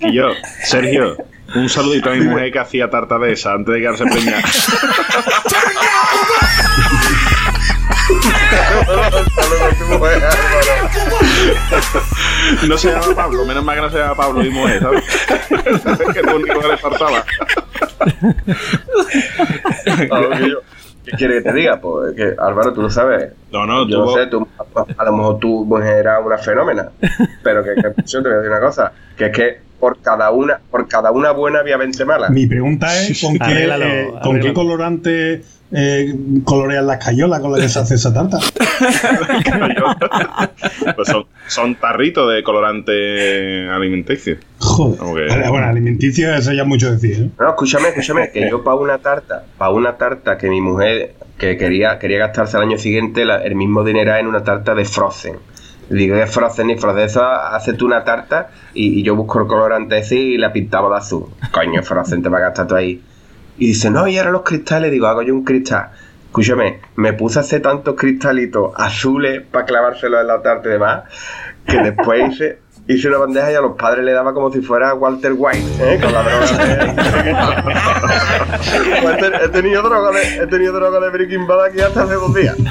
Y 0.00 0.12
yo, 0.14 0.28
Sergio, 0.64 1.16
un 1.54 1.68
saludito 1.68 2.10
a 2.10 2.14
mi 2.14 2.20
mujer 2.20 2.52
que 2.52 2.58
hacía 2.58 2.90
tarta 2.90 3.18
de 3.18 3.32
esa 3.32 3.52
antes 3.52 3.74
de 3.74 3.80
quedarse 3.80 4.04
preñada. 4.04 4.42
No 12.66 12.78
se 12.78 12.90
llama 12.90 13.14
Pablo, 13.14 13.44
menos 13.44 13.64
mal 13.64 13.76
que 13.76 13.82
no 13.82 13.90
se 13.90 13.98
llama 13.98 14.14
Pablo 14.14 14.44
y 14.44 14.50
mujer, 14.50 14.80
¿sabes? 14.80 15.04
que 16.12 16.20
es 16.20 16.26
lo 16.26 16.36
único 16.36 16.60
que 16.60 16.68
le 16.68 16.76
faltaba. 16.78 17.24
¿Qué 21.04 21.16
quieres 21.16 21.42
que 21.42 21.50
te 21.50 21.56
diga? 21.56 21.80
Pues 21.80 22.14
que, 22.14 22.34
Álvaro, 22.38 22.72
tú 22.72 22.82
lo 22.82 22.90
sabes. 22.90 23.32
No, 23.52 23.66
no, 23.66 23.88
Yo 23.88 24.04
no 24.04 24.12
sé, 24.12 24.26
tú, 24.26 24.46
a 24.96 25.04
lo 25.04 25.12
mejor 25.12 25.38
tu 25.38 25.64
mujer 25.64 25.98
era 25.98 26.20
una 26.20 26.38
fenómena. 26.38 26.88
Pero 27.42 27.62
que, 27.62 27.74
que 27.74 28.02
yo 28.04 28.22
te 28.22 28.28
voy 28.28 28.36
a 28.36 28.40
decir 28.40 28.50
una 28.50 28.60
cosa, 28.60 28.92
que 29.16 29.26
es 29.26 29.32
que 29.32 29.67
por 29.80 30.00
cada 30.00 30.30
una, 30.30 30.60
por 30.70 30.88
cada 30.88 31.10
una 31.12 31.30
buena 31.32 31.60
había 31.60 31.76
20 31.76 32.04
malas. 32.04 32.30
Mi 32.30 32.46
pregunta 32.46 32.86
es: 33.02 33.20
¿con 33.22 33.38
qué, 33.38 33.64
eh, 33.64 34.08
¿con 34.22 34.40
qué 34.40 34.52
colorante 34.52 35.42
eh, 35.70 36.14
colorean 36.44 36.86
las 36.86 37.04
cayolas 37.04 37.40
con 37.40 37.52
las 37.52 37.60
que 37.60 37.68
se 37.68 37.78
hace 37.78 37.94
esa 37.96 38.12
tarta? 38.12 38.38
Pues 40.96 41.08
son, 41.08 41.26
son 41.46 41.74
tarritos 41.76 42.32
de 42.32 42.42
colorante 42.42 43.68
alimenticio. 43.68 44.36
Joder. 44.58 45.28
Que- 45.28 45.48
Bueno, 45.48 45.66
alimenticio, 45.66 46.34
eso 46.34 46.52
ya 46.52 46.62
es 46.62 46.68
mucho 46.68 46.90
decir. 46.92 47.24
¿eh? 47.24 47.30
No, 47.38 47.48
escúchame, 47.50 47.88
escúchame, 47.88 48.30
que 48.30 48.48
yo 48.50 48.62
para 48.64 48.76
una 48.76 48.98
tarta, 48.98 49.44
para 49.56 49.70
una 49.70 49.96
tarta 49.96 50.36
que 50.38 50.48
mi 50.48 50.60
mujer 50.60 51.14
que 51.38 51.56
quería, 51.56 51.98
quería 51.98 52.18
gastarse 52.18 52.56
al 52.56 52.64
año 52.64 52.78
siguiente 52.78 53.24
la- 53.24 53.42
el 53.42 53.54
mismo 53.54 53.84
dinero 53.84 54.14
en 54.16 54.26
una 54.26 54.42
tarta 54.42 54.74
de 54.74 54.84
Frozen. 54.84 55.36
Digo, 55.90 56.16
de 56.16 56.26
Frozen 56.26 56.70
y 56.70 56.76
Frozen, 56.76 57.04
eso 57.04 57.24
hace 57.24 57.72
tú 57.72 57.86
una 57.86 58.04
tarta 58.04 58.50
y, 58.74 59.02
yo 59.02 59.16
busco 59.16 59.40
el 59.40 59.46
colorante 59.46 59.98
ese 59.98 60.16
y 60.16 60.36
la 60.36 60.52
pintaba 60.52 60.90
de 60.90 60.96
azul. 60.96 61.26
Coño, 61.50 61.82
Frozen, 61.82 62.22
te 62.22 62.28
va 62.28 62.38
a 62.38 62.42
gastar 62.42 62.66
tú 62.66 62.74
ahí. 62.74 63.02
Y 63.58 63.68
dice, 63.68 63.90
no, 63.90 64.06
y 64.06 64.18
ahora 64.18 64.30
los 64.30 64.42
cristales, 64.42 64.92
digo, 64.92 65.06
hago 65.06 65.22
yo 65.22 65.34
un 65.34 65.44
cristal. 65.44 65.90
Escúchame, 66.26 66.80
me 66.96 67.14
puse 67.14 67.38
a 67.38 67.42
hacer 67.42 67.62
tantos 67.62 67.94
cristalitos 67.96 68.72
azules 68.76 69.42
para 69.50 69.64
clavárselos 69.64 70.20
en 70.20 70.26
la 70.26 70.42
tarta 70.42 70.68
y 70.68 70.72
demás, 70.72 71.04
que 71.66 71.78
después 71.82 72.32
hice, 72.32 72.58
hice 72.88 73.08
una 73.08 73.18
bandeja 73.18 73.52
y 73.52 73.54
a 73.54 73.60
los 73.60 73.76
padres 73.76 74.04
le 74.04 74.12
daba 74.12 74.32
como 74.32 74.50
si 74.50 74.62
fuera 74.62 74.94
Walter 74.94 75.34
White, 75.36 75.66
¿eh? 75.80 76.00
con 76.00 76.12
la 76.12 76.22
droga 76.22 76.66
de... 76.66 76.94
Pues 79.02 79.22
he, 79.22 79.44
he 79.44 79.48
tenido 79.48 79.82
droga 79.82 80.10
de, 80.10 80.42
he 80.42 80.46
tenido 80.46 80.72
droga 80.72 81.00
de 81.00 81.10
Breaking 81.10 81.46
Bad 81.46 81.66
aquí 81.66 81.80
hasta 81.80 82.04
hace 82.04 82.14
dos 82.14 82.34
días. 82.34 82.56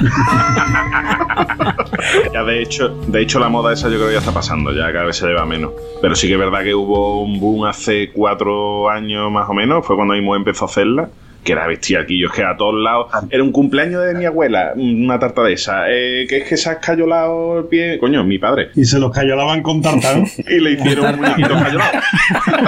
Ya 2.32 2.42
de 2.42 2.62
hecho, 2.62 2.88
de 3.06 3.20
hecho 3.20 3.38
la 3.38 3.48
moda 3.48 3.72
esa 3.72 3.88
yo 3.88 3.96
creo 3.96 4.08
que 4.08 4.14
ya 4.14 4.20
está 4.20 4.32
pasando, 4.32 4.72
ya 4.72 4.92
cada 4.92 5.04
vez 5.04 5.16
se 5.16 5.26
lleva 5.26 5.44
menos. 5.44 5.72
Pero 6.00 6.14
sí 6.14 6.26
que 6.26 6.34
es 6.34 6.38
verdad 6.38 6.62
que 6.62 6.74
hubo 6.74 7.22
un 7.22 7.38
boom 7.38 7.66
hace 7.66 8.10
cuatro 8.12 8.88
años 8.88 9.30
más 9.30 9.48
o 9.48 9.54
menos, 9.54 9.86
fue 9.86 9.96
cuando 9.96 10.14
mi 10.14 10.20
mujer 10.20 10.38
empezó 10.38 10.64
a 10.64 10.68
hacerla, 10.68 11.08
que 11.48 11.52
era 11.52 11.66
bestiaquillo, 11.66 12.26
es 12.26 12.32
que 12.34 12.42
a 12.44 12.54
todos 12.58 12.74
lados. 12.74 13.06
Era 13.30 13.42
un 13.42 13.52
cumpleaños 13.52 14.04
de 14.04 14.12
mi 14.14 14.26
abuela, 14.26 14.74
una 14.76 15.18
tarta 15.18 15.42
de 15.44 15.54
esa. 15.54 15.84
eh, 15.88 16.26
que 16.28 16.38
es 16.38 16.44
que 16.48 16.58
se 16.58 16.68
ha 16.68 16.72
escayolado 16.74 17.60
el 17.60 17.64
pie. 17.64 17.96
Coño, 17.98 18.22
mi 18.22 18.38
padre. 18.38 18.68
Y 18.74 18.84
se 18.84 18.98
los 18.98 19.10
cayolaban 19.10 19.62
con 19.62 19.80
tarta, 19.80 20.14
¿no? 20.14 20.24
Y 20.50 20.60
le 20.60 20.72
hicieron 20.72 21.14
un 21.14 21.20
muñequito 21.22 21.54
escayolado. 21.56 21.90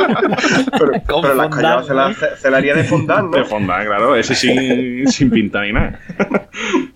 Pero, 0.78 0.92
pero 1.22 1.34
las 1.34 1.48
calladas 1.54 1.86
se, 1.86 1.94
la- 1.94 2.14
se, 2.14 2.36
se 2.36 2.50
la 2.50 2.56
haría 2.56 2.74
de 2.74 2.84
fondant, 2.84 3.32
De 3.32 3.40
¿no? 3.40 3.44
fondant, 3.46 3.84
claro, 3.86 4.16
ese 4.16 4.34
sin, 4.34 5.06
sin 5.12 5.30
pinta 5.30 5.62
ni 5.62 5.72
nada. 5.72 5.98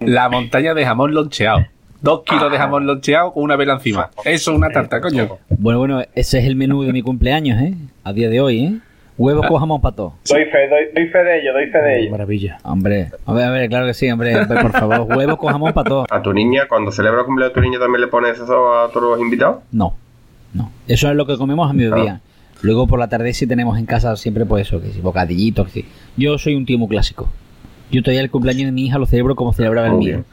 La 0.01 0.29
montaña 0.31 0.73
de 0.75 0.85
jamón 0.85 1.13
loncheado. 1.15 1.67
Dos 2.01 2.23
kilos 2.27 2.51
de 2.51 2.59
jamón 2.59 2.87
loncheado 2.87 3.33
con 3.33 3.43
una 3.45 3.57
vela 3.57 3.75
encima. 3.75 4.11
Eso 4.25 4.51
es 4.53 4.57
una 4.57 4.71
tarta, 4.71 5.01
coño. 5.01 5.39
Bueno, 5.51 5.79
bueno, 5.79 6.01
ese 6.15 6.39
es 6.39 6.45
el 6.47 6.57
menú 6.57 6.83
de 6.83 6.93
mi 6.93 7.03
cumpleaños, 7.03 7.61
¿eh? 7.61 7.75
A 8.05 8.13
día 8.13 8.29
de 8.29 8.41
hoy, 8.41 8.65
¿eh? 8.65 8.73
Huevos 9.17 9.47
con 9.47 9.59
jamón 9.61 9.81
para 9.81 9.95
todos. 9.95 10.13
Doy 10.29 10.45
fe, 10.47 10.69
doy, 10.69 10.87
doy 10.95 11.07
fe 11.09 11.19
de 11.19 11.41
ello, 11.41 11.53
doy 11.53 11.67
fe 11.69 11.79
de 11.79 12.01
ello. 12.01 12.11
Maravilla. 12.11 12.59
Hombre, 12.65 13.11
a 13.27 13.33
ver, 13.33 13.45
a 13.45 13.51
ver, 13.51 13.69
claro 13.69 13.87
que 13.87 13.95
sí, 13.95 14.11
hombre, 14.11 14.35
hombre, 14.41 14.61
por 14.61 14.73
favor, 14.73 15.03
huevos 15.17 15.37
con 15.39 15.53
jamón 15.53 15.73
para 15.73 15.89
todos. 15.89 16.07
A 16.11 16.21
tu 16.21 16.33
niña, 16.33 16.63
cuando 16.69 16.91
celebra 16.91 17.21
el 17.21 17.27
cumpleaños 17.27 17.55
de 17.55 17.61
tu 17.61 17.65
niña, 17.65 17.79
también 17.79 18.01
le 18.01 18.09
pones 18.09 18.35
eso 18.39 18.75
a 18.75 18.91
todos 18.91 19.11
los 19.17 19.21
invitados. 19.21 19.59
No, 19.71 19.95
no. 20.53 20.71
Eso 20.89 21.09
es 21.09 21.15
lo 21.17 21.27
que 21.27 21.37
comemos 21.37 21.71
a 21.71 21.73
mediodía. 21.73 22.21
Luego 22.63 22.87
por 22.89 22.99
la 22.99 23.09
tarde 23.09 23.33
sí 23.35 23.47
tenemos 23.47 23.79
en 23.79 23.87
casa 23.87 24.17
siempre 24.17 24.47
pues 24.47 24.67
eso, 24.67 24.81
que 24.81 24.89
si 24.89 25.01
bocadillitos, 25.01 25.67
que 25.67 25.73
sí. 25.83 25.89
Yo 26.17 26.37
soy 26.39 26.55
un 26.57 26.67
tío 26.67 26.79
muy 26.79 26.89
clásico. 26.89 27.29
Yo 27.93 28.03
todavía 28.03 28.23
el 28.23 28.31
cumpleaños 28.31 28.65
de 28.67 28.73
mi 28.73 28.87
hija 28.87 28.99
lo 28.99 29.07
celebro 29.07 29.37
como 29.37 29.53
celebraba 29.53 29.89
el 29.89 29.95
mío. 29.95 30.25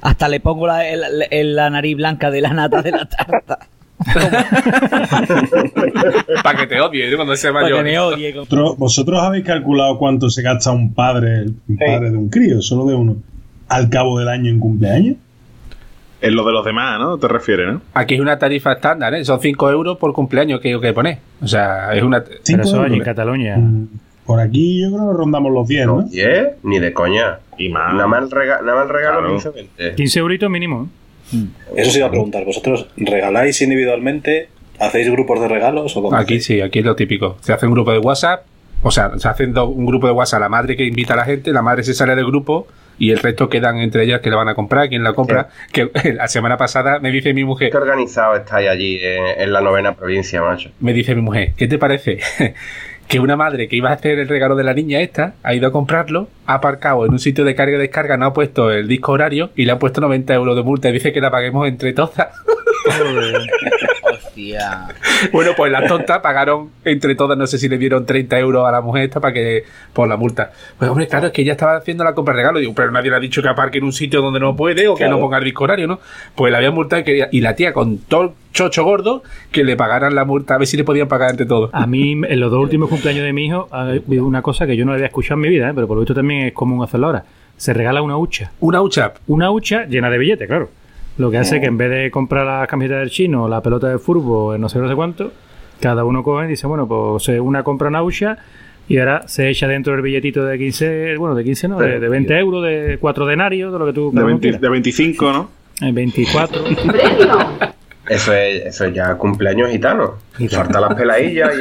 Hasta 0.00 0.28
le 0.28 0.40
pongo 0.40 0.66
la, 0.66 0.88
el- 0.88 1.02
el- 1.30 1.56
la 1.56 1.68
nariz 1.68 1.94
blanca 1.96 2.30
de 2.30 2.40
la 2.40 2.54
nata 2.54 2.80
de 2.80 2.92
la 2.92 3.04
tarta. 3.08 3.58
Para 6.42 6.58
que 6.58 6.66
te 6.66 6.80
odie 6.80 7.14
cuando 7.16 7.36
sea 7.36 7.52
Para 7.52 7.66
que 7.66 7.72
mayor. 7.72 7.84
me 7.84 7.98
odie. 7.98 8.32
Vosotros, 8.32 8.78
vosotros 8.78 9.22
habéis 9.22 9.44
calculado 9.44 9.98
cuánto 9.98 10.30
se 10.30 10.42
gasta 10.42 10.70
un 10.72 10.94
padre, 10.94 11.42
un 11.42 11.60
Sí. 11.68 11.76
padre 11.86 12.10
de 12.10 12.16
un 12.16 12.28
crío, 12.28 12.62
solo 12.62 12.86
de 12.86 12.94
uno, 12.94 13.16
al 13.68 13.88
cabo 13.90 14.18
del 14.18 14.28
año 14.28 14.50
en 14.50 14.58
cumpleaños. 14.60 15.16
Es 16.20 16.32
lo 16.32 16.44
de 16.44 16.52
los 16.52 16.64
demás, 16.64 16.98
¿no? 16.98 17.16
Te 17.18 17.28
refieres, 17.28 17.72
¿no? 17.72 17.80
Aquí 17.94 18.14
es 18.14 18.20
una 18.20 18.38
tarifa 18.38 18.72
estándar, 18.72 19.14
¿eh? 19.14 19.24
Son 19.24 19.40
5 19.40 19.70
euros 19.70 19.96
por 19.96 20.12
cumpleaños 20.12 20.60
que 20.60 20.74
hay 20.74 20.80
que 20.80 20.92
poner. 20.92 21.18
O 21.40 21.48
sea, 21.48 21.94
es 21.94 22.02
una... 22.02 22.22
Pero 22.22 22.40
Cinco 22.42 22.62
eso 22.62 22.84
en. 22.84 22.98
Cataluña. 23.00 23.56
Mm, 23.56 23.88
Por 24.26 24.38
aquí 24.38 24.82
yo 24.82 24.94
creo 24.94 25.10
que 25.12 25.16
rondamos 25.16 25.50
los 25.50 25.66
10, 25.66 25.86
¿no? 25.86 25.96
No, 26.02 26.04
10, 26.08 26.56
ni 26.62 26.78
de 26.78 26.92
coña. 26.92 27.38
Y 27.56 27.70
más. 27.70 27.94
Nada 27.94 28.06
más 28.06 28.22
el, 28.24 28.30
rega- 28.30 28.60
nada 28.62 28.80
más 28.80 28.86
el 28.86 28.92
regalo 28.94 29.18
Claro. 29.20 29.32
15 29.34 29.50
20. 29.50 29.94
15 29.94 30.18
euritos 30.18 30.50
mínimo. 30.50 30.84
¿eh? 30.84 30.88
Eso 31.76 31.90
se 31.90 31.98
iba 31.98 32.06
a 32.08 32.10
preguntar. 32.10 32.44
¿Vosotros 32.44 32.88
regaláis 32.96 33.60
individualmente? 33.62 34.48
¿Hacéis 34.78 35.10
grupos 35.10 35.40
de 35.40 35.48
regalos 35.48 35.96
o 35.96 36.02
cómo 36.02 36.16
Aquí 36.16 36.34
hacéis? 36.34 36.44
sí, 36.46 36.60
aquí 36.60 36.78
es 36.80 36.84
lo 36.84 36.96
típico. 36.96 37.36
Se 37.40 37.52
hace 37.52 37.66
un 37.66 37.72
grupo 37.72 37.92
de 37.92 37.98
WhatsApp, 37.98 38.44
o 38.82 38.90
sea, 38.90 39.10
se 39.18 39.28
hace 39.28 39.44
un 39.46 39.84
grupo 39.86 40.06
de 40.06 40.12
WhatsApp, 40.14 40.40
la 40.40 40.48
madre 40.48 40.76
que 40.76 40.84
invita 40.84 41.12
a 41.14 41.16
la 41.18 41.24
gente, 41.24 41.52
la 41.52 41.60
madre 41.62 41.82
se 41.84 41.92
sale 41.94 42.16
del 42.16 42.24
grupo 42.26 42.66
y 42.98 43.10
el 43.10 43.18
resto 43.18 43.48
quedan 43.48 43.78
entre 43.78 44.04
ellas 44.04 44.20
que 44.20 44.30
la 44.30 44.36
van 44.36 44.48
a 44.48 44.54
comprar, 44.54 44.88
quién 44.88 45.02
la 45.02 45.12
compra. 45.12 45.48
Que 45.72 45.90
la 46.14 46.28
semana 46.28 46.56
pasada 46.56 46.98
me 46.98 47.10
dice 47.10 47.34
mi 47.34 47.44
mujer, 47.44 47.70
Qué 47.70 47.76
organizado 47.76 48.36
estáis 48.36 48.68
allí 48.68 48.98
en, 49.02 49.42
en 49.42 49.52
la 49.52 49.60
novena 49.60 49.94
provincia, 49.94 50.40
macho. 50.42 50.70
me 50.80 50.92
dice 50.94 51.14
mi 51.14 51.20
mujer, 51.22 51.52
¿qué 51.56 51.66
te 51.68 51.76
parece? 51.78 52.18
Que 53.10 53.18
una 53.18 53.36
madre 53.36 53.66
que 53.66 53.74
iba 53.74 53.90
a 53.90 53.94
hacer 53.94 54.20
el 54.20 54.28
regalo 54.28 54.54
de 54.54 54.62
la 54.62 54.72
niña 54.72 55.00
esta 55.00 55.34
ha 55.42 55.52
ido 55.52 55.66
a 55.66 55.72
comprarlo, 55.72 56.28
ha 56.46 56.54
aparcado 56.54 57.04
en 57.04 57.10
un 57.10 57.18
sitio 57.18 57.44
de 57.44 57.56
carga 57.56 57.76
y 57.76 57.80
descarga, 57.80 58.16
no 58.16 58.26
ha 58.26 58.32
puesto 58.32 58.70
el 58.70 58.86
disco 58.86 59.10
horario 59.10 59.50
y 59.56 59.64
le 59.64 59.72
han 59.72 59.80
puesto 59.80 60.00
90 60.00 60.32
euros 60.32 60.54
de 60.54 60.62
multa 60.62 60.88
y 60.88 60.92
dice 60.92 61.12
que 61.12 61.20
la 61.20 61.28
paguemos 61.28 61.66
entre 61.66 61.92
todas. 61.92 62.28
Bueno, 65.32 65.52
pues 65.56 65.70
las 65.70 65.86
tontas 65.86 66.18
pagaron 66.20 66.70
entre 66.84 67.14
todas, 67.14 67.36
no 67.36 67.46
sé 67.46 67.58
si 67.58 67.68
le 67.68 67.76
dieron 67.78 68.06
30 68.06 68.38
euros 68.38 68.66
a 68.66 68.72
la 68.72 68.80
mujer 68.80 69.04
esta 69.04 69.20
para 69.20 69.34
que 69.34 69.64
por 69.92 70.08
la 70.08 70.16
multa. 70.16 70.50
Pues 70.78 70.90
hombre, 70.90 71.06
claro, 71.08 71.26
es 71.26 71.32
que 71.32 71.42
ella 71.42 71.52
estaba 71.52 71.76
haciendo 71.76 72.04
la 72.04 72.14
compra 72.14 72.32
de 72.34 72.38
regalo. 72.40 72.58
Digo, 72.58 72.72
pero 72.74 72.90
nadie 72.90 73.10
le 73.10 73.16
ha 73.16 73.20
dicho 73.20 73.42
que 73.42 73.48
aparque 73.48 73.78
en 73.78 73.84
un 73.84 73.92
sitio 73.92 74.22
donde 74.22 74.40
no 74.40 74.56
puede 74.56 74.88
o 74.88 74.94
que 74.94 75.00
Claro. 75.04 75.16
no 75.16 75.20
ponga 75.20 75.38
el 75.38 75.44
disco 75.44 75.64
horario, 75.64 75.86
¿no? 75.86 76.00
Pues 76.34 76.50
la 76.52 76.58
había 76.58 76.70
multado 76.70 77.00
y, 77.02 77.04
quería- 77.04 77.28
y 77.30 77.40
la 77.40 77.54
tía 77.54 77.72
con 77.72 77.98
todo 77.98 78.22
el 78.22 78.30
chocho 78.52 78.82
gordo 78.84 79.22
que 79.52 79.62
le 79.62 79.76
pagaran 79.76 80.14
la 80.14 80.24
multa, 80.24 80.54
a 80.54 80.58
ver 80.58 80.66
si 80.66 80.76
le 80.76 80.84
podían 80.84 81.06
pagar 81.08 81.30
entre 81.30 81.46
todos. 81.46 81.70
A 81.72 81.86
mí, 81.86 82.12
en 82.28 82.40
los 82.40 82.50
dos 82.50 82.60
últimos 82.62 82.88
cumpleaños 82.88 83.24
de 83.24 83.32
mi 83.32 83.46
hijo, 83.46 83.68
ha 83.70 83.82
habido 83.82 84.24
una 84.24 84.42
cosa 84.42 84.66
que 84.66 84.76
yo 84.76 84.84
no 84.84 84.92
había 84.92 85.06
escuchado 85.06 85.34
en 85.34 85.40
mi 85.42 85.48
vida, 85.48 85.68
¿eh? 85.68 85.72
pero 85.74 85.86
por 85.86 85.96
lo 85.96 86.00
visto 86.00 86.14
también 86.14 86.46
es 86.46 86.52
común 86.52 86.82
hacerlo 86.82 87.06
ahora. 87.08 87.24
Se 87.56 87.74
regala 87.74 88.00
una 88.00 88.16
hucha. 88.16 88.52
Una 88.60 88.80
hucha. 88.80 89.12
Una 89.26 89.50
hucha 89.50 89.84
llena 89.84 90.08
de 90.08 90.16
billetes, 90.16 90.48
claro. 90.48 90.70
Lo 91.20 91.30
que 91.30 91.36
hace 91.36 91.60
que 91.60 91.66
en 91.66 91.76
vez 91.76 91.90
de 91.90 92.10
comprar 92.10 92.46
la 92.46 92.66
camiseta 92.66 92.98
del 92.98 93.10
chino, 93.10 93.46
la 93.46 93.60
pelota 93.60 93.88
de 93.88 93.98
fútbol, 93.98 94.58
no 94.58 94.70
sé 94.70 94.78
no 94.78 94.88
sé 94.88 94.94
cuánto, 94.94 95.30
cada 95.78 96.02
uno 96.02 96.22
coge 96.22 96.46
y 96.46 96.48
dice, 96.48 96.66
bueno, 96.66 96.88
pues 96.88 97.28
una 97.28 97.62
compra 97.62 97.88
una 97.88 98.02
hucha 98.02 98.38
y 98.88 98.96
ahora 98.96 99.28
se 99.28 99.50
echa 99.50 99.68
dentro 99.68 99.92
del 99.92 100.00
billetito 100.00 100.46
de 100.46 100.56
15, 100.56 101.16
bueno, 101.18 101.34
de 101.34 101.44
15 101.44 101.68
no, 101.68 101.78
de, 101.78 102.00
de 102.00 102.08
20 102.08 102.38
euros, 102.38 102.64
de 102.64 102.96
4 102.98 103.26
denarios, 103.26 103.70
de 103.70 103.78
lo 103.78 103.84
que 103.84 103.92
tú 103.92 104.08
De, 104.08 104.14
cada 104.14 104.24
uno 104.24 104.32
20 104.38 104.40
quieras. 104.40 104.60
de 104.62 104.68
25, 104.70 105.32
¿no? 105.32 105.50
En 105.82 105.94
24. 105.94 106.64
Eso 108.10 108.32
es, 108.34 108.66
eso 108.66 108.84
es 108.86 108.94
ya 108.94 109.14
cumpleaños 109.14 109.70
gitano. 109.70 110.14
Y 110.38 110.48
falta 110.48 110.80
las 110.80 110.94
peladillas 110.94 111.50
y. 111.56 111.60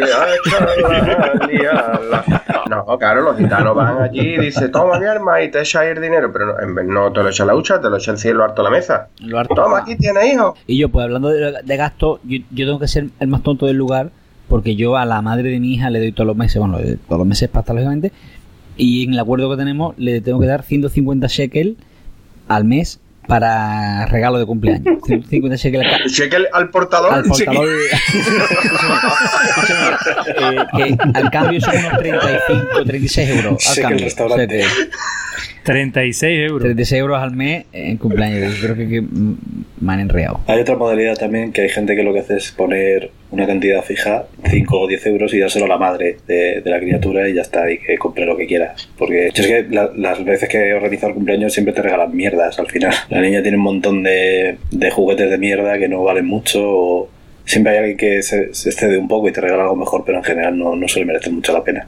No, 2.70 2.86
claro, 3.00 3.22
los 3.22 3.38
gitanos 3.38 3.76
van 3.76 4.02
allí 4.02 4.36
y 4.36 4.38
dicen, 4.38 4.72
toma 4.72 5.00
mi 5.00 5.06
arma 5.08 5.42
y 5.42 5.50
te 5.50 5.60
echa 5.62 5.80
ahí 5.82 5.90
el 5.90 6.02
dinero, 6.02 6.32
pero 6.32 6.46
no, 6.54 6.60
en 6.60 6.76
vez- 6.76 6.86
no 6.86 7.12
te 7.12 7.24
lo 7.24 7.30
echa 7.30 7.44
la 7.46 7.56
hucha, 7.56 7.82
te 7.82 7.90
lo 7.90 7.98
echa 7.98 8.12
encima 8.12 8.32
y 8.34 8.38
lo 8.38 8.44
harto 8.44 8.62
a 8.62 8.66
la 8.66 8.70
mesa. 8.70 9.08
Lo 9.22 9.40
harto. 9.40 9.56
Toma, 9.56 9.80
aquí 9.80 9.96
tienes, 9.96 10.34
hijo. 10.34 10.56
Y 10.68 10.78
yo, 10.78 10.90
pues 10.90 11.04
hablando 11.06 11.30
de, 11.30 11.54
de 11.64 11.78
gasto, 11.78 12.20
yo, 12.24 12.38
yo 12.52 12.66
tengo 12.68 12.80
que 12.80 12.88
ser 12.88 13.08
el 13.20 13.28
más 13.28 13.42
tonto 13.42 13.66
del 13.66 13.78
lugar 13.78 14.12
porque 14.48 14.76
yo 14.76 14.98
a 14.98 15.06
la 15.06 15.22
madre 15.22 15.50
de 15.50 15.60
mi 15.60 15.74
hija 15.74 15.90
le 15.90 16.00
doy 16.00 16.12
todos 16.12 16.28
los 16.28 16.36
meses, 16.38 16.60
bueno, 16.60 16.78
todos 17.08 17.20
los 17.20 17.28
meses 17.28 17.50
pasta, 17.50 17.74
lógicamente, 17.74 18.12
y 18.78 19.04
en 19.06 19.14
el 19.14 19.20
acuerdo 19.20 19.50
que 19.50 19.58
tenemos 19.58 19.96
le 19.98 20.22
tengo 20.22 20.40
que 20.40 20.48
dar 20.48 20.64
150 20.64 21.28
shekel 21.28 21.78
al 22.48 22.66
mes 22.66 23.00
para 23.30 24.06
regalo 24.08 24.40
de 24.40 24.46
cumpleaños. 24.46 24.98
150 25.06 25.56
shekel 25.56 25.86
al, 25.86 26.04
Cheque 26.10 26.38
al 26.52 26.70
portador. 26.70 27.14
al 27.14 27.24
portador. 27.24 27.70
Eh, 30.40 30.58
que 30.76 30.98
al 31.14 31.30
cambio 31.32 31.62
son 31.62 31.76
unos 31.76 31.98
35, 32.00 32.84
36 32.86 33.30
euros. 33.30 33.68
Al 33.70 33.82
cambio. 33.82 34.08
Restaurante. 35.74 36.10
O 36.10 36.14
sea 36.14 36.30
que 36.30 36.36
36 36.36 36.40
euros. 36.50 36.62
36 36.64 37.00
euros 37.00 37.20
al 37.22 37.36
mes 37.36 37.66
en 37.74 37.98
cumpleaños. 37.98 38.56
Yo 38.56 38.64
creo 38.66 38.76
que, 38.76 38.88
que, 38.90 39.04
me 39.82 39.94
han 39.94 40.00
enreado. 40.02 40.40
Hay 40.48 40.60
otra 40.60 40.76
modalidad 40.76 41.16
también 41.16 41.52
que 41.54 41.62
hay 41.62 41.70
gente 41.70 41.96
que 41.96 42.04
lo 42.04 42.14
que 42.14 42.20
hace 42.20 42.38
es 42.38 42.52
poner 42.52 43.12
una 43.32 43.46
cantidad 43.46 43.82
fija, 43.84 44.26
5 44.50 44.80
o 44.80 44.88
10 44.88 45.06
euros, 45.08 45.34
y 45.34 45.40
dárselo 45.40 45.66
a 45.66 45.68
la 45.70 45.78
madre 45.78 46.18
de, 46.28 46.62
de 46.62 46.70
la 46.70 46.80
criatura 46.80 47.30
y 47.30 47.34
ya 47.36 47.42
está, 47.44 47.72
y 47.72 47.78
que 47.78 47.98
compre 47.98 48.26
lo 48.26 48.36
que 48.36 48.48
quiera. 48.48 48.74
Porque 48.98 49.30
yo 49.34 49.44
es 49.44 49.48
que 49.48 49.66
la- 49.74 49.92
las 49.96 50.24
veces 50.26 50.50
que 50.50 50.58
he 50.58 50.74
organizado 50.74 51.10
el 51.10 51.16
cumpleaños 51.16 51.54
siempre 51.54 51.74
te 51.74 51.82
regalan 51.82 52.16
mierdas 52.16 52.58
al 52.60 52.68
final. 52.68 52.94
La 53.10 53.22
niña 53.22 53.42
tiene 53.42 53.58
un 53.58 53.64
montón 53.64 54.04
de, 54.04 54.58
de 54.72 54.92
juguetes 54.92 55.30
de 55.30 55.38
mierda 55.38 55.78
que 55.78 55.88
no 55.88 56.04
valen 56.04 56.26
mucho, 56.26 56.60
o 56.64 57.10
siempre 57.46 57.74
hay 57.74 57.78
alguien 57.80 57.98
que 57.98 58.22
se, 58.24 58.54
se 58.54 58.70
excede 58.70 58.98
un 58.98 59.08
poco 59.08 59.30
y 59.30 59.32
te 59.32 59.42
regala 59.42 59.64
algo 59.64 59.76
mejor, 59.76 60.04
pero 60.06 60.18
en 60.18 60.24
general 60.24 60.58
no, 60.58 60.76
no 60.76 60.88
suele 60.88 61.06
merecer 61.06 61.32
mucho 61.32 61.54
la 61.54 61.64
pena. 61.64 61.88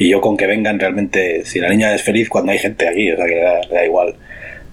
Y 0.00 0.08
yo 0.08 0.22
con 0.22 0.34
que 0.34 0.46
vengan 0.46 0.80
realmente, 0.80 1.44
si 1.44 1.60
la 1.60 1.68
niña 1.68 1.94
es 1.94 2.02
feliz 2.02 2.30
cuando 2.30 2.52
hay 2.52 2.58
gente 2.58 2.88
aquí, 2.88 3.12
o 3.12 3.16
sea 3.16 3.26
que 3.26 3.34
le 3.34 3.42
da, 3.42 3.60
le 3.68 3.74
da 3.74 3.84
igual 3.84 4.14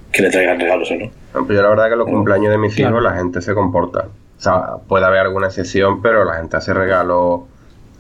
que 0.10 0.22
le 0.22 0.30
traigan 0.30 0.58
regalos 0.58 0.90
o 0.90 0.96
no. 0.96 1.12
No, 1.34 1.46
pues 1.46 1.58
yo 1.58 1.62
la 1.62 1.68
verdad 1.68 1.90
que 1.90 1.98
los 1.98 2.08
cumpleaños 2.08 2.50
de 2.50 2.58
mis 2.58 2.80
hijos 2.80 3.04
la 3.04 3.14
gente 3.14 3.42
se 3.42 3.54
comporta. 3.54 4.06
O 4.06 4.42
sea, 4.42 4.78
puede 4.88 5.06
haber 5.06 5.20
alguna 5.20 5.48
excepción, 5.48 6.02
pero 6.02 6.24
la 6.24 6.36
gente 6.36 6.56
hace 6.56 6.74
regalos 6.74 7.42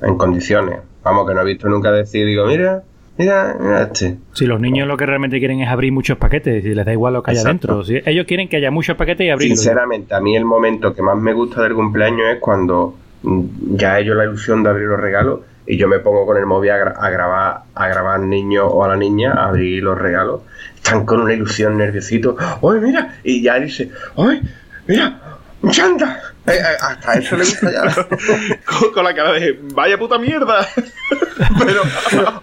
en 0.01 0.17
condiciones. 0.17 0.79
Vamos, 1.03 1.27
que 1.27 1.33
no 1.33 1.41
he 1.41 1.45
visto 1.45 1.67
nunca 1.67 1.91
decir, 1.91 2.25
digo, 2.25 2.45
mira, 2.45 2.83
mira, 3.17 3.57
mira 3.59 3.81
este. 3.81 4.15
Si 4.31 4.45
los 4.45 4.61
niños 4.61 4.87
lo 4.87 4.95
que 4.95 5.05
realmente 5.05 5.39
quieren 5.39 5.59
es 5.59 5.67
abrir 5.67 5.91
muchos 5.91 6.17
paquetes 6.17 6.63
y 6.63 6.73
les 6.73 6.85
da 6.85 6.93
igual 6.93 7.11
lo 7.11 7.23
que 7.23 7.31
haya 7.31 7.41
Exacto. 7.41 7.67
dentro. 7.67 7.83
Si 7.83 8.09
ellos 8.09 8.25
quieren 8.25 8.47
que 8.47 8.55
haya 8.55 8.71
muchos 8.71 8.95
paquetes 8.95 9.27
y 9.27 9.31
abrirlos. 9.31 9.59
Sinceramente, 9.59 10.15
a 10.15 10.21
mí 10.21 10.37
el 10.37 10.45
momento 10.45 10.95
que 10.95 11.01
más 11.01 11.17
me 11.17 11.33
gusta 11.33 11.61
del 11.61 11.73
cumpleaños 11.73 12.35
es 12.35 12.39
cuando 12.39 12.95
mm, 13.23 13.41
ya 13.75 13.99
ellos 13.99 14.15
la 14.15 14.23
ilusión 14.23 14.63
de 14.63 14.69
abrir 14.69 14.87
los 14.87 15.01
regalos 15.01 15.41
y 15.67 15.77
yo 15.77 15.87
me 15.87 15.99
pongo 15.99 16.25
con 16.25 16.37
el 16.37 16.45
móvil 16.45 16.71
a, 16.71 16.77
gra- 16.77 16.95
a 16.97 17.09
grabar 17.09 17.57
a 17.75 17.87
grabar 17.87 18.15
al 18.21 18.29
niño 18.29 18.65
o 18.65 18.83
a 18.83 18.87
la 18.87 18.95
niña 18.95 19.33
a 19.33 19.47
abrir 19.49 19.83
los 19.83 19.97
regalos. 19.97 20.41
Están 20.75 21.05
con 21.05 21.19
una 21.21 21.33
ilusión, 21.33 21.77
nerviosito. 21.77 22.37
¡Ay, 22.39 22.79
mira! 22.81 23.15
Y 23.23 23.41
ya 23.41 23.59
dice, 23.59 23.89
¡ay, 24.17 24.41
mira! 24.87 25.19
¡Un 25.61 25.71
chanta! 25.71 26.21
Eh, 26.45 26.51
eh, 26.51 26.77
hasta 26.79 27.13
eso 27.15 27.35
le 27.35 27.43
gusta 27.43 27.69
ya. 27.71 27.81
con, 28.65 28.93
con 28.93 29.03
la 29.03 29.13
cara 29.13 29.33
de 29.33 29.59
vaya 29.73 29.97
puta 29.97 30.17
mierda. 30.17 30.65
pero, 31.59 31.81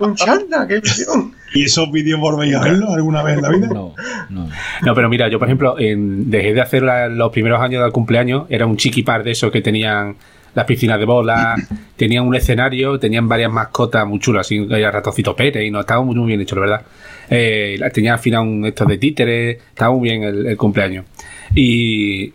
¡un 0.01 0.15
chanta! 0.15 0.67
¡Qué 0.69 0.75
ilusión! 0.77 1.33
¿Y 1.55 1.65
esos 1.65 1.91
vídeos 1.91 2.21
volvéis 2.21 2.57
a 2.57 2.61
verlos 2.63 2.91
alguna 2.91 3.23
vez 3.23 3.37
en 3.37 3.43
la 3.43 3.49
vida? 3.51 3.69
No, 3.73 3.95
no. 4.29 4.49
No, 4.83 4.95
pero 4.95 5.09
mira, 5.09 5.29
yo 5.29 5.39
por 5.39 5.49
ejemplo, 5.49 5.77
en- 5.79 6.31
dejé 6.31 6.53
de 6.53 6.61
hacer 6.61 6.83
la- 6.83 7.09
los 7.09 7.31
primeros 7.31 7.61
años 7.63 7.83
del 7.83 7.93
cumpleaños, 7.93 8.45
era 8.51 8.67
un 8.67 8.77
chiquipar 8.77 9.23
de 9.23 9.31
esos 9.31 9.51
que 9.53 9.63
tenían 9.63 10.17
las 10.55 10.65
piscinas 10.65 10.99
de 10.99 11.05
bola, 11.05 11.57
tenían 11.97 12.27
un 12.27 12.35
escenario, 12.35 12.99
tenían 12.99 13.29
varias 13.29 13.53
mascotas 13.53 14.07
muy 14.07 14.19
chulas, 14.19 14.47
así 14.47 14.67
que 14.67 14.79
era 14.79 14.91
Ratoncito 14.91 15.35
Pérez 15.35 15.65
y 15.65 15.71
no, 15.71 15.81
estaba 15.81 16.03
muy, 16.03 16.15
muy 16.15 16.29
bien 16.29 16.41
hecho, 16.41 16.55
la 16.57 16.61
verdad. 16.61 16.83
Eh, 17.31 17.79
tenía 17.93 18.15
al 18.15 18.19
final 18.19 18.43
un, 18.43 18.67
estos 18.67 18.87
de 18.87 18.99
títeres, 18.99 19.59
estaba 19.69 19.95
muy 19.95 20.09
bien 20.09 20.23
el, 20.23 20.47
el 20.47 20.57
cumpleaños. 20.57 21.07
Y, 21.55 22.33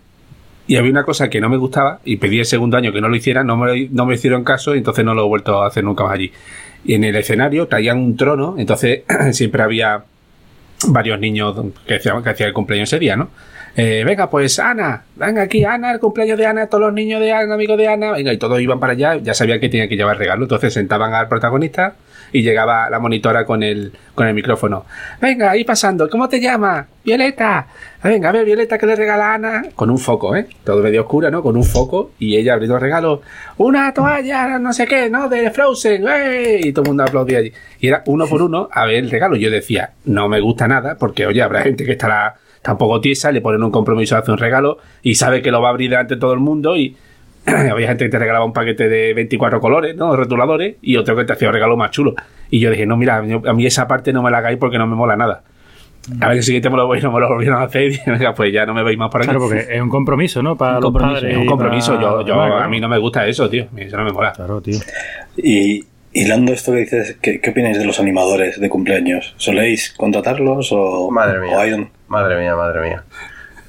y 0.70 0.76
había 0.76 0.91
una 0.91 1.03
cosa 1.03 1.30
que 1.32 1.41
no 1.41 1.49
me 1.49 1.57
gustaba 1.57 1.99
y 2.05 2.17
pedí 2.17 2.38
el 2.38 2.45
segundo 2.45 2.78
año 2.78 2.93
que 2.93 3.01
no 3.01 3.09
lo 3.09 3.15
hicieran, 3.15 3.47
no 3.47 3.57
me, 3.57 3.88
no 3.89 4.05
me 4.05 4.13
hicieron 4.13 4.43
caso 4.43 4.76
y 4.76 4.78
entonces 4.78 5.03
no 5.03 5.15
lo 5.15 5.26
he 5.26 5.28
vuelto 5.28 5.63
a 5.63 5.67
hacer 5.67 5.84
nunca 5.84 6.03
más 6.03 6.13
allí. 6.13 6.32
Y 6.86 6.93
en 6.93 7.03
el 7.03 7.15
escenario 7.15 7.67
traían 7.67 7.97
un 7.97 8.15
trono, 8.15 8.53
entonces 8.57 9.01
siempre 9.32 9.63
había 9.63 10.03
varios 10.88 11.20
niños 11.20 11.55
que 11.88 11.95
hacían, 11.95 12.22
que 12.22 12.30
hacían 12.30 12.49
el 12.49 12.53
cumpleaños 12.53 12.88
ese 12.88 12.99
día, 12.99 13.15
¿no? 13.15 13.30
Eh, 13.82 14.03
venga, 14.03 14.30
pues 14.30 14.59
Ana, 14.59 15.03
venga 15.15 15.43
aquí, 15.43 15.63
Ana, 15.63 15.93
el 15.93 16.01
cumpleaños 16.01 16.38
de 16.38 16.45
Ana, 16.45 16.67
todos 16.67 16.82
los 16.82 16.93
niños 16.93 17.21
de 17.21 17.32
Ana, 17.32 17.53
amigos 17.53 17.77
de 17.77 17.88
Ana, 17.88 18.11
venga, 18.11 18.34
y 18.34 18.38
todos 18.38 18.59
iban 18.59 18.77
para 18.77 18.91
allá, 18.91 19.15
ya 19.15 19.34
sabían 19.34 19.61
que 19.61 19.69
tenían 19.69 19.88
que 19.88 19.95
llevar 19.95 20.17
regalo, 20.17 20.43
entonces 20.43 20.73
sentaban 20.73 21.13
al 21.13 21.30
protagonista 21.30 21.93
y 22.34 22.41
llegaba 22.41 22.89
la 22.89 22.99
monitora 22.99 23.45
con 23.45 23.63
el, 23.63 23.93
con 24.15 24.27
el 24.27 24.34
micrófono. 24.34 24.86
Venga, 25.21 25.51
ahí 25.51 25.63
pasando, 25.63 26.09
¿cómo 26.09 26.27
te 26.27 26.41
llamas? 26.41 26.88
Violeta. 27.05 27.67
Venga, 28.03 28.27
a 28.27 28.32
ver, 28.34 28.43
Violeta, 28.43 28.77
que 28.77 28.86
le 28.86 28.97
regala 28.97 29.32
a 29.32 29.34
Ana? 29.36 29.63
Con 29.73 29.89
un 29.89 29.97
foco, 29.97 30.36
¿eh? 30.36 30.45
Todo 30.65 30.84
medio 30.84 31.03
oscuro, 31.03 31.32
¿no? 31.32 31.41
Con 31.41 31.55
un 31.55 31.63
foco 31.63 32.11
y 32.19 32.36
ella 32.36 32.55
abriendo 32.55 32.75
el 32.75 32.82
regalo. 32.82 33.21
Una 33.59 33.93
toalla, 33.93 34.59
no 34.59 34.73
sé 34.73 34.88
qué, 34.88 35.09
¿no? 35.09 35.30
De 35.30 35.51
Frozen, 35.51 36.05
¡eh! 36.05 36.59
Y 36.63 36.73
todo 36.73 36.84
el 36.84 36.89
mundo 36.89 37.03
aplaudía 37.03 37.38
allí. 37.38 37.53
Y 37.80 37.88
era 37.88 38.03
uno 38.07 38.27
por 38.27 38.41
uno 38.41 38.67
a 38.69 38.86
ver 38.86 38.97
el 38.97 39.09
regalo. 39.09 39.38
Yo 39.38 39.49
decía, 39.49 39.91
no 40.03 40.27
me 40.27 40.41
gusta 40.41 40.67
nada 40.67 40.97
porque, 40.99 41.25
oye, 41.25 41.41
habrá 41.41 41.61
gente 41.61 41.86
que 41.86 41.93
estará 41.93 42.36
tampoco 42.62 42.99
tiesa, 43.01 43.32
le 43.32 43.41
ponen 43.41 43.64
un 43.64 43.72
compromiso 43.72 44.16
de 44.16 44.22
hacer 44.22 44.32
un 44.34 44.38
regalo 44.38 44.78
y 45.01 45.16
sabe 45.16 45.41
que 45.41 45.51
lo 45.51 45.62
va 45.62 45.70
a 45.70 45.72
abrir 45.72 45.89
delante 45.89 46.16
de 46.16 46.20
todo 46.22 46.34
el 46.34 46.39
mundo 46.39 46.76
y 46.78 46.95
había 47.45 47.88
gente 47.88 48.05
que 48.05 48.10
te 48.10 48.20
regalaba 48.20 48.43
un 48.45 48.53
paquete 48.53 48.89
de 48.89 49.14
24 49.14 49.60
colores, 49.62 49.95
¿no? 49.95 50.16
Retuladores 50.16 50.76
y 50.82 50.97
otro 50.97 51.16
que 51.16 51.24
te 51.26 51.34
hacía 51.34 51.47
un 51.47 51.53
regalo 51.53 51.78
más 51.78 51.91
chulo. 51.91 52.16
Y 52.49 52.60
yo 52.60 52.70
dije, 52.72 52.86
no, 52.86 52.97
mira, 52.97 53.26
yo- 53.26 53.41
a 53.47 53.53
mí 53.53 53.66
esa 53.66 53.88
parte 53.88 54.12
no 54.14 54.22
me 54.24 54.30
la 54.32 54.39
hagáis 54.39 54.57
porque 54.57 54.78
no 54.78 54.88
me 54.88 54.95
mola 54.95 55.16
nada. 55.16 55.43
A 56.22 56.28
ver, 56.30 56.38
el 56.38 56.43
siguiente 56.43 56.70
me 56.70 56.78
lo 56.78 56.88
voy, 56.88 56.99
no 57.03 57.12
me 57.12 57.20
lo 57.20 57.28
volvieron 57.30 57.62
a 57.62 57.66
hacer 57.66 57.84
y 57.84 57.89
dije, 57.89 58.12
venga, 58.12 58.34
pues 58.34 58.51
ya 58.51 58.66
no 58.66 58.74
me 58.74 58.84
veis 58.84 58.97
más 58.97 59.10
por 59.10 59.22
aquí. 59.22 59.30
Claro, 59.30 59.39
porque 59.41 59.66
es 59.70 59.82
un 59.82 59.89
compromiso, 59.89 60.41
¿no? 60.43 60.55
Para 60.57 60.72
Un 60.78 60.84
los 60.84 60.86
compromiso, 60.86 61.16
padres. 61.22 61.32
es 61.34 61.38
un 61.39 61.45
compromiso. 61.45 61.91
para- 61.95 62.01
Yo, 62.01 62.26
yo, 62.26 62.41
a 62.41 62.68
mí 62.68 62.80
no 62.80 62.89
me 62.89 62.97
gusta 62.97 63.26
eso, 63.28 63.49
tío. 63.49 63.68
Eso 63.78 63.97
no 63.97 64.03
me 64.05 64.12
mola. 64.12 64.32
Claro, 64.34 64.60
tío. 64.62 64.78
Y 65.38 65.84
hilando 66.14 66.51
esto 66.53 66.72
que 66.72 66.80
dices, 66.80 67.18
¿qué, 67.22 67.39
qué 67.39 67.49
opináis 67.51 67.78
de 67.78 67.86
los 67.86 67.99
animadores 67.99 68.60
de 68.60 68.70
cumpleaños? 68.70 69.34
¿Soléis 69.38 69.91
contratarlos 69.95 70.70
o, 70.72 71.10
Madre 71.12 71.39
mía. 71.39 71.57
o 71.57 71.60
hay 71.60 71.74
un- 71.74 71.89
Madre 72.07 72.39
mía, 72.39 72.55
madre 72.55 72.82
mía. 72.89 73.03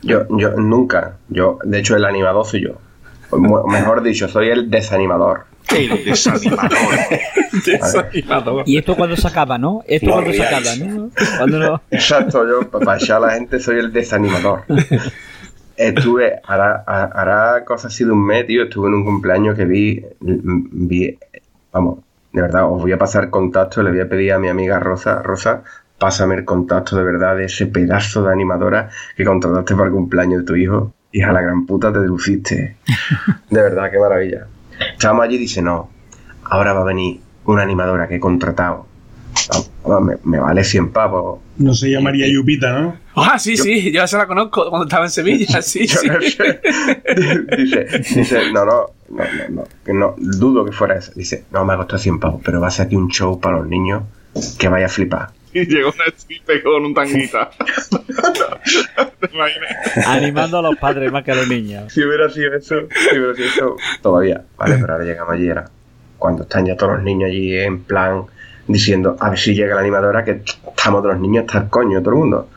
Yo, 0.03 0.23
yo 0.39 0.53
nunca, 0.53 1.17
yo, 1.29 1.59
de 1.63 1.79
hecho 1.79 1.95
el 1.97 2.05
animador 2.07 2.47
soy 2.47 2.63
yo. 2.63 2.79
O 3.31 3.39
mejor 3.69 4.03
dicho, 4.03 4.27
soy 4.29 4.49
el 4.49 4.71
desanimador. 4.71 5.45
El 5.77 6.03
desanimador. 6.05 6.71
Desanimado. 7.67 8.63
Y 8.65 8.79
esto 8.79 8.97
cuando 8.97 9.17
se 9.17 9.29
acaba, 9.29 9.59
¿no? 9.59 9.83
Esto 9.87 10.07
No 10.07 10.13
cuando 10.15 10.33
se 10.33 10.43
acaba, 10.43 10.77
¿no? 10.77 11.11
Cuando 11.37 11.59
no... 11.59 11.83
Exacto, 11.91 12.47
yo 12.49 12.71
para 12.71 12.97
echar 12.97 13.19
a 13.19 13.27
la 13.27 13.33
gente 13.35 13.61
soy 13.61 13.79
el 13.79 13.93
desanimador. 13.93 14.63
Estuve, 15.77 16.41
hará, 16.45 16.83
hará 16.87 17.65
cosa 17.65 17.89
así 17.89 18.05
de 18.05 18.11
un 18.11 18.25
mes, 18.27 18.47
tío, 18.47 18.65
estuve 18.65 18.89
en 18.89 18.95
un 18.95 19.05
cumpleaños 19.05 19.57
que 19.57 19.65
vi, 19.65 20.05
vi, 20.21 21.19
vamos, 21.73 22.01
de 22.33 22.43
verdad, 22.43 22.71
os 22.71 22.81
voy 22.81 22.93
a 22.93 22.99
pasar 22.99 23.31
contacto, 23.31 23.83
le 23.83 23.91
voy 23.91 24.01
a 24.01 24.09
pedir 24.09 24.33
a 24.33 24.39
mi 24.39 24.49
amiga 24.49 24.79
Rosa, 24.79 25.21
Rosa, 25.23 25.63
pásame 25.99 26.37
el 26.37 26.45
contacto 26.45 26.97
de 26.97 27.03
verdad 27.05 27.37
de 27.37 27.45
ese 27.45 27.67
pedazo 27.67 28.23
de 28.25 28.33
animadora 28.33 28.89
que 29.17 29.25
contrataste 29.25 29.75
para 29.75 29.87
el 29.89 29.93
cumpleaños 29.93 30.41
de 30.41 30.47
tu 30.47 30.57
hijo. 30.57 30.93
Hija, 31.13 31.33
la 31.33 31.41
gran 31.43 31.67
puta 31.67 31.93
te 31.93 31.99
luciste. 32.01 32.77
De 33.51 33.61
verdad, 33.61 33.91
qué 33.91 33.99
maravilla. 33.99 34.47
Estábamos 34.93 35.25
allí 35.25 35.35
y 35.35 35.39
dice, 35.41 35.61
no, 35.61 35.91
ahora 36.45 36.73
va 36.73 36.83
a 36.83 36.85
venir 36.85 37.21
una 37.47 37.63
animadora 37.63 38.07
que 38.07 38.15
he 38.17 38.21
contratado. 38.21 38.87
Vamos, 39.85 40.09
Me, 40.25 40.31
me 40.37 40.39
vale 40.39 40.63
100 40.63 40.93
pavos. 40.93 41.41
No 41.59 41.75
se 41.75 41.91
llamaría 41.91 42.29
Yupita, 42.29 42.79
¿no? 42.79 42.97
Ah, 43.17 43.39
sí, 43.41 43.57
sí, 43.57 43.91
yo 43.93 44.07
se 44.07 44.17
la 44.17 44.27
conozco 44.29 44.69
cuando 44.71 44.87
estaba 44.87 45.05
en 45.07 45.11
Sevilla, 45.11 45.61
sí, 45.63 45.87
Yo 45.87 45.99
sí. 45.99 46.09
no 46.09 46.21
sé. 46.21 46.61
dice, 47.57 47.87
dice, 48.15 48.53
no, 48.53 48.65
no, 48.65 48.87
no, 49.11 49.25
no, 49.25 49.49
no, 49.49 49.65
que 49.85 49.93
no, 49.93 50.15
dudo 50.17 50.65
que 50.65 50.73
fuera 50.73 50.97
eso. 50.97 51.13
Dice, 51.15 51.45
no, 51.51 51.65
me 51.65 51.75
ha 51.75 51.77
costado 51.77 51.99
100 51.99 52.21
pavos, 52.21 52.41
pero 52.45 52.61
va 52.61 52.69
a 52.69 52.71
ser 52.71 52.87
aquí 52.87 52.97
un 52.97 53.09
show 53.09 53.41
para 53.41 53.59
los 53.59 53.67
niños 53.67 54.05
que 54.59 54.69
vaya 54.69 54.87
a 54.87 54.89
flipar. 54.89 55.31
Y 55.53 55.67
llegó 55.67 55.91
una 55.91 56.05
stripe 56.17 56.63
con 56.63 56.85
un 56.85 56.95
tanguita. 56.95 57.51
¿Te 59.21 59.35
imaginas? 59.35 60.07
Animando 60.07 60.59
a 60.59 60.63
los 60.63 60.77
padres 60.77 61.11
más 61.11 61.25
que 61.25 61.33
a 61.33 61.35
los 61.35 61.49
niños. 61.49 61.93
Si 61.93 62.05
hubiera 62.05 62.31
sido 62.31 62.55
eso, 62.55 62.77
si 62.89 63.19
hubiera 63.19 63.35
sido 63.35 63.49
eso, 63.49 63.77
todavía. 64.01 64.45
Vale, 64.57 64.79
pero 64.81 64.93
ahora 64.93 65.05
llegamos 65.05 65.35
allí, 65.35 65.49
era 65.49 65.69
cuando 66.21 66.45
están 66.45 66.67
ya 66.67 66.77
todos 66.77 66.93
los 66.93 67.03
niños 67.03 67.31
allí 67.31 67.57
en 67.59 67.83
plan 67.83 68.27
diciendo, 68.69 69.17
a 69.19 69.31
ver 69.31 69.39
si 69.41 69.55
llega 69.55 69.75
la 69.75 69.81
animadora, 69.81 70.25
que 70.25 70.43
estamos 70.43 71.03
todos 71.03 71.15
los 71.15 71.21
niños 71.21 71.47
hasta 71.49 71.65
el 71.65 71.69
coño, 71.69 72.01
todo 72.01 72.11
el 72.11 72.21
mundo. 72.21 72.49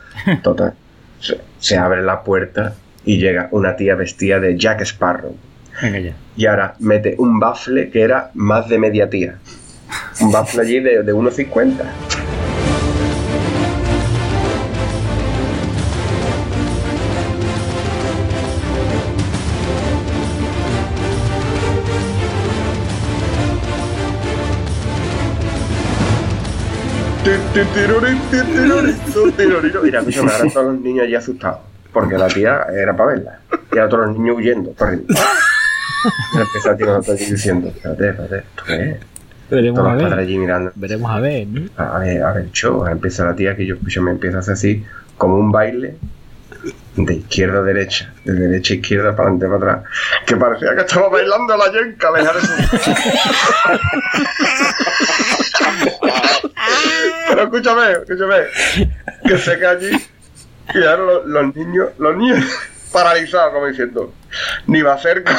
Total, 0.42 0.74
se, 1.18 1.40
se 1.58 1.76
abre 1.76 2.02
la 2.02 2.22
puerta 2.22 2.74
y 3.04 3.18
llega 3.18 3.48
una 3.50 3.74
tía 3.74 3.96
vestida 3.96 4.38
de 4.38 4.56
Jack 4.56 4.82
Sparrow. 4.82 5.36
Y 6.36 6.46
ahora 6.46 6.74
mete 6.80 7.14
un 7.18 7.38
bafle 7.38 7.90
que 7.90 8.02
era 8.02 8.30
más 8.34 8.68
de 8.68 8.78
media 8.78 9.08
tía, 9.08 9.38
Un 10.20 10.30
bafle 10.32 10.62
allí 10.62 10.80
de, 10.80 11.02
de 11.02 11.14
1,50. 11.14 11.84
Mira, 29.82 30.00
escúchame, 30.00 30.30
ahora 30.30 30.50
todos 30.52 30.66
los 30.66 30.80
niños 30.80 31.04
allí 31.04 31.14
asustados. 31.14 31.58
Porque 31.92 32.18
la 32.18 32.28
tía 32.28 32.66
era 32.74 32.94
para 32.96 33.12
verla. 33.12 33.40
Y 33.72 33.78
ahora 33.78 33.88
todos 33.88 34.06
los 34.08 34.18
niños 34.18 34.36
huyendo, 34.36 34.72
corriendo. 34.76 35.14
Y 36.34 36.38
empezó 36.38 36.70
a 36.70 36.76
tirar 36.76 37.00
allí 37.06 37.24
diciendo, 37.24 37.68
espérate, 37.68 38.08
espérate, 38.08 38.36
¿esto 38.38 38.64
qué? 38.66 39.00
Veremos 39.50 39.78
Todos 39.80 39.92
a 39.92 40.08
ver. 40.08 40.18
allí 40.18 40.38
mirando. 40.38 40.72
Veremos 40.74 41.10
a 41.10 41.20
ver, 41.20 41.46
¿no? 41.46 41.68
A 41.76 41.98
ver, 41.98 42.22
a 42.22 42.32
ver. 42.32 42.48
Ahora 42.64 42.92
empieza 42.92 43.24
la 43.24 43.34
tía 43.36 43.54
que 43.56 43.66
yo, 43.66 43.76
yo 43.86 44.02
me 44.02 44.10
empiezo 44.10 44.38
a 44.38 44.40
hacer 44.40 44.54
así, 44.54 44.84
como 45.18 45.36
un 45.36 45.52
baile 45.52 45.96
de 46.96 47.14
izquierda 47.14 47.58
a 47.58 47.62
derecha, 47.62 48.12
de 48.24 48.32
derecha 48.32 48.74
a 48.74 48.76
izquierda, 48.76 49.14
para 49.16 49.28
adelante 49.28 49.46
para 49.46 49.72
atrás, 49.74 49.90
que 50.26 50.36
parecía 50.36 50.74
que 50.74 50.80
estaba 50.80 51.08
bailando 51.08 51.56
la 51.56 51.70
yenca, 51.72 52.12
dejar 52.12 52.36
eso. 52.36 52.52
Pero 57.28 57.42
escúchame, 57.42 57.92
escúchame, 57.92 58.36
que 59.26 59.38
se 59.38 59.58
cae 59.58 59.76
allí 59.76 59.90
y 60.74 60.82
ahora 60.84 61.02
los, 61.04 61.26
los 61.26 61.56
niños, 61.56 61.88
los 61.98 62.16
niños 62.16 62.44
paralizados, 62.92 63.52
como 63.52 63.66
diciendo, 63.66 64.12
ni 64.66 64.82
va 64.82 64.98
cerca. 64.98 65.38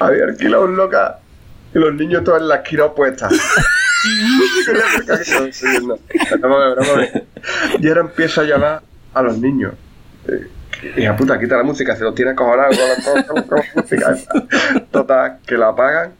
Había 0.00 0.24
alquilado 0.24 0.64
un 0.64 0.76
local 0.76 1.16
y 1.74 1.78
los 1.78 1.94
niños 1.94 2.24
todos 2.24 2.40
en 2.40 2.48
la 2.48 2.56
esquina 2.56 2.84
opuesta. 2.84 3.28
A 3.28 3.32
a. 6.46 7.04
Y 7.80 7.88
ahora 7.88 8.00
empieza 8.02 8.42
a 8.42 8.44
llamar 8.44 8.82
a 9.12 9.22
los 9.22 9.38
niños. 9.38 9.74
Eh, 10.28 10.48
Hija 10.96 11.16
puta, 11.16 11.38
quita 11.38 11.56
la 11.56 11.62
música, 11.62 11.96
se 11.96 12.04
los 12.04 12.14
tiene 12.14 12.34
con 12.34 12.56
la, 12.56 12.68
música. 13.74 14.12
esa. 14.12 14.32
Total, 14.90 15.38
que 15.46 15.56
la 15.56 15.68
apagan 15.68 16.12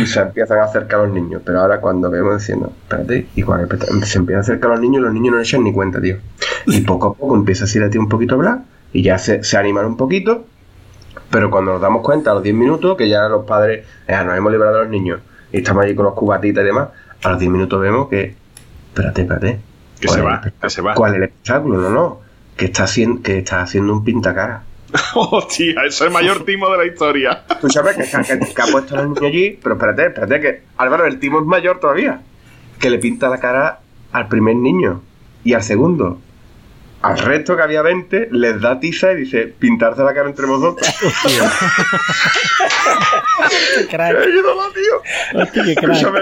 y 0.00 0.06
se 0.06 0.20
empiezan 0.20 0.58
a 0.58 0.64
acercar 0.64 1.00
a 1.00 1.02
los 1.04 1.12
niños. 1.12 1.42
Pero 1.44 1.60
ahora 1.60 1.80
cuando 1.80 2.10
vemos 2.10 2.38
diciendo, 2.38 2.72
espérate, 2.82 3.28
y 3.34 3.42
cuando 3.42 3.68
se 4.04 4.18
empiezan 4.18 4.38
a 4.38 4.40
acercar 4.40 4.70
a 4.70 4.74
los 4.74 4.80
niños, 4.80 5.02
los 5.02 5.12
niños 5.12 5.32
no 5.32 5.38
le 5.38 5.44
echan 5.44 5.62
ni 5.62 5.72
cuenta, 5.72 6.00
tío. 6.00 6.16
Y 6.66 6.80
poco 6.80 7.08
a 7.08 7.14
poco 7.14 7.36
empieza 7.36 7.64
así 7.64 7.78
la 7.78 7.90
tía 7.90 8.00
un 8.00 8.08
poquito 8.08 8.34
a 8.34 8.38
hablar 8.38 8.58
y 8.92 9.02
ya 9.02 9.18
se, 9.18 9.42
se 9.44 9.56
animan 9.56 9.86
un 9.86 9.96
poquito. 9.96 10.44
Pero 11.30 11.50
cuando 11.50 11.72
nos 11.72 11.80
damos 11.80 12.02
cuenta 12.02 12.30
a 12.30 12.34
los 12.34 12.42
10 12.42 12.54
minutos, 12.54 12.96
que 12.96 13.08
ya 13.08 13.28
los 13.28 13.44
padres, 13.44 13.86
ya 14.06 14.22
nos 14.24 14.36
hemos 14.36 14.52
librado 14.52 14.76
de 14.76 14.82
los 14.82 14.90
niños 14.90 15.20
y 15.52 15.58
estamos 15.58 15.84
allí 15.84 15.94
con 15.94 16.06
los 16.06 16.14
cubatitas 16.14 16.62
y 16.62 16.66
demás, 16.66 16.88
a 17.22 17.30
los 17.30 17.38
10 17.38 17.50
minutos 17.50 17.80
vemos 17.80 18.08
que, 18.08 18.34
espérate, 18.88 19.22
espérate. 19.22 19.60
Que 20.00 20.08
¿cuál 20.08 20.18
se 20.18 20.24
va, 20.24 20.40
el 20.44 20.52
que 20.52 20.70
se 20.70 20.82
va. 20.82 20.94
¿Cuál 20.94 21.12
es 21.12 21.16
el 21.18 21.22
espectáculo? 21.24 21.78
No, 21.78 21.90
no. 21.90 22.20
Que 22.56 22.66
está 22.66 22.84
haciendo, 22.84 23.22
que 23.22 23.38
está 23.38 23.62
haciendo 23.62 23.92
un 23.92 24.04
pintacara. 24.04 24.64
Hostia, 25.14 25.82
ese 25.84 25.86
es 25.86 26.00
el 26.00 26.10
mayor 26.10 26.44
timo 26.46 26.70
de 26.70 26.78
la 26.78 26.86
historia. 26.86 27.44
Escúchame, 27.48 27.90
que, 27.94 28.02
que, 28.02 28.54
que 28.54 28.62
ha 28.62 28.66
puesto 28.66 28.96
al 28.96 29.12
niño 29.12 29.26
allí, 29.26 29.58
pero 29.62 29.74
espérate, 29.76 30.06
espérate, 30.06 30.40
que 30.40 30.62
Álvaro, 30.76 31.06
el 31.06 31.18
timo 31.18 31.40
es 31.40 31.46
mayor 31.46 31.78
todavía. 31.80 32.20
Que 32.78 32.90
le 32.90 32.98
pinta 32.98 33.28
la 33.28 33.38
cara 33.38 33.80
al 34.10 34.28
primer 34.28 34.56
niño 34.56 35.02
y 35.44 35.54
al 35.54 35.62
segundo. 35.62 36.18
Al 37.02 37.18
resto, 37.18 37.56
que 37.56 37.62
había 37.62 37.82
20, 37.82 38.28
les 38.30 38.60
da 38.60 38.78
tiza 38.78 39.12
y 39.12 39.16
dice, 39.16 39.46
pintarse 39.58 40.02
la 40.04 40.14
cara 40.14 40.28
entre 40.28 40.46
vosotros. 40.46 40.86
Qué 43.76 43.86
crack. 43.88 44.22
¡Qué 44.22 44.30
ídolo, 44.30 44.62
tío! 44.72 45.40
Hostia, 45.42 45.64
qué 45.64 45.74
crack. 45.74 45.92
Escúchame, 45.96 46.20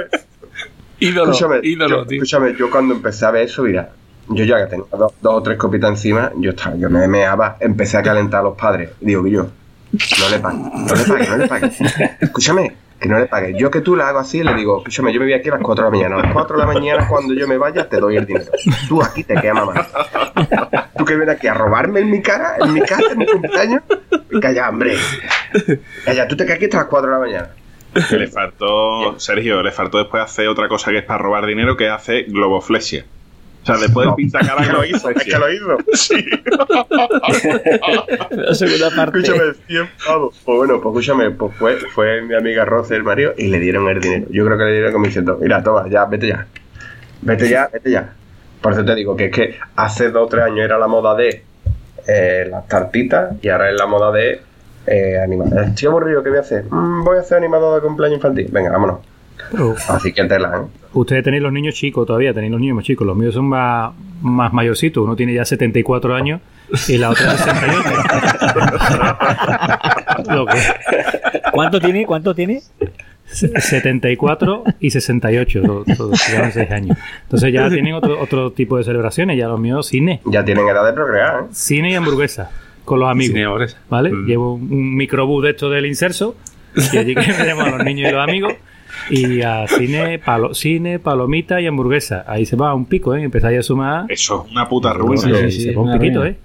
Ídolo, 1.01 1.33
escúchame, 1.33 1.61
ídolo, 1.63 1.97
yo, 2.03 2.07
tío. 2.07 2.17
escúchame, 2.23 2.55
yo 2.59 2.71
cuando 2.71 2.95
empecé 2.95 3.25
a 3.25 3.31
ver 3.31 3.45
eso, 3.47 3.63
mira, 3.63 3.91
yo 4.29 4.45
ya 4.45 4.59
que 4.59 4.67
tengo 4.71 4.87
dos, 4.93 5.13
dos 5.21 5.35
o 5.35 5.43
tres 5.43 5.57
copitas 5.57 5.91
encima, 5.91 6.31
yo 6.37 6.51
estaba, 6.51 6.77
yo 6.77 6.91
me 6.91 7.09
meaba, 7.09 7.57
empecé 7.61 7.97
a 7.97 8.03
calentar 8.03 8.41
a 8.41 8.45
los 8.45 8.57
padres. 8.57 8.91
Digo, 9.01 9.25
que 9.25 9.31
yo, 9.31 9.47
no 9.93 10.29
le 10.31 10.39
pagues, 10.39 10.61
no 10.61 10.95
le 10.95 11.05
pagues, 11.05 11.29
no 11.31 11.37
le 11.39 11.49
pagues. 11.49 11.81
Escúchame, 12.21 12.77
que 13.01 13.09
no 13.09 13.19
le 13.19 13.27
pagues. 13.27 13.57
Yo 13.59 13.71
que 13.71 13.81
tú 13.81 13.97
la 13.97 14.09
hago 14.09 14.19
así, 14.19 14.43
le 14.43 14.55
digo, 14.55 14.79
escúchame, 14.79 15.13
yo 15.13 15.21
me 15.21 15.27
voy 15.27 15.33
aquí 15.33 15.49
a 15.49 15.53
las 15.53 15.63
4 15.63 15.85
de 15.85 15.91
la 15.91 15.97
mañana. 15.97 16.17
A 16.17 16.23
las 16.27 16.33
4 16.33 16.57
de 16.57 16.67
la 16.67 16.73
mañana, 16.73 17.09
cuando 17.09 17.35
yo 17.35 17.49
me 17.49 17.57
vaya, 17.57 17.89
te 17.89 17.99
doy 17.99 18.17
el 18.17 18.27
dinero. 18.27 18.51
Tú 18.89 19.03
aquí 19.03 19.25
te 19.25 19.35
quedas 19.35 19.55
mamá. 19.55 19.87
Tú 20.97 21.05
que 21.05 21.17
vienes 21.17 21.37
aquí 21.37 21.47
a 21.47 21.55
robarme 21.55 22.01
en 22.01 22.11
mi 22.11 22.21
cara, 22.21 22.57
en 22.61 22.75
mi 22.75 22.81
casa, 22.83 23.13
en 23.13 23.19
mi 23.19 23.27
cumpleaños. 23.27 23.83
Calla, 24.41 24.69
hombre. 24.69 24.97
Calla, 26.05 26.29
tú 26.29 26.37
te 26.37 26.45
quedas 26.45 26.57
aquí 26.57 26.67
hasta 26.67 26.77
las 26.79 26.87
4 26.87 27.11
de 27.11 27.17
la 27.17 27.21
mañana. 27.21 27.49
Que 28.09 28.17
le 28.17 28.29
faltó, 28.29 29.19
Sergio, 29.19 29.63
le 29.63 29.73
faltó 29.73 29.99
después 29.99 30.23
hacer 30.23 30.47
otra 30.49 30.69
cosa 30.69 30.91
que 30.91 30.99
es 30.99 31.05
para 31.05 31.23
robar 31.23 31.47
dinero, 31.47 31.77
que 31.77 31.89
hace 31.89 32.23
globoflexia. 32.25 33.05
O 33.63 33.67
sea, 33.67 33.77
después 33.77 34.07
No. 34.07 34.13
de 34.13 34.17
pintacara 34.17 34.67
que 34.67 34.73
lo 34.73 34.85
hizo. 34.85 35.11
Es 35.15 35.25
que 35.25 35.39
lo 35.39 35.53
hizo. 35.53 35.77
Sí. 35.93 36.25
La 38.31 38.55
segunda 38.55 38.91
parte. 38.95 39.19
Escúchame, 39.19 39.53
100 39.67 39.89
pavos. 40.07 40.41
Pues 40.45 40.57
bueno, 40.59 40.81
pues 40.81 41.07
escúchame, 41.07 41.31
pues 41.31 41.55
fue, 41.57 41.77
fue 41.95 42.23
mi 42.23 42.35
amiga 42.35 42.65
Rosa, 42.65 42.95
el 42.95 43.03
marido, 43.03 43.33
y 43.37 43.49
le 43.49 43.59
dieron 43.59 43.89
el 43.89 44.01
dinero. 44.01 44.27
Yo 44.31 44.45
creo 44.47 44.59
que 44.59 44.65
le 44.65 44.73
dieron 44.73 44.93
como 44.93 45.07
diciendo, 45.07 45.39
mira, 45.41 45.63
toma, 45.63 45.89
ya, 45.89 46.05
vete 46.07 46.29
ya. 46.29 46.47
Vete 47.23 47.49
ya, 47.49 47.69
vete 47.73 47.91
ya. 47.91 48.13
Por 48.61 48.73
eso 48.73 48.85
te 48.85 48.95
digo 48.95 49.17
que 49.17 49.27
es 49.27 49.33
que 49.33 49.59
hace 49.77 50.11
dos 50.11 50.27
o 50.27 50.29
tres 50.29 50.45
años 50.45 50.61
era 50.61 50.79
la 50.79 50.87
moda 50.87 51.15
de 51.15 51.43
eh, 52.07 52.47
las 52.51 52.67
tartitas 52.69 53.35
y 53.43 53.49
ahora 53.49 53.71
es 53.71 53.79
la 53.79 53.87
moda 53.87 54.13
de 54.13 54.41
eh, 54.87 55.19
animar. 55.23 55.49
Estoy 55.69 55.89
aburrido, 55.89 56.23
¿qué 56.23 56.31
voy 56.31 56.39
a 56.39 56.43
hacer? 56.43 56.65
"Mm, 56.71 57.05
voy 57.05 57.19
a 57.19 57.21
hacer 57.21 57.39
animado 57.39 57.75
de 57.75 57.81
cumpleaños 57.83 58.17
infantil. 58.17 58.49
Venga, 58.51 58.71
vámonos. 58.71 58.99
Pero 59.51 59.75
Así 59.89 60.13
que 60.13 60.25
tela, 60.25 60.65
ustedes 60.93 61.23
tenéis 61.25 61.43
los 61.43 61.53
niños 61.53 61.75
chicos 61.75 62.07
todavía, 62.07 62.33
tenéis 62.35 62.53
los 62.53 62.61
niños 62.61 62.77
más 62.77 62.85
chicos. 62.85 63.07
Los 63.07 63.17
míos 63.17 63.35
son 63.35 63.47
más, 63.47 63.93
más 64.23 64.53
mayorcitos. 64.53 65.05
Uno 65.05 65.17
tiene 65.17 65.35
ya 65.35 65.45
74 65.45 66.15
años 66.15 66.41
y 66.89 66.99
la 66.99 67.11
otra 67.11 67.37
68. 67.37 67.91
Lo 70.35 70.47
que- 70.47 70.59
¿Cuánto 71.53 71.81
tiene? 71.81 72.07
¿Cuánto 72.07 72.35
tiene? 72.35 72.61
74 73.33 74.65
y 74.81 74.91
68, 74.91 75.63
todos, 75.63 75.87
todos 75.97 76.29
llevan 76.29 76.53
6 76.53 76.71
años. 76.71 76.99
Entonces 77.23 77.53
ya 77.53 77.69
tienen 77.69 77.95
otro, 77.95 78.21
otro 78.21 78.51
tipo 78.53 78.77
de 78.77 78.85
celebraciones. 78.85 79.39
Ya 79.39 79.47
los 79.49 79.61
míos, 79.61 79.87
cine. 79.87 80.21
Ya 80.27 80.45
tienen 80.45 80.67
edad 80.69 80.85
de 80.85 80.93
procrear, 80.93 81.45
¿eh? 81.45 81.47
Cine 81.53 81.91
y 81.93 81.95
hamburguesa 81.95 82.51
con 82.85 82.99
los 83.01 83.09
amigos. 83.11 83.71
Cine. 83.71 83.81
¿Vale? 83.89 84.11
Mm. 84.11 84.27
Llevo 84.27 84.55
un, 84.55 84.63
un 84.73 84.97
microbús 84.97 85.45
de 85.45 85.51
esto 85.51 85.71
del 85.71 85.87
inserso 85.87 86.35
y 86.93 86.97
allí 86.99 87.15
que 87.15 87.33
tenemos 87.33 87.65
a 87.67 87.71
los 87.71 87.85
niños 87.85 88.09
y 88.11 88.13
los 88.13 88.23
amigos 88.23 88.55
y 89.09 89.43
a 89.43 89.67
cine, 89.67 90.19
palo, 90.19 90.55
cine, 90.55 90.99
palomita 90.99 91.61
y 91.61 91.67
hamburguesa. 91.67 92.25
Ahí 92.27 92.45
se 92.45 92.57
va 92.57 92.75
un 92.75 92.87
pico, 92.87 93.15
¿eh? 93.15 93.23
Empezáis 93.23 93.59
a 93.59 93.63
sumar. 93.63 94.05
Eso 94.09 94.45
es 94.45 94.53
una 94.53 94.69
puta 94.69 94.93
ruina. 94.93 95.21
Sí, 95.23 95.29
sí, 95.29 95.51
sí, 95.51 95.51
sí, 95.51 95.63
se 95.63 95.75
va 95.75 95.83
un 95.83 95.99
piquito, 95.99 96.21
ruina. 96.21 96.37
¿eh? 96.37 96.39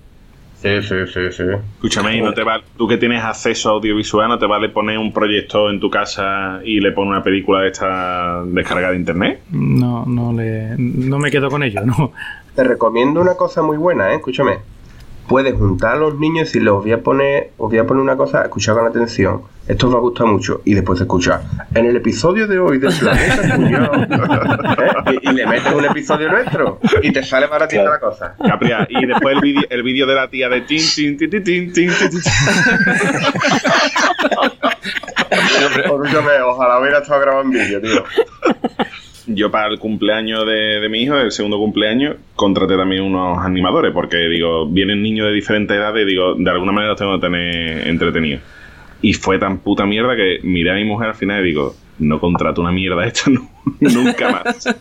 Sí, 0.62 0.82
sí, 0.82 0.95
sí, 1.14 1.20
sí. 1.32 1.43
Escúchame, 1.76 2.18
y 2.18 2.22
no 2.22 2.34
te 2.34 2.43
vale, 2.43 2.64
tú 2.76 2.88
que 2.88 2.97
tienes 2.97 3.24
acceso 3.24 3.70
audiovisual, 3.70 4.30
¿no 4.30 4.39
te 4.39 4.47
vale 4.47 4.70
poner 4.70 4.97
un 4.97 5.14
proyector 5.14 5.72
en 5.72 5.80
tu 5.80 5.91
casa 5.91 6.60
y 6.64 6.80
le 6.80 6.91
pones 6.91 7.12
una 7.12 7.24
película 7.24 7.62
de 7.62 7.68
esta 7.68 8.41
descargada 8.45 8.93
de 8.93 8.97
internet? 8.97 9.41
No, 9.51 10.06
no, 10.08 10.34
le, 10.34 10.76
no 10.78 11.20
me 11.20 11.30
quedo 11.30 11.49
con 11.49 11.62
ello, 11.62 11.82
¿no? 11.86 12.14
Te 12.56 12.64
recomiendo 12.64 13.22
una 13.22 13.36
cosa 13.36 13.62
muy 13.62 13.78
buena, 13.78 14.12
¿eh? 14.12 14.16
Escúchame. 14.16 14.74
Puedes 15.28 15.55
juntar 15.55 15.95
a 15.95 15.97
los 15.97 16.19
niños 16.19 16.55
y 16.55 16.59
les 16.59 16.71
voy 16.71 16.91
a 16.91 17.01
poner, 17.01 17.51
os 17.57 17.69
voy 17.69 17.80
a 17.80 17.86
poner 17.86 18.03
una 18.03 18.15
cosa, 18.15 18.43
escuchad 18.43 18.76
con 18.76 18.86
atención. 18.86 19.41
Esto 19.67 19.88
os 19.88 19.93
va 19.95 19.97
a 19.97 20.01
gustar 20.01 20.28
mucho. 20.28 20.61
Y 20.65 20.76
después 20.76 21.01
escuchar. 21.01 21.41
En 21.73 21.86
el 21.88 21.95
episodio 21.95 22.45
de 22.47 22.59
hoy 22.59 22.78
del 22.78 22.93
planeta 22.99 23.55
Cuñado. 23.55 23.91
¿eh? 23.95 25.19
y, 25.23 25.30
y 25.30 25.34
le 25.34 25.47
metes 25.47 25.73
un 25.73 25.86
episodio 25.86 26.30
nuestro. 26.30 26.80
Y 27.01 27.11
te 27.11 27.23
sale 27.23 27.47
baratita 27.47 27.84
la 27.86 27.99
cosa. 27.99 28.36
Capria, 28.47 28.86
y 28.89 29.05
después 29.05 29.36
el 29.36 29.41
vídeo 29.41 29.63
el 29.69 29.82
vídeo 29.82 30.05
de 30.05 30.13
la 30.15 30.30
tía 30.30 30.47
de 30.49 30.61
tin, 30.61 30.82
tin, 30.95 31.17
tin, 31.17 31.30
tin, 31.30 31.43
tin, 31.43 31.73
tin, 31.73 31.93
tin, 31.97 32.21
ojalá 36.45 36.80
hubiera 36.80 36.99
estado 36.99 37.21
grabando 37.21 37.57
vídeo, 37.57 37.82
tío. 37.82 38.03
Yo 39.28 39.49
para 39.49 39.67
el 39.67 39.80
cumpleaños 39.80 40.45
de, 40.45 40.80
de 40.80 40.89
mi 40.89 41.01
hijo, 41.01 41.17
el 41.17 41.32
segundo 41.32 41.57
cumpleaños, 41.57 42.15
contraté 42.36 42.78
también 42.78 43.03
unos 43.03 43.39
animadores, 43.43 43.91
porque 43.91 44.17
digo, 44.30 44.67
vienen 44.67 45.01
niños 45.01 45.28
de 45.28 45.34
diferentes 45.34 45.76
edades 45.76 46.03
y 46.05 46.09
digo, 46.09 46.36
de 46.36 46.49
alguna 46.51 46.71
manera 46.71 46.91
los 46.91 46.99
tengo 46.99 47.15
que 47.19 47.26
tener 47.26 47.88
entretenidos. 47.88 48.41
Y 49.01 49.13
fue 49.13 49.39
tan 49.39 49.59
puta 49.59 49.86
mierda 49.86 50.15
que 50.15 50.39
miré 50.43 50.71
a 50.71 50.76
mi 50.76 50.84
mujer 50.86 51.09
al 51.09 51.15
final 51.15 51.41
y 51.43 51.47
digo, 51.49 51.76
no 51.99 52.19
contrato 52.19 52.61
una 52.61 52.71
mierda 52.71 53.05
esta 53.05 53.30
nu- 53.32 53.49
nunca 53.80 54.30
más. 54.32 54.76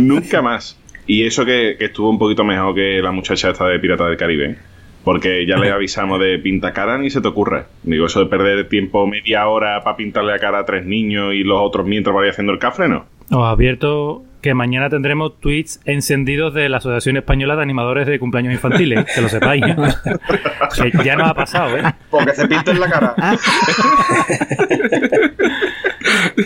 nunca 0.00 0.40
más. 0.42 0.78
Y 1.06 1.24
eso 1.24 1.44
que, 1.44 1.76
estuvo 1.80 2.10
un 2.10 2.18
poquito 2.18 2.44
mejor 2.44 2.74
que 2.74 3.00
la 3.02 3.10
muchacha 3.10 3.50
esta 3.50 3.66
de 3.66 3.78
Pirata 3.80 4.06
del 4.06 4.16
Caribe. 4.16 4.56
Porque 5.02 5.46
ya 5.46 5.56
le 5.56 5.70
avisamos 5.70 6.20
de 6.20 6.38
pinta 6.38 6.72
cara 6.72 6.98
ni 6.98 7.08
se 7.10 7.20
te 7.22 7.28
ocurre. 7.28 7.64
Digo, 7.82 8.06
eso 8.06 8.20
de 8.20 8.26
perder 8.26 8.68
tiempo 8.68 9.06
media 9.06 9.48
hora 9.48 9.82
para 9.82 9.96
pintarle 9.96 10.30
la 10.32 10.38
cara 10.38 10.58
a 10.60 10.64
tres 10.66 10.84
niños 10.84 11.32
y 11.34 11.42
los 11.42 11.58
otros 11.60 11.86
mientras 11.86 12.14
vaya 12.14 12.30
haciendo 12.30 12.52
el 12.52 12.58
cafre, 12.58 12.86
no. 12.86 13.06
Os 13.30 13.44
advierto 13.46 14.24
que 14.42 14.54
mañana 14.54 14.88
tendremos 14.88 15.38
tweets 15.38 15.80
encendidos 15.84 16.54
de 16.54 16.68
la 16.70 16.78
Asociación 16.78 17.16
Española 17.18 17.56
de 17.56 17.62
Animadores 17.62 18.06
de 18.06 18.18
Cumpleaños 18.18 18.52
Infantiles, 18.54 19.04
que 19.14 19.20
lo 19.20 19.28
sepáis. 19.28 19.62
¿eh? 19.64 19.76
Que 20.92 21.04
ya 21.04 21.14
nos 21.16 21.28
ha 21.28 21.34
pasado, 21.34 21.76
¿eh? 21.76 21.82
Porque 22.10 22.32
se 22.34 22.48
pinta 22.48 22.70
en 22.70 22.80
la 22.80 22.88
cara. 22.90 23.14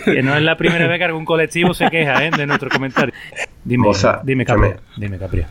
Que 0.03 0.21
no 0.21 0.35
es 0.35 0.43
la 0.43 0.57
primera 0.57 0.87
vez 0.87 0.97
que 0.99 1.05
algún 1.05 1.25
colectivo 1.25 1.73
se 1.73 1.89
queja 1.89 2.23
¿eh? 2.25 2.31
de 2.35 2.45
nuestro 2.45 2.69
comentario. 2.69 3.13
Dime, 3.63 3.83
Moza, 3.87 4.19
dime, 4.23 4.43
escúchame. 4.43 4.75
Dime, 4.97 5.17
Capria. 5.17 5.47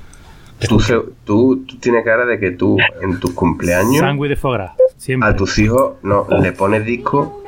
Tú, 0.68 0.78
se- 0.80 0.94
tú, 1.24 1.64
tú 1.66 1.76
tienes 1.78 2.04
cara 2.04 2.24
de 2.26 2.38
que 2.38 2.52
tú, 2.52 2.76
en 3.02 3.18
tus 3.18 3.32
cumpleaños, 3.32 3.98
Sangüe 3.98 4.28
de 4.28 4.36
foie 4.36 4.54
gras. 4.58 4.72
Siempre. 4.96 5.28
a 5.30 5.34
tus 5.36 5.58
hijos 5.58 5.94
no 6.02 6.26
le 6.40 6.52
pones 6.52 6.84
disco 6.84 7.43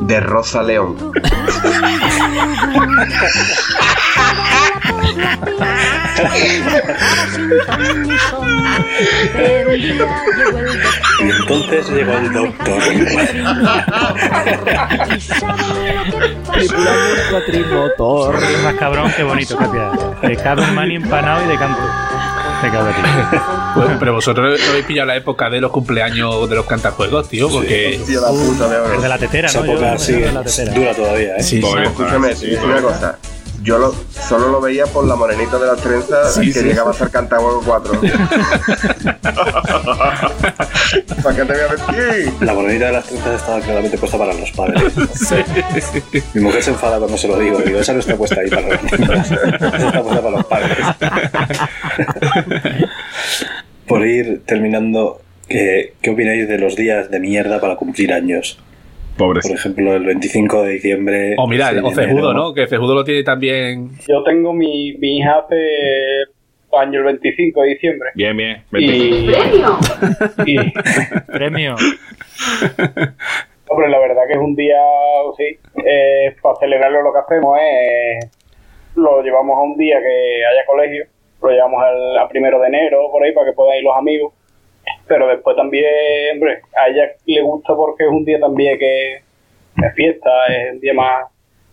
de 0.00 0.20
Rosa 0.20 0.62
León. 0.62 0.96
Y 11.20 11.30
entonces 11.30 11.90
llegó 11.90 12.12
el 12.12 12.32
doctor. 12.32 12.82
Tripulando 16.52 17.14
el 17.14 17.30
cuatrimotor. 17.30 18.34
Más 18.64 18.74
cabrón 18.74 19.12
que 19.16 19.22
bonito, 19.22 19.58
en 20.62 20.74
mani 20.74 20.96
empanado 20.96 21.44
y 21.44 21.48
de 21.48 21.56
canto. 21.56 21.82
Te 22.60 22.70
cago 22.70 22.88
a 22.88 22.92
ti. 22.92 23.02
Pues, 23.74 23.90
pero 24.00 24.14
vosotros 24.14 24.58
no 24.60 24.70
habéis 24.70 24.86
pillado 24.86 25.06
la 25.06 25.16
época 25.16 25.48
de 25.50 25.60
los 25.60 25.70
cumpleaños 25.70 26.48
de 26.48 26.56
los 26.56 26.66
cantajuegos, 26.66 27.28
tío, 27.28 27.48
porque. 27.48 28.00
Tío, 28.06 28.20
la 28.20 28.28
puta, 28.28 28.94
El 28.94 29.02
de 29.02 29.08
la 29.08 29.18
tetera, 29.18 29.48
Esa 29.48 29.60
¿no? 29.60 29.66
Época 29.72 29.94
de 29.96 30.32
la 30.32 30.42
tetera. 30.42 30.72
dura 30.72 30.94
todavía, 30.94 31.36
¿eh? 31.36 31.42
Sí, 31.42 31.60
Pues, 31.60 31.86
Escúchame, 31.88 32.34
sí, 32.34 32.40
te 32.40 32.46
digo 32.50 32.62
pues, 32.62 32.72
una 32.72 32.82
cosa. 32.82 33.18
Yo 33.68 33.76
lo, 33.76 33.92
solo 34.10 34.48
lo 34.48 34.62
veía 34.62 34.86
por 34.86 35.06
la 35.06 35.14
morenita 35.14 35.58
de 35.58 35.66
las 35.66 35.78
trenzas 35.82 36.38
que 36.38 36.62
llegaba 36.62 36.90
a 36.90 36.94
ser 36.94 37.10
Cantahuevo 37.10 37.60
4. 37.66 38.00
¿Para 41.22 41.36
qué 41.36 41.44
te 41.44 41.52
voy 41.52 41.60
a 41.60 41.68
mentir? 41.76 42.32
La 42.40 42.54
morenita 42.54 42.86
de 42.86 42.92
las 42.92 43.04
trenzas 43.04 43.42
estaba 43.42 43.60
claramente 43.60 43.98
puesta 43.98 44.16
para 44.16 44.32
los 44.32 44.50
padres. 44.52 44.90
Mi 46.32 46.40
mujer 46.40 46.62
se 46.62 46.70
enfada 46.70 46.96
cuando 46.96 47.18
se 47.18 47.28
lo 47.28 47.38
digo. 47.38 47.58
Digo, 47.58 47.78
esa 47.78 47.92
no 47.92 47.98
está 47.98 48.16
puesta 48.16 48.40
ahí 48.40 48.48
para 48.48 48.68
los 48.68 48.82
niños. 48.84 49.30
Esa 49.30 49.86
está 49.86 50.02
puesta 50.02 50.22
para 50.22 50.30
los 50.30 50.46
padres. 50.46 50.78
Por 53.86 54.06
ir 54.06 54.44
terminando, 54.46 55.20
¿qué, 55.46 55.92
¿qué 56.00 56.08
opináis 56.08 56.48
de 56.48 56.58
los 56.58 56.74
días 56.74 57.10
de 57.10 57.20
mierda 57.20 57.60
para 57.60 57.76
cumplir 57.76 58.14
años? 58.14 58.58
Pobres. 59.18 59.46
Por 59.46 59.56
ejemplo, 59.56 59.94
el 59.94 60.04
25 60.04 60.62
de 60.62 60.70
diciembre. 60.72 61.34
O 61.36 61.46
mira, 61.46 61.70
seis 61.70 61.82
o 61.82 62.00
enero. 62.00 62.32
¿no? 62.32 62.54
Que 62.54 62.66
Cejudo 62.66 62.94
lo 62.94 63.04
tiene 63.04 63.22
también. 63.24 63.90
Yo 64.08 64.22
tengo 64.22 64.54
mi, 64.54 64.94
mi 64.94 65.18
hija 65.18 65.40
hace 65.40 65.56
año 66.76 66.98
el 67.00 67.04
25 67.04 67.62
de 67.62 67.68
diciembre. 67.68 68.10
Bien, 68.14 68.36
bien. 68.36 68.62
Y, 68.72 69.30
y, 70.46 70.72
Premio. 71.26 71.76
hombre, 73.68 73.88
la 73.88 73.98
verdad 73.98 74.22
que 74.26 74.34
es 74.34 74.38
un 74.38 74.54
día, 74.54 74.80
sí, 75.36 75.58
eh, 75.84 76.34
para 76.42 76.56
celebrarlo 76.56 77.02
lo 77.02 77.12
que 77.12 77.18
hacemos 77.18 77.58
es, 77.60 78.30
lo 78.96 79.22
llevamos 79.22 79.56
a 79.56 79.62
un 79.62 79.76
día 79.76 79.98
que 80.00 80.42
haya 80.44 80.66
colegio, 80.66 81.04
lo 81.42 81.50
llevamos 81.50 81.82
al, 81.82 82.18
a 82.18 82.28
primero 82.28 82.60
de 82.60 82.68
enero, 82.68 83.10
por 83.10 83.22
ahí, 83.22 83.32
para 83.32 83.46
que 83.46 83.52
puedan 83.54 83.78
ir 83.78 83.84
los 83.84 83.96
amigos. 83.96 84.32
Pero 85.06 85.28
después 85.28 85.56
también, 85.56 85.84
hombre, 86.34 86.60
a 86.76 86.88
ella 86.88 87.08
le 87.26 87.42
gusta 87.42 87.74
porque 87.74 88.04
es 88.04 88.10
un 88.10 88.24
día 88.24 88.38
también 88.40 88.78
que 88.78 89.14
es 89.14 89.94
fiesta, 89.94 90.30
es 90.46 90.72
un 90.74 90.80
día 90.80 90.94
más, 90.94 91.26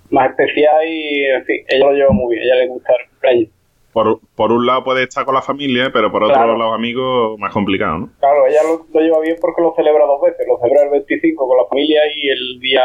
más 0.09 0.29
especial 0.29 0.87
y, 0.87 1.25
en 1.25 1.45
fin, 1.45 1.65
ella 1.67 1.85
lo 1.85 1.91
lleva 1.93 2.09
muy 2.11 2.35
bien, 2.35 2.43
a 2.43 2.45
ella 2.53 2.63
le 2.63 2.67
gusta 2.69 2.93
el 2.93 3.09
cumpleaños. 3.09 3.49
Por, 3.93 4.19
por 4.35 4.51
un 4.51 4.65
lado 4.65 4.83
puede 4.83 5.03
estar 5.03 5.23
con 5.23 5.33
la 5.35 5.41
familia, 5.41 5.89
pero 5.93 6.11
por 6.11 6.21
otro 6.23 6.35
Claro. 6.35 6.57
los 6.57 6.73
amigos 6.73 7.39
más 7.39 7.53
complicado, 7.53 7.97
¿no? 7.97 8.09
Claro, 8.19 8.45
ella 8.45 8.59
lo, 8.63 8.85
lo 8.93 8.99
lleva 8.99 9.21
bien 9.21 9.37
porque 9.39 9.61
lo 9.61 9.73
celebra 9.73 10.05
dos 10.05 10.21
veces. 10.21 10.45
Lo 10.47 10.57
celebra 10.59 10.83
el 10.83 10.89
25 10.89 11.47
con 11.47 11.57
la 11.57 11.63
familia 11.69 12.01
y 12.13 12.27
el 12.27 12.59
día 12.59 12.83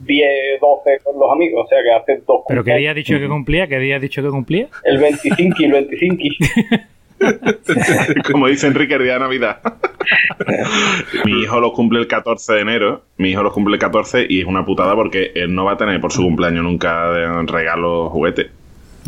10, 0.00 0.60
12 0.60 0.98
con 1.02 1.18
los 1.18 1.32
amigos. 1.32 1.64
O 1.64 1.68
sea 1.68 1.82
que 1.82 1.90
hace 1.92 2.22
dos 2.24 2.42
¿Pero 2.46 2.62
qué 2.62 2.76
día 2.76 2.90
ha 2.90 2.94
cumpleaños. 2.94 2.94
dicho 2.94 3.18
que 3.18 3.28
cumplía? 3.28 3.66
¿Qué 3.66 3.78
día 3.80 3.96
ha 3.96 3.98
dicho 3.98 4.22
que 4.22 4.28
cumplía? 4.28 4.68
El 4.84 4.98
25 4.98 5.56
y 5.58 5.64
el 5.64 5.72
25. 5.72 6.22
Como 8.30 8.46
dice 8.48 8.66
Enrique, 8.66 8.94
el 8.94 9.02
día 9.04 9.14
de 9.14 9.20
Navidad. 9.20 9.60
mi 11.24 11.42
hijo 11.42 11.60
los 11.60 11.72
cumple 11.72 11.98
el 12.00 12.06
14 12.06 12.54
de 12.54 12.60
enero. 12.60 13.02
Mi 13.16 13.30
hijo 13.30 13.42
los 13.42 13.52
cumple 13.52 13.74
el 13.74 13.80
14 13.80 14.26
y 14.28 14.40
es 14.40 14.46
una 14.46 14.64
putada 14.64 14.94
porque 14.94 15.32
él 15.34 15.54
no 15.54 15.64
va 15.64 15.72
a 15.72 15.76
tener 15.76 16.00
por 16.00 16.12
su 16.12 16.22
cumpleaños 16.22 16.62
nunca 16.64 17.10
de 17.10 17.42
regalo 17.46 18.10
juguete. 18.10 18.50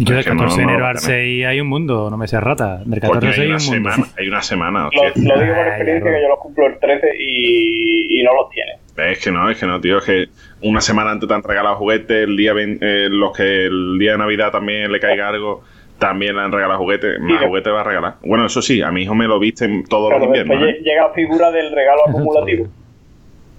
Yo 0.00 0.10
del 0.14 0.20
Es 0.20 0.26
que 0.26 0.32
no, 0.34 0.42
14 0.42 0.60
de 0.60 0.66
no 0.66 0.70
enero 0.70 0.80
lo 0.80 0.86
al 0.86 0.94
va 0.94 0.98
a 0.98 1.02
tener. 1.02 1.16
6 1.20 1.46
hay 1.46 1.60
un 1.60 1.66
mundo, 1.68 2.08
no 2.10 2.16
me 2.16 2.28
seas 2.28 2.42
rata. 2.42 2.78
Del 2.84 3.00
14 3.00 3.08
Porque 3.08 3.26
al 3.26 3.34
6 3.34 3.38
hay 3.38 3.46
un 3.46 3.50
mundo. 3.82 3.90
semana, 3.92 4.12
hay 4.18 4.28
una 4.28 4.42
semana. 4.42 4.88
Lo, 4.92 5.02
lo 5.02 5.40
digo 5.42 5.54
por 5.54 5.66
experiencia 5.66 6.10
que 6.12 6.22
yo 6.22 6.28
los 6.28 6.38
cumplo 6.38 6.66
el 6.66 6.78
13 6.78 7.06
y, 7.18 8.20
y 8.20 8.22
no 8.22 8.34
los 8.34 8.48
tiene. 8.50 8.72
Es 9.12 9.22
que 9.22 9.30
no, 9.30 9.48
es 9.50 9.58
que 9.58 9.66
no, 9.66 9.80
tío. 9.80 9.98
Es 9.98 10.04
que 10.04 10.26
una 10.62 10.80
semana 10.80 11.10
antes 11.12 11.28
te 11.28 11.34
han 11.34 11.42
regalado 11.42 11.76
juguetes, 11.76 12.28
el 12.28 12.36
día 12.36 12.52
vein- 12.52 12.78
eh, 12.80 13.08
los 13.10 13.36
que 13.36 13.66
el 13.66 13.96
día 13.98 14.12
de 14.12 14.18
Navidad 14.18 14.50
también 14.52 14.90
le 14.90 14.98
caiga 15.00 15.28
algo, 15.28 15.62
también 15.98 16.36
le 16.36 16.42
han 16.42 16.52
regalado 16.52 16.78
juguetes. 16.78 17.18
Más 17.20 17.40
Sí. 17.40 17.46
juguetes 17.46 17.72
va 17.72 17.80
a 17.80 17.84
regalar. 17.84 18.14
Bueno, 18.24 18.46
eso 18.46 18.62
sí, 18.62 18.82
a 18.82 18.90
mi 18.90 19.02
hijo 19.02 19.14
me 19.14 19.26
lo 19.26 19.38
visten 19.38 19.84
todos 19.84 20.12
los 20.12 20.22
inviernos. 20.22 20.56
¿eh? 20.62 20.78
lle- 20.78 20.82
llega 20.82 21.08
la 21.08 21.12
figura 21.14 21.50
del 21.50 21.72
regalo 21.72 22.02
acumulativo. 22.08 22.66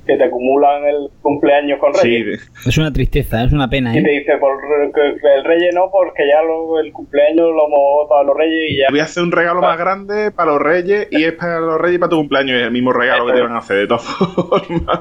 que 0.08 0.18
te 0.18 0.24
acumulan 0.24 0.86
el 0.86 1.10
cumpleaños 1.22 1.78
con 1.80 1.94
Reyes. 1.94 2.50
Es 2.66 2.78
una 2.80 2.92
tristeza, 2.92 3.44
es 3.44 3.54
una 3.54 3.70
pena, 3.70 3.96
Y 3.96 4.02
te 4.02 4.10
¿eh? 4.16 4.20
dice, 4.22 4.38
por, 4.40 4.58
el 4.60 5.44
Reyes 5.44 5.76
no, 5.76 5.92
porque 5.92 6.24
ya 6.28 6.42
lo- 6.42 6.80
el 6.80 6.92
cumpleaños 6.92 7.46
lo 7.54 7.68
hemos 7.68 8.10
dado 8.10 8.22
a 8.22 8.24
los 8.24 8.36
Reyes 8.36 8.72
y 8.72 8.78
ya. 8.78 8.88
voy 8.90 9.02
a 9.02 9.04
hacer 9.04 9.22
un 9.22 9.32
regalo 9.32 9.62
más 9.62 9.78
grande 9.78 10.32
para 10.32 10.52
los 10.54 10.62
reyes 10.64 11.10
y 11.12 11.24
es 11.26 11.34
para 11.34 11.60
los 11.60 11.80
reyes 11.80 11.98
y 11.98 12.00
para 12.00 12.10
tu 12.10 12.16
cumpleaños. 12.18 12.58
Es 12.58 12.64
el 12.64 12.72
mismo 12.72 12.92
regalo 12.92 13.28
que 13.28 13.34
te 13.34 13.42
van 13.42 13.52
a 13.52 13.60
hacer, 13.60 13.78
de 13.78 13.88
todas 13.88 14.04
formas. 14.04 15.00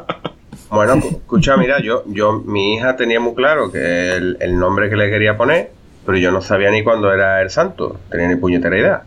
Bueno, 0.70 1.01
cu- 1.01 1.09
escucha, 1.09 1.57
mira, 1.57 1.80
yo, 1.80 2.03
yo, 2.09 2.43
mi 2.45 2.74
hija 2.74 2.95
tenía 2.97 3.18
muy 3.18 3.34
claro 3.34 3.72
que 3.72 3.78
el, 4.12 4.36
el 4.41 4.59
nombre 4.59 4.91
que 4.91 4.97
le 4.97 5.09
quería 5.09 5.39
poner, 5.39 5.70
pero 6.09 6.17
yo 6.17 6.33
no 6.33 6.41
sabía 6.41 6.71
ni 6.71 6.83
cuándo 6.83 7.13
era 7.13 7.43
el 7.43 7.51
santo, 7.51 8.01
tenía 8.11 8.29
ni 8.29 8.37
puñetera 8.37 8.79
idea. 8.79 9.03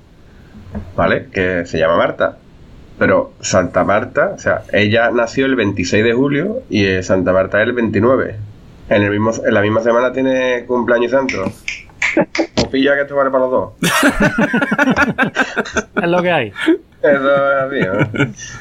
¿Vale? 0.95 1.29
Que 1.33 1.65
se 1.65 1.79
llama 1.79 1.97
Marta. 1.97 2.37
Pero 2.99 3.33
Santa 3.39 3.83
Marta, 3.83 4.33
o 4.35 4.37
sea, 4.37 4.61
ella 4.71 5.09
nació 5.09 5.47
el 5.47 5.55
26 5.55 6.03
de 6.03 6.13
julio 6.13 6.61
y 6.69 6.85
eh, 6.85 7.01
Santa 7.01 7.33
Marta 7.33 7.59
es 7.59 7.69
el 7.69 7.73
29. 7.73 8.35
En, 8.89 9.01
el 9.01 9.09
mismo, 9.09 9.31
en 9.43 9.51
la 9.51 9.63
misma 9.63 9.81
semana 9.81 10.13
tiene 10.13 10.65
cumpleaños 10.67 11.11
y 11.11 11.15
santo. 11.15 11.37
O 12.63 12.69
pilla 12.69 12.93
que 12.93 13.01
esto 13.01 13.15
vale 13.15 13.31
para 13.31 13.45
los 13.45 13.51
dos. 13.51 13.71
Es 16.03 16.07
lo 16.07 16.21
que 16.21 16.31
hay. 16.31 16.53
Eso 17.01 17.03
es 17.03 17.63
así, 17.63 17.79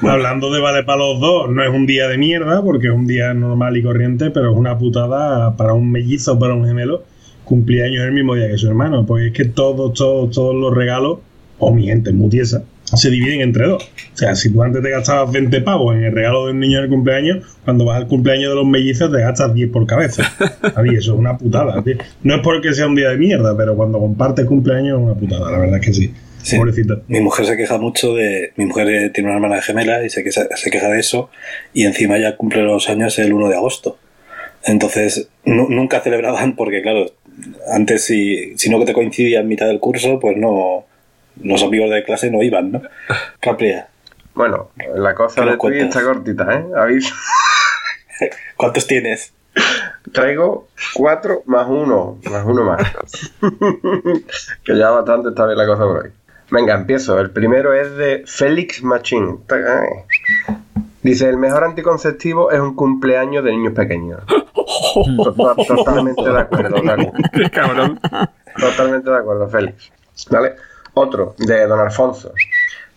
¿no? 0.00 0.10
Hablando 0.10 0.50
de 0.50 0.60
vale 0.60 0.82
para 0.84 0.96
los 0.96 1.20
dos, 1.20 1.50
no 1.50 1.62
es 1.62 1.68
un 1.68 1.84
día 1.84 2.08
de 2.08 2.16
mierda, 2.16 2.62
porque 2.62 2.86
es 2.86 2.94
un 2.94 3.06
día 3.06 3.34
normal 3.34 3.76
y 3.76 3.82
corriente, 3.82 4.30
pero 4.30 4.50
es 4.50 4.56
una 4.56 4.78
putada 4.78 5.58
para 5.58 5.74
un 5.74 5.92
mellizo, 5.92 6.38
para 6.38 6.54
un 6.54 6.64
gemelo, 6.64 7.02
cumpleaños 7.50 8.04
el 8.06 8.12
mismo 8.12 8.34
día 8.36 8.48
que 8.48 8.56
su 8.56 8.68
hermano, 8.68 9.04
porque 9.04 9.26
es 9.26 9.32
que 9.32 9.44
todos, 9.44 9.92
todos, 9.94 10.30
todos 10.34 10.54
los 10.54 10.74
regalos, 10.74 11.18
o 11.58 11.74
mi 11.74 11.86
gente 11.86 12.12
muy 12.12 12.30
tiesa, 12.30 12.62
se 12.84 13.10
dividen 13.10 13.40
entre 13.42 13.66
dos. 13.66 13.84
O 14.14 14.16
sea, 14.16 14.34
si 14.34 14.50
tú 14.52 14.62
antes 14.62 14.82
te 14.82 14.90
gastabas 14.90 15.30
20 15.32 15.60
pavos 15.60 15.94
en 15.94 16.04
el 16.04 16.12
regalo 16.12 16.46
de 16.46 16.52
un 16.52 16.60
niño 16.60 16.78
en 16.78 16.84
el 16.84 16.90
cumpleaños, 16.90 17.44
cuando 17.64 17.84
vas 17.84 17.98
al 17.98 18.06
cumpleaños 18.08 18.48
de 18.50 18.54
los 18.56 18.66
mellizos 18.66 19.12
te 19.12 19.20
gastas 19.20 19.52
10 19.54 19.70
por 19.70 19.86
cabeza. 19.86 20.22
Javi, 20.74 20.90
eso 20.96 21.12
es 21.12 21.18
una 21.18 21.36
putada. 21.36 21.82
tío. 21.84 21.96
No 22.22 22.36
es 22.36 22.40
porque 22.42 22.72
sea 22.72 22.86
un 22.86 22.94
día 22.94 23.10
de 23.10 23.16
mierda, 23.18 23.56
pero 23.56 23.76
cuando 23.76 23.98
compartes 24.00 24.46
cumpleaños 24.46 24.98
es 24.98 25.04
una 25.04 25.14
putada, 25.14 25.50
la 25.50 25.58
verdad 25.58 25.78
es 25.80 25.86
que 25.86 25.92
sí. 25.92 26.14
Sí. 26.42 26.56
Pobrecita. 26.56 27.02
Mi 27.08 27.20
mujer 27.20 27.44
se 27.44 27.54
queja 27.56 27.76
mucho 27.76 28.14
de. 28.14 28.52
Mi 28.56 28.64
mujer 28.64 28.88
eh, 28.88 29.10
tiene 29.10 29.28
una 29.28 29.36
hermana 29.36 29.60
gemela 29.60 30.02
y 30.02 30.08
se 30.08 30.24
queja, 30.24 30.46
se 30.56 30.70
queja 30.70 30.88
de 30.88 30.98
eso. 30.98 31.28
Y 31.74 31.84
encima 31.84 32.16
ya 32.18 32.36
cumple 32.38 32.62
los 32.62 32.88
años 32.88 33.18
el 33.18 33.34
1 33.34 33.48
de 33.50 33.56
agosto. 33.56 33.98
Entonces, 34.64 35.28
nu- 35.44 35.68
nunca 35.68 36.00
celebraban 36.00 36.56
porque, 36.56 36.80
claro, 36.82 37.12
antes 37.72 38.04
si, 38.04 38.56
si 38.56 38.70
no 38.70 38.84
te 38.84 38.92
coincidía 38.92 39.40
en 39.40 39.48
mitad 39.48 39.66
del 39.66 39.80
curso, 39.80 40.18
pues 40.20 40.36
no. 40.36 40.84
Los 41.42 41.62
amigos 41.62 41.90
de 41.90 42.04
clase 42.04 42.30
no 42.30 42.42
iban, 42.42 42.72
¿no? 42.72 42.82
Capria, 43.40 43.88
Bueno, 44.34 44.70
la 44.94 45.14
cosa 45.14 45.42
¿Qué 45.44 45.50
de 45.50 45.56
Twitch 45.56 45.82
está 45.82 46.02
cortita, 46.02 46.54
¿eh? 46.54 47.00
¿cuántos 48.56 48.86
tienes? 48.86 49.32
Traigo 50.12 50.68
cuatro 50.94 51.42
más 51.46 51.66
uno, 51.68 52.18
más 52.30 52.44
uno 52.44 52.64
más. 52.64 53.32
que 54.64 54.76
ya 54.76 54.90
bastante 54.90 55.30
está 55.30 55.46
bien 55.46 55.58
la 55.58 55.66
cosa 55.66 55.84
por 55.84 56.04
hoy. 56.04 56.10
Venga, 56.50 56.74
empiezo. 56.74 57.18
El 57.20 57.30
primero 57.30 57.74
es 57.74 57.96
de 57.96 58.24
Félix 58.26 58.82
Machín. 58.82 59.40
Dice, 61.02 61.28
el 61.28 61.36
mejor 61.36 61.64
anticonceptivo 61.64 62.50
es 62.50 62.60
un 62.60 62.74
cumpleaños 62.74 63.44
de 63.44 63.52
niños 63.52 63.72
pequeños. 63.72 64.20
Total- 64.94 65.56
Totalmente 65.66 66.22
de 66.30 66.38
acuerdo, 66.40 66.82
Dani. 66.84 67.10
Cabrón. 67.50 68.00
Totalmente 68.58 69.10
de 69.10 69.16
acuerdo, 69.16 69.48
Félix. 69.48 69.90
¿Vale? 70.30 70.54
Otro, 70.94 71.34
de 71.38 71.66
Don 71.66 71.78
Alfonso. 71.80 72.32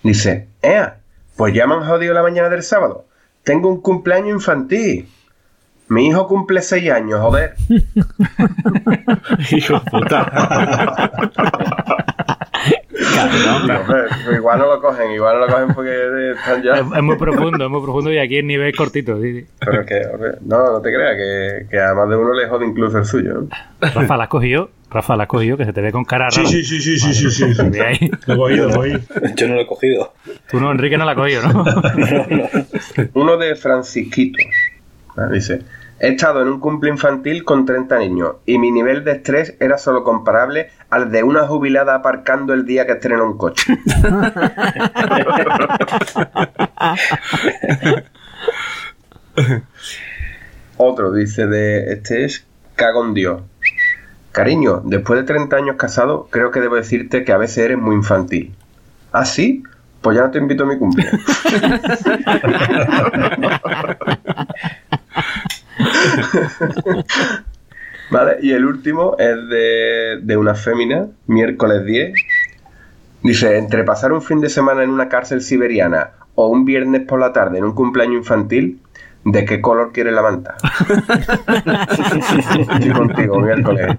Dice, 0.01 0.47
¡Ea! 0.61 0.97
Pues 1.35 1.53
ya 1.53 1.65
me 1.67 1.75
han 1.75 1.85
jodido 1.85 2.13
la 2.13 2.21
mañana 2.21 2.49
del 2.49 2.63
sábado. 2.63 3.05
Tengo 3.43 3.69
un 3.69 3.81
cumpleaños 3.81 4.29
infantil. 4.35 5.07
Mi 5.89 6.07
hijo 6.07 6.27
cumple 6.27 6.61
seis 6.61 6.89
años, 6.91 7.19
joder. 7.19 7.55
Hijo 9.51 9.81
de 9.91 10.07
igual 14.35 14.59
no 14.59 14.67
lo 14.67 14.81
cogen, 14.81 15.11
igual 15.11 15.39
no 15.39 15.45
lo 15.47 15.53
cogen 15.53 15.73
porque 15.73 16.31
están 16.31 16.63
ya. 16.63 16.73
Es, 16.73 16.85
es 16.95 17.03
muy 17.03 17.17
profundo, 17.17 17.65
es 17.65 17.71
muy 17.71 17.81
profundo 17.81 18.11
y 18.11 18.17
aquí 18.17 18.37
el 18.37 18.47
nivel 18.47 18.69
es 18.69 18.75
cortito. 18.77 19.21
sí, 19.21 19.41
sí. 19.41 19.47
Pero 19.59 19.81
es 19.81 19.87
que, 19.87 20.01
no, 20.41 20.71
no 20.73 20.81
te 20.81 20.93
creas, 20.93 21.15
que, 21.15 21.67
que 21.69 21.79
a 21.81 21.93
más 21.93 22.09
de 22.09 22.15
uno 22.15 22.33
le 22.33 22.47
jode 22.47 22.65
incluso 22.65 22.97
el 22.99 23.05
suyo. 23.05 23.47
Rafa, 23.81 24.17
la 24.17 24.23
has 24.23 24.29
cogido. 24.29 24.69
Rafa, 24.91 25.15
la 25.15 25.23
has 25.23 25.29
cogido, 25.29 25.57
que 25.57 25.65
se 25.65 25.73
te 25.73 25.81
ve 25.81 25.91
con 25.91 26.05
cara 26.05 26.29
Sí, 26.29 26.37
rara. 26.41 26.49
sí, 26.51 26.63
sí, 26.63 26.79
sí, 26.79 26.99
sí, 26.99 27.13
sí, 27.13 27.31
sí, 27.31 27.53
sí. 27.55 27.79
Ahí. 27.79 28.11
Lo 28.27 28.33
he 28.33 28.37
cogido, 28.37 28.67
lo 28.69 28.73
he 28.85 28.91
cogido. 28.99 28.99
Yo 29.35 29.47
no 29.47 29.55
lo 29.55 29.61
he 29.61 29.65
cogido. 29.67 30.13
Tú 30.51 30.59
no, 30.59 30.71
Enrique 30.71 30.97
no 30.99 31.05
la 31.05 31.11
has 31.13 31.17
cogido, 31.17 31.41
¿no? 31.51 31.65
Uno 33.13 33.37
de 33.37 33.55
Francisquito. 33.55 34.37
Ah, 35.17 35.27
Dice, 35.31 35.61
he 36.03 36.09
estado 36.09 36.41
en 36.41 36.49
un 36.49 36.59
cumple 36.59 36.89
infantil 36.89 37.45
con 37.45 37.65
30 37.65 37.97
niños 37.99 38.33
y 38.45 38.57
mi 38.57 38.73
nivel 38.73 39.05
de 39.05 39.13
estrés 39.13 39.55
era 39.61 39.77
solo 39.77 40.03
comparable 40.03 40.67
al 40.89 41.13
de 41.13 41.23
una 41.23 41.47
jubilada 41.47 41.95
aparcando 41.95 42.53
el 42.53 42.65
día 42.65 42.85
que 42.85 42.91
estrena 42.91 43.23
un 43.23 43.37
coche. 43.37 43.77
Otro 50.75 51.13
dice 51.13 51.47
de 51.47 51.93
este 51.93 52.25
es 52.25 52.45
Cagón 52.75 53.13
Dios. 53.13 53.41
Cariño, 54.33 54.81
después 54.83 55.21
de 55.21 55.25
30 55.25 55.55
años 55.55 55.77
casado, 55.77 56.27
creo 56.29 56.51
que 56.51 56.59
debo 56.59 56.75
decirte 56.75 57.23
que 57.23 57.31
a 57.31 57.37
veces 57.37 57.59
eres 57.59 57.77
muy 57.77 57.95
infantil. 57.95 58.53
¿Ah, 59.13 59.23
sí? 59.23 59.63
Pues 60.01 60.17
ya 60.17 60.23
no 60.23 60.31
te 60.31 60.39
invito 60.39 60.65
a 60.65 60.67
mi 60.67 60.77
cumple. 60.77 61.05
vale, 68.11 68.37
y 68.41 68.51
el 68.51 68.65
último 68.65 69.15
es 69.17 69.35
de, 69.49 70.19
de 70.21 70.37
una 70.37 70.55
fémina, 70.55 71.07
miércoles 71.27 71.85
10. 71.85 72.13
Dice, 73.23 73.57
entre 73.57 73.83
pasar 73.83 74.11
un 74.11 74.21
fin 74.21 74.41
de 74.41 74.49
semana 74.49 74.83
en 74.83 74.89
una 74.89 75.07
cárcel 75.07 75.41
siberiana 75.41 76.11
o 76.35 76.47
un 76.47 76.65
viernes 76.65 77.03
por 77.07 77.19
la 77.19 77.31
tarde 77.31 77.59
en 77.59 77.63
un 77.63 77.73
cumpleaños 77.73 78.17
infantil, 78.17 78.79
¿de 79.23 79.45
qué 79.45 79.61
color 79.61 79.91
quieres 79.93 80.13
la 80.13 80.21
manta? 80.21 80.55
Estoy 82.69 82.91
contigo, 82.91 83.39
miércoles. 83.39 83.95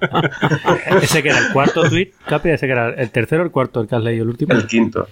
Ese 1.03 1.23
que 1.23 1.31
era 1.31 1.39
el 1.39 1.53
cuarto 1.53 1.89
tweet, 1.89 2.13
Capi, 2.27 2.51
ese 2.51 2.67
que 2.67 2.73
era 2.73 2.91
el 2.91 3.11
tercero 3.11 3.43
o 3.43 3.47
el 3.47 3.51
cuarto, 3.51 3.81
el 3.81 3.89
que 3.89 3.97
has 3.97 4.03
leído 4.03 4.25
el 4.25 4.31
último. 4.31 4.53
El 4.53 4.67
quinto. 4.67 5.09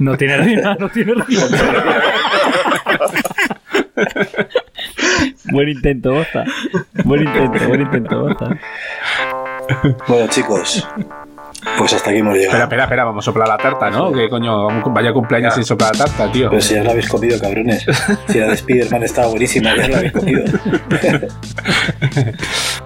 No 0.00 0.16
tiene 0.16 0.36
rima, 0.38 0.76
no 0.78 0.88
tiene 0.88 1.14
rima. 1.14 1.24
Buen 5.52 5.68
intento, 5.68 6.12
Bosta. 6.12 6.44
Buen 7.04 7.22
intento, 7.26 7.68
buen 7.68 7.80
intento, 7.82 8.20
Bosta. 8.20 8.58
Bueno, 10.08 10.26
chicos, 10.28 10.86
pues 11.78 11.92
hasta 11.92 12.10
aquí 12.10 12.18
hemos 12.18 12.34
Espera, 12.34 12.48
llegado. 12.52 12.62
espera, 12.64 12.82
espera, 12.84 13.04
vamos 13.04 13.24
a 13.24 13.26
soplar 13.26 13.46
la 13.48 13.56
tarta, 13.56 13.90
¿no? 13.90 14.12
Que 14.12 14.28
coño, 14.28 14.68
vaya 14.92 15.12
cumpleaños 15.12 15.54
sin 15.54 15.64
soplar 15.64 15.96
la 15.96 16.04
tarta, 16.04 16.30
tío. 16.32 16.50
Pero 16.50 16.60
si 16.60 16.74
ya 16.74 16.82
la 16.82 16.90
habéis 16.90 17.08
comido, 17.08 17.38
cabrones. 17.40 17.86
Si 18.28 18.38
la 18.40 18.48
de 18.48 18.56
Spiderman 18.56 19.02
estaba 19.04 19.28
buenísima, 19.28 19.76
ya 19.76 19.88
la 19.88 19.98
habéis 19.98 20.12
comido. 20.12 20.44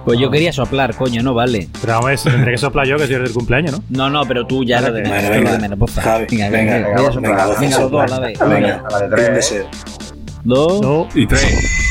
Pues 0.05 0.19
yo 0.19 0.29
quería 0.31 0.53
soplar, 0.53 0.95
coño, 0.95 1.21
no 1.23 1.33
vale. 1.33 1.67
Pero 1.81 2.01
ver, 2.03 2.19
tendré 2.19 2.51
que 2.51 2.57
soplar 2.57 2.85
yo, 2.87 2.97
que 2.97 3.07
soy 3.07 3.15
el 3.15 3.23
del 3.23 3.33
cumpleaños, 3.33 3.71
¿no? 3.73 3.83
No, 3.89 4.09
no, 4.09 4.25
pero 4.27 4.45
tú 4.45 4.63
ya 4.63 4.79
lo 4.81 4.91
de, 4.93 5.01
Bueno, 5.01 5.29
venga. 5.29 5.29
venga, 5.29 5.57
venga, 5.57 5.75
venga, 5.75 6.49
venga, 6.49 6.49
venga, 6.49 6.77
Venga, 6.77 6.89
los 6.89 7.91
dos 7.91 8.03
a 8.03 8.07
la 8.07 8.07
sopla. 8.07 8.19
vez. 8.19 8.39
Venga, 8.39 8.83
la. 10.45 11.86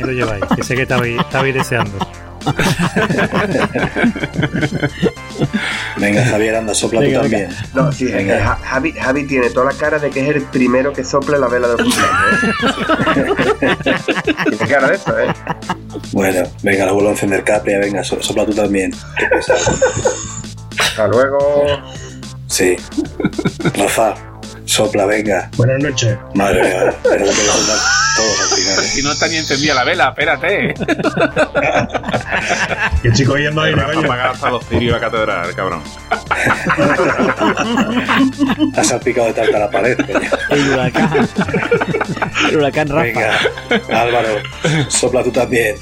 Ahí 0.00 0.06
lo 0.06 0.12
lleváis, 0.12 0.44
que 0.56 0.62
sé 0.62 0.74
que 0.74 0.82
estabais, 0.82 1.18
estabais 1.20 1.54
deseando. 1.54 1.98
Venga, 5.98 6.24
Javier, 6.24 6.56
anda, 6.56 6.74
sopla 6.74 7.00
Venga, 7.00 7.20
tú 7.22 7.28
venga. 7.28 7.48
también. 7.48 7.66
No, 7.74 7.92
sí, 7.92 8.04
Venga. 8.06 8.36
eh, 8.36 8.40
Ja- 8.42 8.58
Javi, 8.62 8.92
Javi 8.92 9.26
tiene 9.26 9.50
toda 9.50 9.72
la 9.72 9.78
cara 9.78 9.98
de 9.98 10.10
que 10.10 10.20
es 10.20 10.36
el 10.36 10.42
primero 10.44 10.92
que 10.92 11.04
sople 11.04 11.38
la 11.38 11.48
vela 11.48 11.68
del 11.68 11.76
cumpleaños. 11.76 12.44
¿eh? 13.60 13.76
tiene 14.50 14.66
cara 14.68 14.88
de 14.88 14.94
eso, 14.96 15.18
¿eh? 15.18 15.26
Bueno, 16.12 16.48
venga, 16.62 16.86
lo 16.86 16.94
vuelvo 16.94 17.10
a 17.10 17.12
encender 17.12 17.44
Capria, 17.44 17.78
venga, 17.78 18.02
so- 18.04 18.22
sopla 18.22 18.46
tú 18.46 18.52
también. 18.54 18.92
Qué 19.18 19.26
pesado. 19.26 19.60
Hasta 20.78 21.06
luego. 21.08 21.64
Sí. 22.46 22.76
Rafa, 23.74 24.14
sopla, 24.64 25.06
venga. 25.06 25.50
Buenas 25.56 25.82
noches. 25.82 26.16
Madre 26.34 26.62
mía, 26.62 26.88
es 26.88 27.02
lo 27.04 27.10
que 27.10 27.18
voy 27.18 27.28
a 27.28 27.52
soplar 27.52 27.78
todos 28.20 28.40
al 28.40 28.48
final. 28.58 28.78
¿eh? 28.78 28.82
Si 28.88 29.02
no 29.02 29.12
está 29.12 29.28
ni 29.28 29.36
encendida 29.36 29.74
la 29.74 29.84
vela, 29.84 30.08
espérate. 30.08 30.74
Que 33.02 33.24
cogiendo 33.24 33.62
aire, 33.62 33.80
Rafa 33.80 33.94
coño. 33.94 34.06
apagar 34.06 34.28
hasta 34.28 34.50
los 34.50 34.64
cirios 34.66 34.96
a 34.96 35.00
catedral, 35.00 35.54
cabrón. 35.54 35.82
Has 38.76 38.88
salpicado 38.88 39.28
de 39.28 39.32
tarta 39.32 39.58
la 39.58 39.70
pared, 39.70 39.96
coño. 39.96 40.20
El 40.50 40.68
huracán. 40.70 41.28
El 42.48 42.56
huracán 42.56 42.88
Rafa. 42.88 43.02
Venga, 43.02 43.38
Álvaro, 44.02 44.28
sopla 44.88 45.22
tú 45.24 45.30
también. 45.32 45.76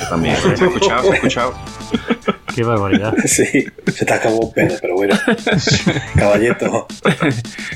Yo 0.00 0.08
también. 0.08 0.36
¿Se 0.36 0.48
ha 0.48 0.52
escuchado? 0.54 1.02
¿Se 1.02 1.10
ha 1.10 1.14
escuchado? 1.14 1.54
Qué 2.54 2.62
barbaridad. 2.62 3.14
Sí, 3.26 3.44
se 3.92 4.04
te 4.04 4.12
acabó 4.14 4.38
un 4.40 4.52
pedo, 4.52 4.76
pero 4.80 4.94
bueno. 4.94 5.18
Caballeto, 6.16 6.86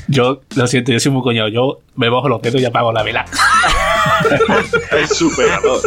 Yo, 0.07 0.41
lo 0.55 0.67
siento, 0.67 0.93
yo 0.93 1.01
soy 1.01 1.11
muy 1.13 1.23
coñado. 1.23 1.49
Yo 1.49 1.81
me 1.97 2.09
mojo 2.11 2.29
los 2.29 2.41
dedos 2.43 2.61
y 2.61 2.65
apago 2.65 2.93
la 2.93 3.03
vela. 3.03 3.25
Es 5.03 5.11
superador. 5.17 5.81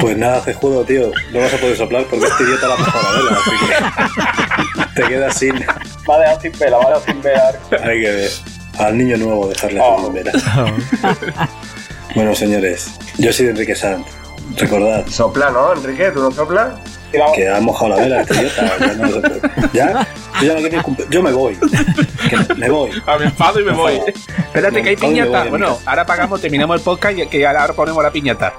pues 0.00 0.16
nada, 0.16 0.40
cejudo, 0.40 0.84
tío. 0.84 1.10
No 1.32 1.40
vas 1.40 1.54
a 1.54 1.56
poder 1.58 1.76
soplar 1.76 2.04
porque 2.08 2.26
este 2.26 2.44
idiota 2.44 2.68
la 2.68 2.74
ha 2.74 2.76
pasado 2.78 3.12
la 3.12 3.22
vela, 3.22 3.38
así 3.38 3.50
que 4.94 5.02
te 5.02 5.08
quedas 5.08 5.34
sin. 5.38 5.54
Me 5.54 5.64
ha 6.14 6.18
dejado 6.18 6.40
sin 6.40 6.52
vela, 6.58 6.78
me 6.78 6.84
ha 6.84 6.88
dejado 6.88 7.04
sin 7.06 7.22
velar. 7.22 7.58
Hay 7.84 8.00
que 8.02 8.10
ver. 8.10 8.30
Al 8.78 8.96
niño 8.98 9.16
nuevo 9.16 9.48
dejarle 9.48 9.80
Oh. 9.82 10.04
sin 10.04 10.12
vela. 10.14 10.32
Bueno, 12.14 12.34
señores, 12.34 12.90
yo 13.18 13.32
soy 13.32 13.46
Enrique 13.48 13.74
Sant. 13.74 14.06
Recordad 14.56 15.06
Sopla, 15.08 15.50
¿no, 15.50 15.72
Enrique? 15.74 16.10
¿Tú 16.10 16.20
no 16.20 16.30
soplas? 16.30 16.74
Que 17.34 17.48
ha 17.48 17.60
mojado 17.60 17.90
la 17.90 17.96
vela 17.96 18.20
este 18.20 18.34
idiota. 18.34 18.78
Ya, 18.78 18.94
no. 18.94 19.08
¿Ya? 19.72 20.06
Yo 20.42 20.58
ya 20.58 20.82
no 20.82 20.96
Yo 21.10 21.22
me 21.22 21.32
voy. 21.32 21.58
Que 22.28 22.54
me 22.54 22.70
voy. 22.70 22.90
A 23.06 23.18
mi 23.18 23.24
enfado 23.24 23.60
y 23.60 23.64
me 23.64 23.72
voy. 23.72 24.00
Espérate, 24.06 24.82
que 24.82 24.90
hay 24.90 24.96
piñata. 24.96 25.40
voy 25.40 25.50
Bueno, 25.50 25.78
ahora 25.86 26.04
pagamos, 26.04 26.40
terminamos 26.40 26.76
el 26.76 26.82
podcast 26.82 27.18
y 27.18 27.26
que 27.26 27.46
ahora 27.46 27.72
ponemos 27.72 28.02
la 28.02 28.10
piñata. 28.10 28.52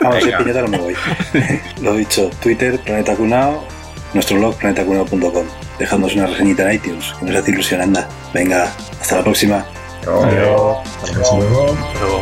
Vamos, 0.00 0.22
si 0.22 0.30
piñata 0.30 0.62
no 0.62 0.68
me 0.68 0.78
voy. 0.78 0.94
Lo 1.82 1.94
dicho, 1.94 2.30
Twitter, 2.42 2.80
Planeta 2.80 3.14
Cunao, 3.14 3.62
nuestro 4.14 4.38
blog 4.38 4.54
planetacunao.com. 4.56 5.46
Dejadnos 5.78 6.14
una 6.14 6.26
reseñita 6.26 6.70
en 6.70 6.76
iTunes, 6.76 7.12
que 7.18 7.26
nos 7.26 7.36
hace 7.36 7.50
ilusión, 7.50 7.82
anda. 7.82 8.08
Venga, 8.32 8.72
hasta 9.00 9.16
la 9.16 9.22
próxima. 9.22 9.66
No. 10.06 10.22
Hasta 10.22 11.36
luego. 11.36 11.76
Pero 11.92 12.20